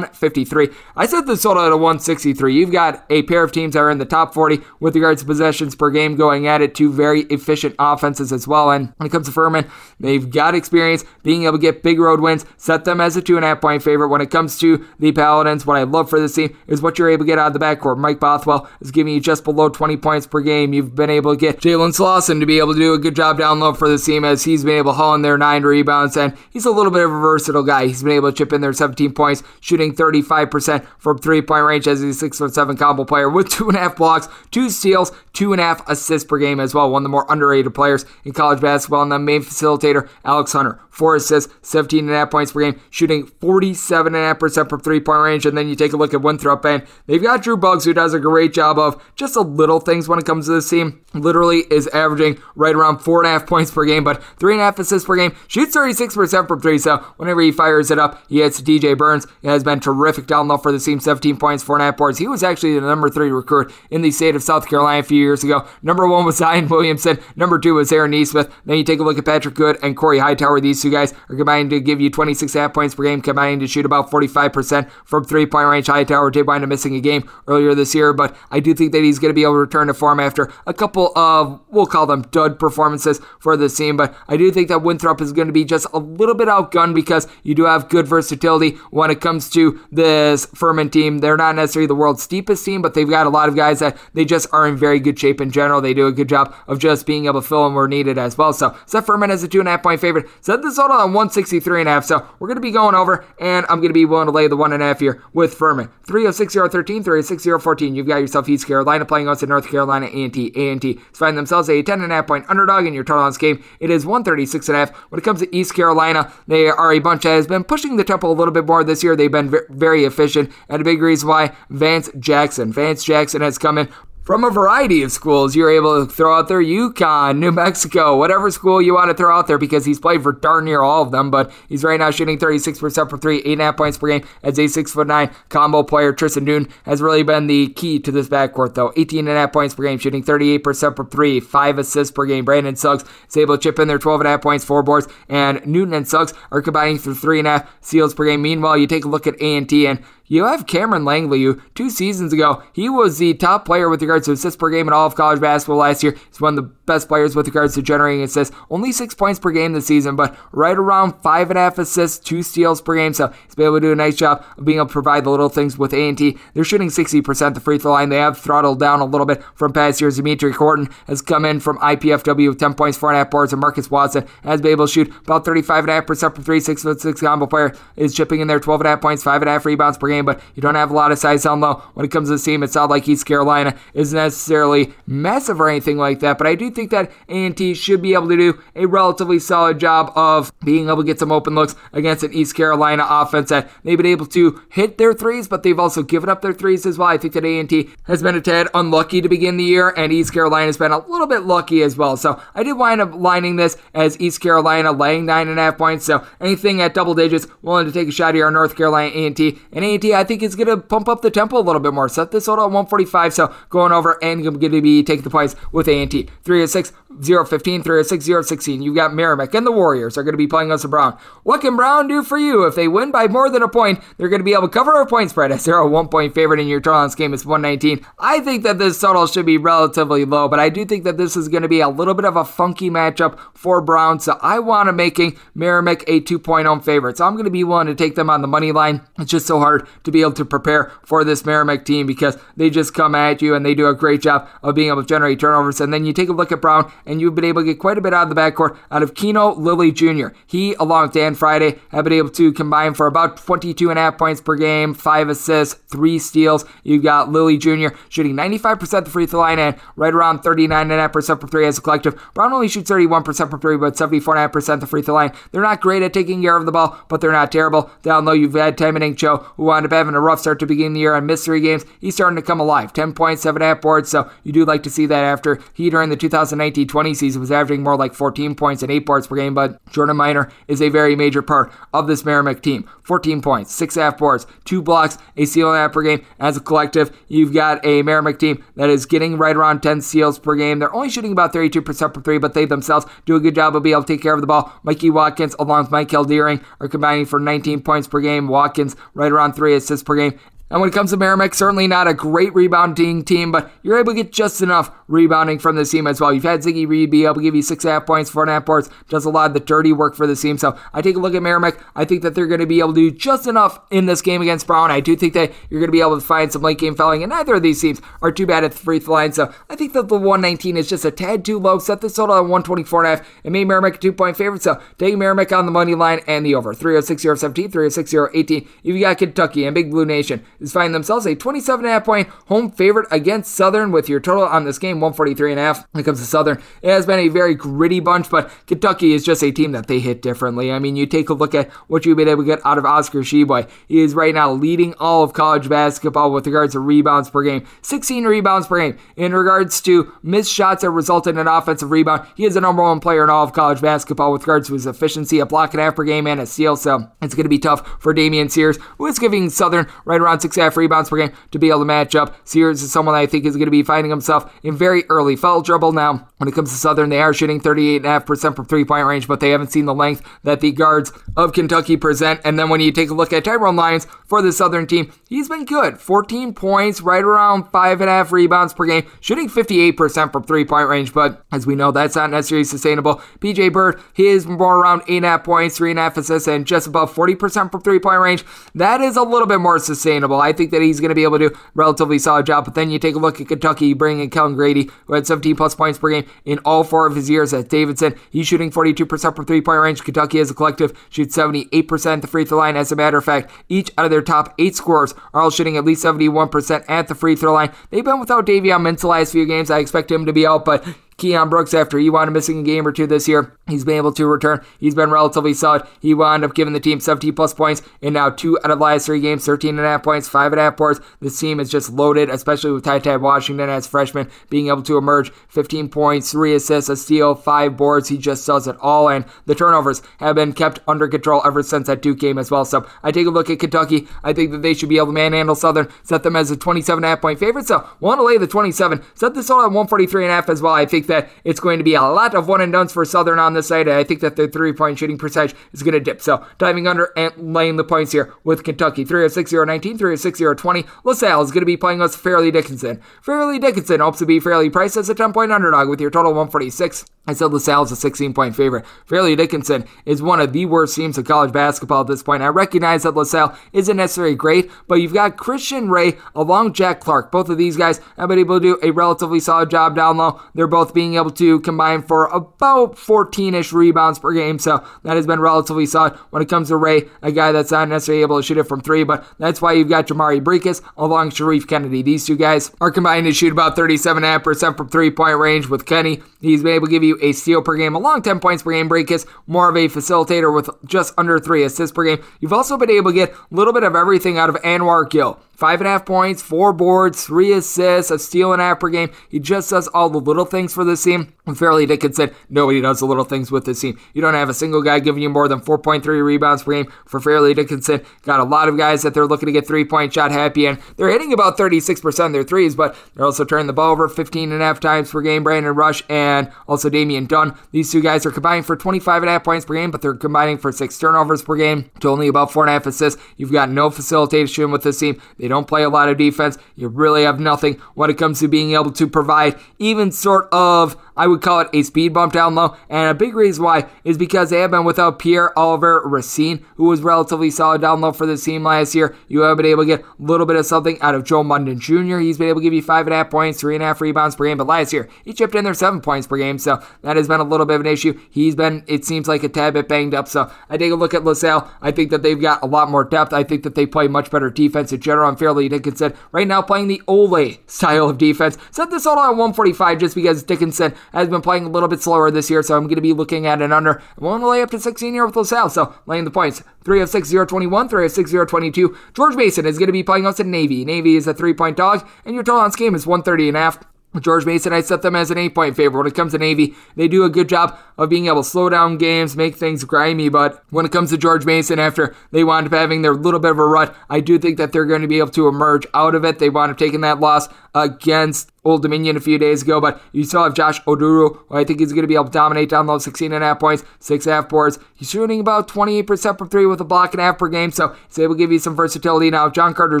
[0.20, 0.68] 153.
[0.96, 2.54] I set the total at a 163.
[2.54, 5.26] You've got a pair of teams that are in the top 40 with regards to
[5.26, 6.74] possessions per game going at it.
[6.74, 8.70] Two very efficient offenses as well.
[8.70, 9.68] And when it comes to Furman,
[9.98, 13.36] they've got experience being able to get big road wins, set them as a two
[13.36, 14.08] and a half point favorite.
[14.08, 17.10] When it comes to the Paladins, what I love for this team is what you're
[17.10, 17.98] able to get out of the backcourt.
[17.98, 20.72] Mike Bothwell is giving you just below 20 points per game.
[20.72, 23.38] You've been able to get Jalen Slawson to be able to do a good job
[23.38, 26.16] down low for this team as he's been able to haul in their nine rebounds.
[26.16, 27.86] And he's a little bit of a versatile guy.
[27.86, 31.86] He's been able to chip in their 17 points, shooting 35% from three point range
[31.86, 35.12] as a six foot seven combo player with two and a half blocks, two steals,
[35.32, 36.90] two and a half assists per game as well.
[36.90, 39.02] One of the more underrated players in college basketball.
[39.02, 42.80] And the main facilitator, Alex Hunter, four assists, 17 and a half points per game,
[42.90, 45.46] shooting 47.5% from three point range.
[45.46, 48.14] And then you take a look at Winthrop, and they've got Drew Buggs who does
[48.14, 51.04] a great job of just a little things when it comes to this team.
[51.14, 54.60] Literally is averaging right around four and a half points per game, but three and
[54.60, 56.78] a half assists per game, shoots 36% from three.
[56.78, 59.26] So whenever he fires it up, he hits DJ Burns.
[59.42, 61.96] He has been terrific down low for the team, 17 points, four and a half
[61.96, 62.18] boards.
[62.18, 65.18] He was actually the number three recruit in the state of South Carolina a few
[65.18, 65.66] years ago.
[65.82, 67.18] Number one was Zion Williamson.
[67.36, 68.52] Number two was Aaron Nesmith.
[68.64, 70.60] Then you take a look at Patrick Good and Corey Hightower.
[70.60, 73.66] These two guys are combining to give you 26 half points per game, combining to
[73.66, 75.86] shoot about 45% from three point range.
[75.86, 79.02] Hightower did wind up missing a game earlier this year, but I do think that
[79.02, 82.06] he's going to be able to return to form after a couple of, we'll call
[82.06, 83.96] them dud performances for this team.
[83.96, 86.94] But I do think that Winthrop is going to be just a little bit outgunned
[86.94, 91.18] because you do have good versatility when it comes to this Furman team.
[91.18, 93.98] They're not necessarily the world's steepest team, but they've got a lot of guys that
[94.14, 95.80] they just are in very good shape in general.
[95.80, 98.38] They do a good job of just being able to fill in where needed as
[98.38, 98.52] well.
[98.52, 100.26] So set Furman as a two and a half point favorite.
[100.40, 102.04] Set this total on 163 and a half.
[102.04, 104.48] So we're going to be going over, and I'm going to be willing to lay
[104.48, 105.88] the one and a half here with Furman.
[106.06, 107.94] 306-013, 306-014.
[107.94, 110.52] You've got yourself East Carolina playing in North Carolina A&T.
[110.56, 113.30] A&T is finding themselves a 10 and a half point underdog in your total on
[113.30, 113.62] this game.
[113.78, 114.90] It is 136 and a half.
[115.10, 118.04] When it comes to East Carolina, they are a bunch that has been pushing the
[118.04, 119.16] tempo a little bit more this year.
[119.16, 122.72] They've been very efficient, and a big reason why Vance Jackson.
[122.72, 123.88] Vance Jackson has come in
[124.22, 125.56] from a variety of schools.
[125.56, 129.36] You're able to throw out there UConn, New Mexico, whatever school you want to throw
[129.36, 131.30] out there because he's played for darn near all of them.
[131.30, 135.34] But he's right now shooting 36% for three, 8.5 points per game as a 6'9
[135.48, 136.12] combo player.
[136.12, 138.90] Tristan Newton has really been the key to this backcourt, though.
[138.90, 142.44] 18.5 points per game, shooting 38% for three, 5 assists per game.
[142.44, 146.06] Brandon Suggs is able to chip in their 12.5 points, 4 boards, and Newton and
[146.06, 148.42] Suggs are combining for 3.5 steals per game.
[148.42, 152.32] Meanwhile, you take a look at A&T, and you have Cameron Langley, who two seasons
[152.32, 155.16] ago, he was the top player with regards to assists per game in all of
[155.16, 156.16] college basketball last year.
[156.28, 158.54] He's one of the best players with regards to generating assists.
[158.70, 162.18] Only six points per game this season, but right around five and a half assists,
[162.18, 163.12] two steals per game.
[163.12, 165.30] So he's been able to do a nice job of being able to provide the
[165.30, 166.38] little things with A&T.
[166.54, 168.08] They're shooting 60% the free throw line.
[168.08, 170.16] They have throttled down a little bit from past years.
[170.16, 173.52] Dimitri Horton has come in from IPFW with 10 points, four and a half boards,
[173.52, 177.20] and Marcus Watson has been able to shoot about 35.5% from three, six foot six
[177.20, 179.64] combo player is chipping in there 12 and a half points, five and a half
[179.64, 181.74] rebounds per game, but you don't have a lot of size down low.
[181.94, 185.68] When it comes to the team, it's not like East Carolina is necessarily massive or
[185.68, 188.86] anything like that, but I do think that A&T should be able to do a
[188.86, 193.06] relatively solid job of being able to get some open looks against an East Carolina
[193.08, 196.52] offense that they've been able to hit their threes, but they've also given up their
[196.52, 197.08] threes as well.
[197.08, 200.32] I think that A&T has been a tad unlucky to begin the year, and East
[200.32, 202.16] Carolina has been a little bit lucky as well.
[202.16, 205.78] So I did wind up lining this as East Carolina laying nine and a half
[205.78, 206.04] points.
[206.04, 209.58] So anything at double digits, willing to take a shot here on North Carolina A&T,
[209.72, 212.08] and A&T I think is going to pump up the tempo a little bit more.
[212.08, 213.34] Set this total at 145.
[213.34, 216.28] So going over and going to be taking the points with A&T.
[216.44, 218.82] 306 015, 306 016.
[218.82, 221.18] You've got Merrimack and the Warriors are going to be playing us a Brown.
[221.42, 222.64] What can Brown do for you?
[222.64, 225.00] If they win by more than a point, they're going to be able to cover
[225.00, 228.06] a point spread as they're a one point favorite in your on game is 119.
[228.18, 231.36] I think that this total should be relatively low, but I do think that this
[231.36, 234.20] is going to be a little bit of a funky matchup for Brown.
[234.20, 237.18] So I want to making Merrimack a two point home favorite.
[237.18, 239.02] So I'm going to be willing to take them on the money line.
[239.18, 242.70] It's just so hard to be able to prepare for this Merrimack team because they
[242.70, 245.40] just come at you and they do a great job of being able to generate
[245.40, 245.80] turnovers.
[245.80, 247.98] And then you take a look at Brown and you've been able to get quite
[247.98, 250.28] a bit out of the backcourt out of Kino Lilly Jr.
[250.46, 254.02] He, along with Dan Friday, have been able to combine for about 22 and a
[254.02, 256.64] half points per game, five assists, three steals.
[256.82, 257.88] You've got Lilly Jr.
[258.08, 262.20] shooting 95% the free throw line and right around 39.5% for three as a collective.
[262.34, 265.32] Brown only shoots 31% for three, but 74.5% the free throw line.
[265.52, 267.90] They're not great at taking care of the ball, but they're not terrible.
[268.02, 270.92] Down low, you've had Taman Cho, who wound up having a rough start to begin
[270.92, 271.84] the year and missed three games.
[272.00, 272.92] He's starting to come alive.
[272.92, 276.16] 10 points, 7.5 boards, so you do like to see that after he during the
[276.16, 279.78] 2019 2020 season was averaging more like 14 points and 8 boards per game, but
[279.90, 282.88] Jordan Minor is a very major part of this Merrimack team.
[283.04, 286.24] 14 points, 6 half boards, 2 blocks, a steal and a half per game.
[286.38, 290.38] As a collective, you've got a Merrimack team that is getting right around 10 steals
[290.38, 290.78] per game.
[290.78, 293.82] They're only shooting about 32% per three, but they themselves do a good job of
[293.82, 294.72] being able to take care of the ball.
[294.82, 298.48] Mikey Watkins, along with Mike Deering, are combining for 19 points per game.
[298.48, 300.38] Watkins right around 3 assists per game.
[300.70, 304.12] And when it comes to Merrimack, certainly not a great rebounding team, but you're able
[304.12, 306.32] to get just enough rebounding from this team as well.
[306.32, 308.54] You've had Ziggy Reid be able to give you six half points, four and a
[308.54, 310.58] half boards, does a lot of the dirty work for the team.
[310.58, 311.78] So I take a look at Merrimack.
[311.96, 314.42] I think that they're going to be able to do just enough in this game
[314.42, 314.92] against Brown.
[314.92, 317.24] I do think that you're going to be able to find some late game fouling,
[317.24, 319.32] and neither of these teams are too bad at the free throw line.
[319.32, 321.80] So I think that the 119 is just a tad too low.
[321.80, 324.62] Set this total at 124 and a half and made Merrimack a two point favorite.
[324.62, 328.68] So take Merrimack on the money line and the over 306 17, 306 18.
[328.82, 333.08] You've got Kentucky and Big Blue Nation is finding themselves a 27.5 point home favorite
[333.10, 335.86] against Southern with your total on this game 143.5.
[335.90, 339.24] When it comes to Southern, it has been a very gritty bunch, but Kentucky is
[339.24, 340.70] just a team that they hit differently.
[340.70, 342.84] I mean, you take a look at what you've been able to get out of
[342.84, 343.68] Oscar Tshiebwe.
[343.88, 347.66] He is right now leading all of college basketball with regards to rebounds per game,
[347.82, 348.98] 16 rebounds per game.
[349.16, 352.82] In regards to missed shots that resulted in an offensive rebound, he is the number
[352.82, 355.80] one player in all of college basketball with regards to his efficiency, a block and
[355.80, 356.76] a half per game, and a steal.
[356.76, 360.40] So it's going to be tough for Damian Sears, who is giving Southern right around
[360.50, 362.36] six and a half rebounds per game to be able to match up.
[362.46, 365.62] Sears is someone I think is going to be finding himself in very early foul
[365.62, 366.28] trouble now.
[366.38, 369.50] When it comes to Southern, they are shooting 38.5% from three point range, but they
[369.50, 372.40] haven't seen the length that the guards of Kentucky present.
[372.44, 375.48] And then when you take a look at Tyrone Lyons for the Southern team, he's
[375.48, 375.98] been good.
[375.98, 380.64] 14 points, right around five and a half rebounds per game, shooting 58% from three
[380.64, 383.16] point range, but as we know, that's not necessarily sustainable.
[383.40, 386.16] PJ Byrd, he is more around eight and a half points, three and a half
[386.16, 388.44] assists, and just above 40% from three point range.
[388.74, 390.39] That is a little bit more sustainable.
[390.40, 392.64] I think that he's going to be able to do relatively solid job.
[392.64, 395.56] But then you take a look at Kentucky, bringing in Kellen Grady, who had 17
[395.56, 398.14] plus points per game in all four of his years at Davidson.
[398.30, 400.02] He's shooting 42% from three point range.
[400.02, 402.76] Kentucky as a collective shoots 78% at the free throw line.
[402.76, 405.76] As a matter of fact, each out of their top eight scorers are all shooting
[405.76, 407.72] at least 71% at the free throw line.
[407.90, 409.70] They've been without Davion Mintz the last few games.
[409.70, 410.86] I expect him to be out, but
[411.20, 413.96] Keion Brooks, after he wound up missing a game or two this year, he's been
[413.96, 414.64] able to return.
[414.78, 415.82] He's been relatively solid.
[416.00, 418.84] He wound up giving the team 17 plus points in now two out of the
[418.84, 421.00] last three games, 13 and a half points, five and a half boards.
[421.20, 424.96] This team is just loaded, especially with Ty Ty Washington as freshman being able to
[424.96, 425.30] emerge.
[425.48, 428.08] 15 points, three assists, a steal, five boards.
[428.08, 431.86] He just does it all, and the turnovers have been kept under control ever since
[431.88, 432.64] that Duke game as well.
[432.64, 434.08] So I take a look at Kentucky.
[434.24, 436.98] I think that they should be able to manhandle Southern, set them as a 27
[436.98, 437.66] and a half point favorite.
[437.66, 440.62] So want to lay the 27, set this all at 143 and a half as
[440.62, 440.72] well.
[440.72, 443.38] I think that it's going to be a lot of one and dones for Southern
[443.38, 443.88] on this side.
[443.88, 446.22] I think that their three point shooting percentage is going to dip.
[446.22, 450.84] So diving under and laying the points here with Kentucky 306 19, 306 20.
[451.04, 453.00] LaSalle is going to be playing us Fairleigh Dickinson.
[453.22, 456.32] Fairleigh Dickinson hopes to be fairly priced as a 10 point underdog with your total
[456.32, 457.04] 146.
[457.26, 458.84] I said LaSalle is a 16 point favorite.
[459.06, 462.42] Fairleigh Dickinson is one of the worst teams of college basketball at this point.
[462.42, 467.30] I recognize that LaSalle isn't necessarily great, but you've got Christian Ray along Jack Clark.
[467.30, 470.40] Both of these guys have been able to do a relatively solid job down low.
[470.54, 475.16] They're both being able to combine for about 14 ish rebounds per game, so that
[475.16, 476.12] has been relatively solid.
[476.28, 478.82] When it comes to Ray, a guy that's not necessarily able to shoot it from
[478.82, 482.02] three, but that's why you've got Jhamir Brickus along Sharif Kennedy.
[482.02, 486.22] These two guys are combined to shoot about 37.5% from three point range with Kenny.
[486.42, 488.90] He's been able to give you a steal per game, along 10 points per game.
[488.90, 492.22] Brickus, more of a facilitator with just under three assists per game.
[492.40, 495.40] You've also been able to get a little bit of everything out of Anwar Gill.
[495.60, 498.88] Five and a half points, four boards, three assists, a steal and a half per
[498.88, 499.10] game.
[499.28, 501.32] He just does all the little things for this team.
[501.54, 503.98] Fairleigh Dickinson, nobody does the little things with this team.
[504.14, 507.20] You don't have a single guy giving you more than 4.3 rebounds per game for
[507.20, 508.02] Fairleigh Dickinson.
[508.22, 510.78] Got a lot of guys that they're looking to get three point shot happy, and
[510.96, 514.52] they're hitting about 36% of their threes, but they're also turning the ball over 15
[514.52, 515.42] and a half times per game.
[515.42, 517.56] Brandon Rush and also Damian Dunn.
[517.72, 520.14] These two guys are combining for 25 and a half points per game, but they're
[520.14, 523.20] combining for six turnovers per game to only about four and a half assists.
[523.36, 525.20] You've got no facilitation with this team.
[525.38, 526.58] They don't play a lot of defense.
[526.76, 530.96] You really have nothing when it comes to being able to provide even sort of
[531.20, 532.74] I would call it a speed bump down low.
[532.88, 537.02] And a big reason why is because they have been without Pier-Olivier Racine, who was
[537.02, 539.14] relatively solid down low for the team last year.
[539.28, 541.78] You have been able to get a little bit of something out of Joe Munden
[541.78, 542.20] Jr.
[542.20, 544.00] He's been able to give you five and a half points, three and a half
[544.00, 544.56] rebounds per game.
[544.56, 546.58] But last year, he chipped in there seven points per game.
[546.58, 548.18] So that has been a little bit of an issue.
[548.30, 550.26] He's been, it seems like, a tad bit banged up.
[550.26, 551.70] So I take a look at LaSalle.
[551.82, 553.34] I think that they've got a lot more depth.
[553.34, 555.28] I think that they play much better defense in general.
[555.28, 558.56] I'm fairly Dickinson right now playing the Ole style of defense.
[558.70, 562.30] Set this all on 145 just because Dickinson has been playing a little bit slower
[562.30, 564.02] this year, so I'm going to be looking at an under.
[564.16, 566.62] I'm willing to lay up to 16 here with LaSalle, so laying the points.
[566.84, 568.96] 3 of 6, 0 21, 3 of 6, 0 22.
[569.14, 570.84] George Mason is going to be playing us at Navy.
[570.84, 573.56] Navy is a three point dog, and your total on this game is 130 and
[573.56, 573.78] a half.
[574.18, 575.98] George Mason, I set them as an eight point favorite.
[575.98, 578.68] When it comes to Navy, they do a good job of being able to slow
[578.68, 580.28] down games, make things grimy.
[580.28, 583.52] But when it comes to George Mason, after they wound up having their little bit
[583.52, 586.16] of a rut, I do think that they're going to be able to emerge out
[586.16, 586.40] of it.
[586.40, 590.24] They wound up taking that loss against Old Dominion a few days ago, but you
[590.24, 592.86] still have Josh Oduro, who I think he's going to be able to dominate down
[592.86, 594.78] low, 16 and a half points, six and a half boards.
[594.94, 597.96] He's shooting about 28% from three with a block and a half per game, so
[598.06, 599.30] he's able to give you some versatility.
[599.30, 600.00] Now, John Carter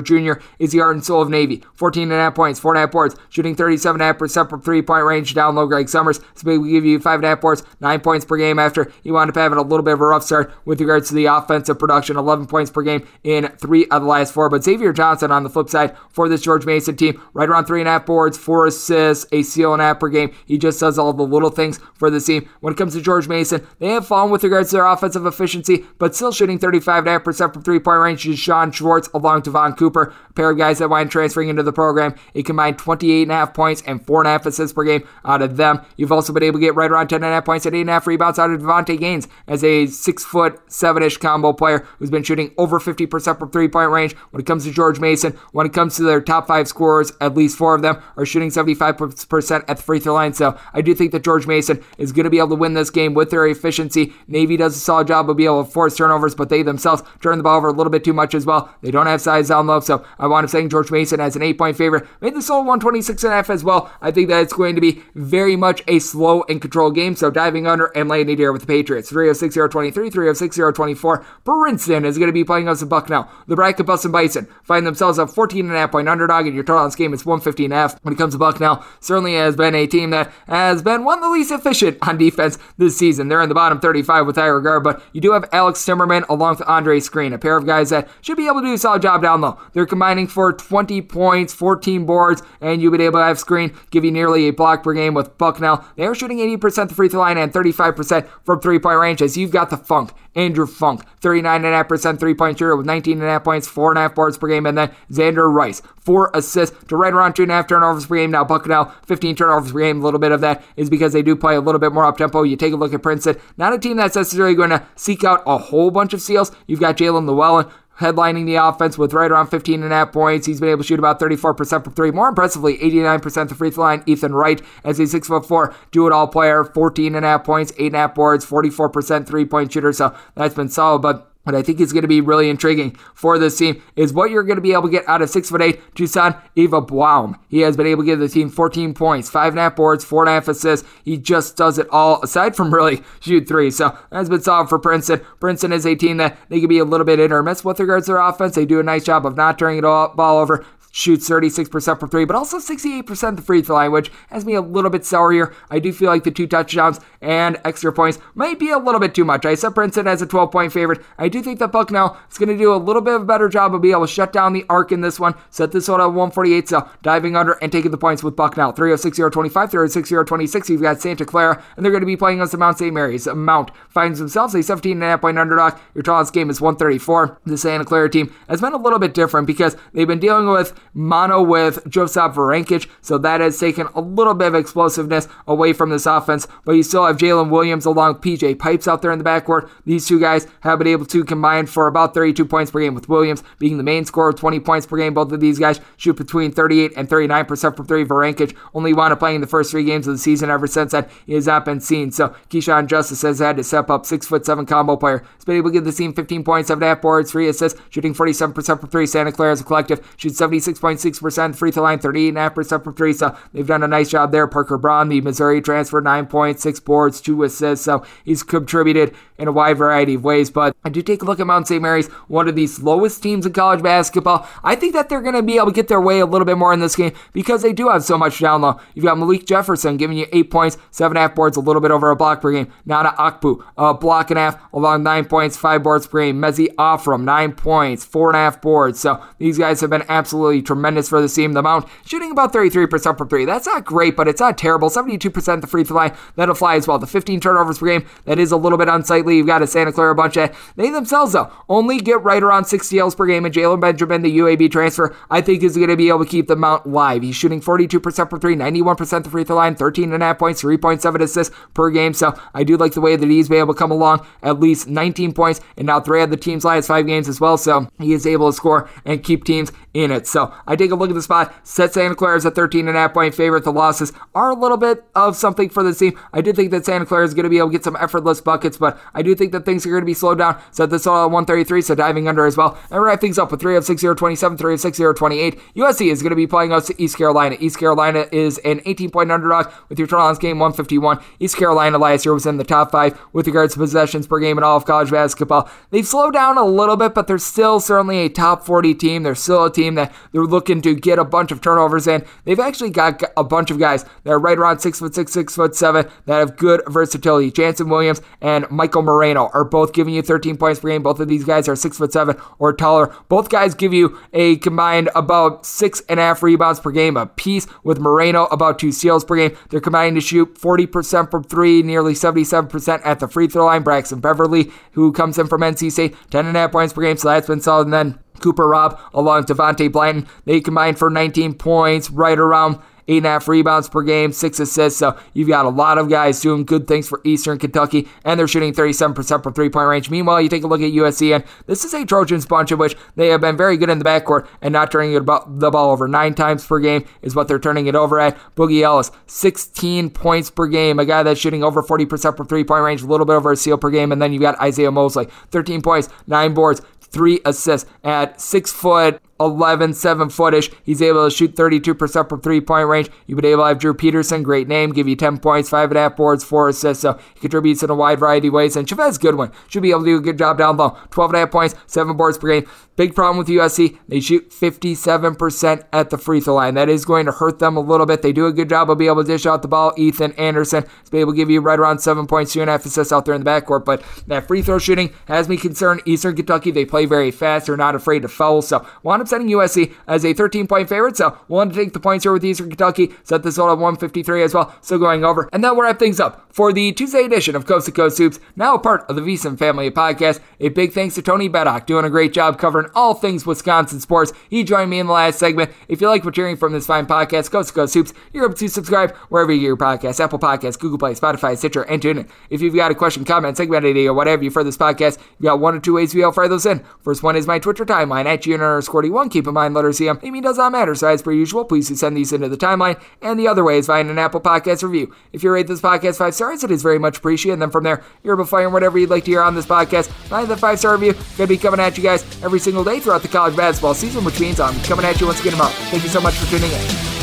[0.00, 0.42] Jr.
[0.58, 2.80] is the heart and soul of Navy, 14 and a half points, four and a
[2.80, 5.66] half boards, shooting 37.5% from three point range down low.
[5.66, 8.36] Greg Summers is able to give you five and a half boards, nine points per
[8.36, 11.08] game after he wound up having a little bit of a rough start with regards
[11.08, 14.50] to the offensive production, 11 points per game in three of the last four.
[14.50, 17.80] But Xavier Johnson on the flip side for this George Mason team, right around three
[17.80, 20.32] and a half boards, four assists, a steal and a half per game.
[20.46, 22.48] He just does all the little things for the team.
[22.60, 25.84] When it comes to George Mason, they have fallen with regards to their offensive efficiency,
[25.98, 28.38] but still shooting 35.5% from three point range.
[28.38, 31.72] Sean Schwartz along to Von Cooper, a pair of guys that wind transferring into the
[31.72, 32.14] program.
[32.34, 35.80] A combined 28.5 points and 4.5 assists per game out of them.
[35.96, 38.60] You've also been able to get right around 10.5 points and 8.5 rebounds out of
[38.60, 43.38] Davonte Gaines as a six foot, seven ish combo player who's been shooting over 50%
[43.38, 44.14] from three point range.
[44.30, 47.34] When it comes to George Mason, when it comes to their top five scorers, at
[47.34, 50.32] least least four of them are shooting 75% at the free throw line.
[50.32, 52.90] So I do think that George Mason is going to be able to win this
[52.90, 54.12] game with their efficiency.
[54.28, 57.38] Navy does a solid job of being able to force turnovers, but they themselves turn
[57.38, 58.72] the ball over a little bit too much as well.
[58.82, 61.42] They don't have size down low, so I want up saying George Mason as an
[61.42, 62.06] eight point favorite.
[62.20, 63.92] Made the total 126 and a half as well.
[64.00, 67.16] I think that it's going to be very much a slow and controlled game.
[67.16, 69.08] So diving under and laying it here with the Patriots.
[69.08, 71.24] 306 023, 306 024.
[71.44, 73.28] Princeton is going to be playing us Bucknell.
[73.46, 76.54] The Bracket Bus and Bison find themselves a 14 and a half point underdog, and
[76.54, 77.39] your total on this game is one.
[77.40, 77.98] 115F.
[78.02, 81.24] When it comes to Bucknell, certainly has been a team that has been one of
[81.24, 83.28] the least efficient on defense this season.
[83.28, 86.56] They're in the bottom 35 with high regard, but you do have Alex Timmerman along
[86.56, 89.02] with Andre Screen, a pair of guys that should be able to do a solid
[89.02, 89.58] job down low.
[89.72, 94.04] They're combining for 20 points, 14 boards, and you've been able to have Screen give
[94.04, 95.84] you nearly a block per game with Bucknell.
[95.96, 99.36] They are shooting 80% the free throw line and 35% from three point range as
[99.36, 104.38] you've got the Funk, Andrew Funk, 39.5% three point shooter with 19.5 points, 4.5 boards
[104.38, 108.30] per game, and then Xander Rice, four assists to right around 2.5 turnovers per game.
[108.30, 110.00] Now, Bucknell, 15 turnovers per game.
[110.00, 112.18] A little bit of that is because they do play a little bit more up
[112.18, 112.42] tempo.
[112.42, 115.42] You take a look at Princeton, not a team that's necessarily going to seek out
[115.46, 116.52] a whole bunch of steals.
[116.66, 117.70] You've got Jalen Llewellyn,
[118.00, 120.46] headlining the offense with right around 15 and a half points.
[120.46, 122.10] He's been able to shoot about 34% from three.
[122.10, 124.02] More impressively, 89% the free throw line.
[124.06, 127.86] Ethan Wright as a 6'4 do it all player, 14 and a half points, 8
[127.86, 129.92] and a half boards, 44% three point shooter.
[129.92, 131.00] So that's been solid.
[131.00, 134.30] But what I think is going to be really intriguing for this team is what
[134.30, 137.38] you're going to be able to get out of 6'8 Tosan Evbuomwan.
[137.48, 140.88] He has been able to give the team 14 points, 5.5 boards, 4.5 assists.
[141.02, 143.70] He just does it all, aside from really shoot three.
[143.70, 145.20] So that's been solid for Princeton.
[145.40, 147.80] Princeton is a team that they can be a little bit hit or miss with
[147.80, 148.54] regards to their offense.
[148.54, 152.24] They do a nice job of not turning the ball over shoots 36% from three,
[152.24, 155.54] but also 68% the free throw line, which has me a little bit sour here.
[155.70, 159.14] I do feel like the two touchdowns and extra points might be a little bit
[159.14, 159.44] too much.
[159.44, 161.02] I set Princeton as a 12 point favorite.
[161.18, 163.48] I do think that Bucknell is going to do a little bit of a better
[163.48, 165.34] job of being able to shut down the arc in this one.
[165.50, 168.72] Set this one at 148, so diving under and taking the points with Bucknell.
[168.72, 170.70] 306 25, 306 26.
[170.70, 172.92] You've got Santa Clara, and they're going to be playing against the Mount St.
[172.92, 173.26] Mary's.
[173.26, 175.78] Mount finds themselves a 17.5 point underdog.
[175.94, 177.40] Your tallest game is 134.
[177.46, 180.79] The Santa Clara team has been a little bit different because they've been dealing with
[180.94, 185.90] mono with Joseph Vrankic, so that has taken a little bit of explosiveness away from
[185.90, 186.46] this offense.
[186.64, 189.70] But you still have Jalen Williams along PJ Pipes out there in the backcourt.
[189.84, 193.08] These two guys have been able to combine for about 32 points per game, with
[193.08, 195.14] Williams being the main scorer, 20 points per game.
[195.14, 198.04] Both of these guys shoot between 38 and 39% from three.
[198.04, 200.50] Vrankic only wound up playing the first three games of the season.
[200.50, 202.10] Ever since then, he has not been seen.
[202.10, 204.06] So Keshawn Justice has had to step up.
[204.06, 205.24] Six foot seven combo player.
[205.36, 208.14] He's been able to give the team 15 points, seven half boards, three assists, shooting
[208.14, 209.06] 47% from three.
[209.06, 210.38] Santa Clara as a collective shoots
[210.74, 213.12] 76.6% free throw line, 38.5% from three.
[213.12, 214.46] So they've done a nice job there.
[214.46, 217.84] Parker Braun, the Missouri transfer, nine points, six boards, two assists.
[217.84, 220.50] So he's contributed in a wide variety of ways.
[220.50, 221.82] But I do take a look at Mount St.
[221.82, 224.46] Mary's, one of the slowest teams in college basketball.
[224.62, 226.58] I think that they're going to be able to get their way a little bit
[226.58, 228.78] more in this game because they do have so much down low.
[228.94, 231.80] You've got Malik Jefferson giving you eight points, seven and a half boards, a little
[231.80, 232.70] bit over a block per game.
[232.84, 236.40] Nana Opoku, a block and a half, along nine points, five boards per game.
[236.40, 239.00] Mezie Offurum, nine points, four and a half boards.
[239.00, 241.54] So these guys have been absolutely tremendous for the team.
[241.54, 243.44] The Mount shooting about 33% from three.
[243.44, 244.90] That's not great, but it's not terrible.
[244.90, 246.16] 72% the free throw line.
[246.36, 246.98] That'll fly as well.
[246.98, 249.29] The 15 turnovers per game, that is a little bit unsightly.
[249.36, 252.86] You've got a Santa Clara bunch of, they themselves, though, only get right around six
[252.86, 253.44] steals per game.
[253.44, 256.48] And Jalen Benjamin, the UAB transfer, I think is going to be able to keep
[256.48, 257.22] the Mount live.
[257.22, 261.90] He's shooting 42% for three, 91% the free throw line, 13.5 points, 3.7 assists per
[261.90, 262.14] game.
[262.14, 264.88] So I do like the way that he's been able to come along at least
[264.88, 267.56] 19 points and now three of the team's last five games as well.
[267.56, 270.26] So he is able to score and keep teams in it.
[270.26, 272.96] So I take a look at the spot, set Santa Clara as a 13 and
[272.96, 273.64] a half point favorite.
[273.64, 276.18] The losses are a little bit of something for the team.
[276.32, 278.40] I do think that Santa Clara is going to be able to get some effortless
[278.40, 280.60] buckets, but I do think that things are going to be slowed down.
[280.70, 282.78] Set this all at 133, so diving under as well.
[282.90, 285.60] And wrap things up with 3 of 6 0 27, 3 of 6 0 28.
[285.76, 287.56] USC is going to be playing us East Carolina.
[287.58, 291.20] East Carolina is an 18 point underdog with your total on game 151.
[291.40, 294.56] East Carolina last year was in the top five with regards to possessions per game
[294.58, 295.68] in all of college basketball.
[295.90, 299.22] They've slowed down a little bit, but they're still certainly a top 40 team.
[299.22, 302.24] They're still a team that they're looking to get a bunch of turnovers in.
[302.44, 305.54] They've actually got a bunch of guys that are right around six foot six, six
[305.54, 307.50] foot seven that have good versatility.
[307.50, 311.02] Jansen Williams and Michael Moreno are both giving you 13 points per game.
[311.02, 313.14] Both of these guys are six foot seven or taller.
[313.28, 317.26] Both guys give you a combined about six and a half rebounds per game a
[317.26, 317.66] piece.
[317.82, 319.56] With Moreno about two steals per game.
[319.68, 323.82] They're combining to shoot 40% from three, nearly 77% at the free throw line.
[323.82, 327.16] Braxton Beverly, who comes in from NC State, 10 and a half points per game.
[327.16, 327.86] So that's been solid.
[327.86, 330.26] And then Cooper Robb along Devontae Blanton.
[330.44, 332.80] They combined for 19 points, right around
[333.10, 334.98] eight and a half rebounds per game, six assists.
[334.98, 338.48] So you've got a lot of guys doing good things for Eastern Kentucky, and they're
[338.48, 340.10] shooting 37% from three point range.
[340.10, 342.96] Meanwhile, you take a look at USC, and this is a Trojans bunch of which
[343.16, 346.34] they have been very good in the backcourt and not turning the ball over nine
[346.34, 348.38] times per game is what they're turning it over at.
[348.54, 352.84] Boogie Ellis, 16 points per game, a guy that's shooting over 40% from three point
[352.84, 355.26] range, a little bit over a steal per game, and then you've got Isaiah Mobley,
[355.50, 356.80] 13 points, nine boards,
[357.10, 360.72] three assists at six foot 11, 7 footish.
[360.84, 363.10] He's able to shoot 32% from three point range.
[363.26, 366.44] You've been able to have Drew Peterson, great name, give you 10 points, 5.5 boards,
[366.44, 367.02] 4 assists.
[367.02, 368.76] So he contributes in a wide variety of ways.
[368.76, 370.90] And Chevez Goodwin should be able to do a good job down low.
[371.10, 372.68] 12.5 points, 7 boards per game.
[372.96, 376.74] Big problem with USC, they shoot 57% at the free throw line.
[376.74, 378.20] That is going to hurt them a little bit.
[378.20, 379.94] They do a good job of being able to dish out the ball.
[379.96, 383.34] Ethan Anderson is able to give you right around 7 points, 2.5 assists out there
[383.34, 383.86] in the backcourt.
[383.86, 386.02] But that free throw shooting has me concerned.
[386.04, 387.66] Eastern Kentucky, they play very fast.
[387.66, 388.60] They're not afraid to foul.
[388.60, 391.16] So wound up setting USC as a 13 point favorite.
[391.16, 393.12] So we'll to take the points here with Eastern Kentucky.
[393.24, 394.74] Set this total at 153 as well.
[394.80, 395.48] So going over.
[395.52, 398.40] And then we'll wrap things up for the Tuesday edition of Coast to Coast Hoops,
[398.56, 400.40] now a part of the VSiN family podcast.
[400.58, 404.32] A big thanks to Tony Bettack doing a great job covering all things Wisconsin sports.
[404.48, 405.70] He joined me in the last segment.
[405.88, 408.44] If you like what you're hearing from this fine podcast, Coast to Coast Hoops, you're
[408.44, 412.02] able to subscribe wherever you get your podcast, Apple Podcasts, Google Play, Spotify, Stitcher, and
[412.02, 412.28] TuneIn.
[412.50, 415.60] If you've got a question, comment, segment idea, whatever you for this podcast, you got
[415.60, 416.84] one or two ways we will fire those in.
[417.00, 419.19] First one is my Twitter timeline at GN underscore D1.
[419.28, 420.24] Keep in mind, letters CM.
[420.24, 420.94] I mean, does not matter.
[420.94, 423.00] So as per usual, please do send these into the timeline.
[423.20, 425.14] And the other way is via an Apple Podcast review.
[425.32, 427.54] If you rate this podcast five stars, it is very much appreciated.
[427.54, 429.66] And then from there, you're able to fire whatever you'd like to hear on this
[429.66, 430.06] podcast.
[430.06, 431.12] Find the five star review.
[431.12, 434.24] Going to be coming at you guys every single day throughout the college basketball season,
[434.24, 435.72] which means I'm coming at you once again tomorrow.
[435.90, 437.19] Thank you so much for tuning in.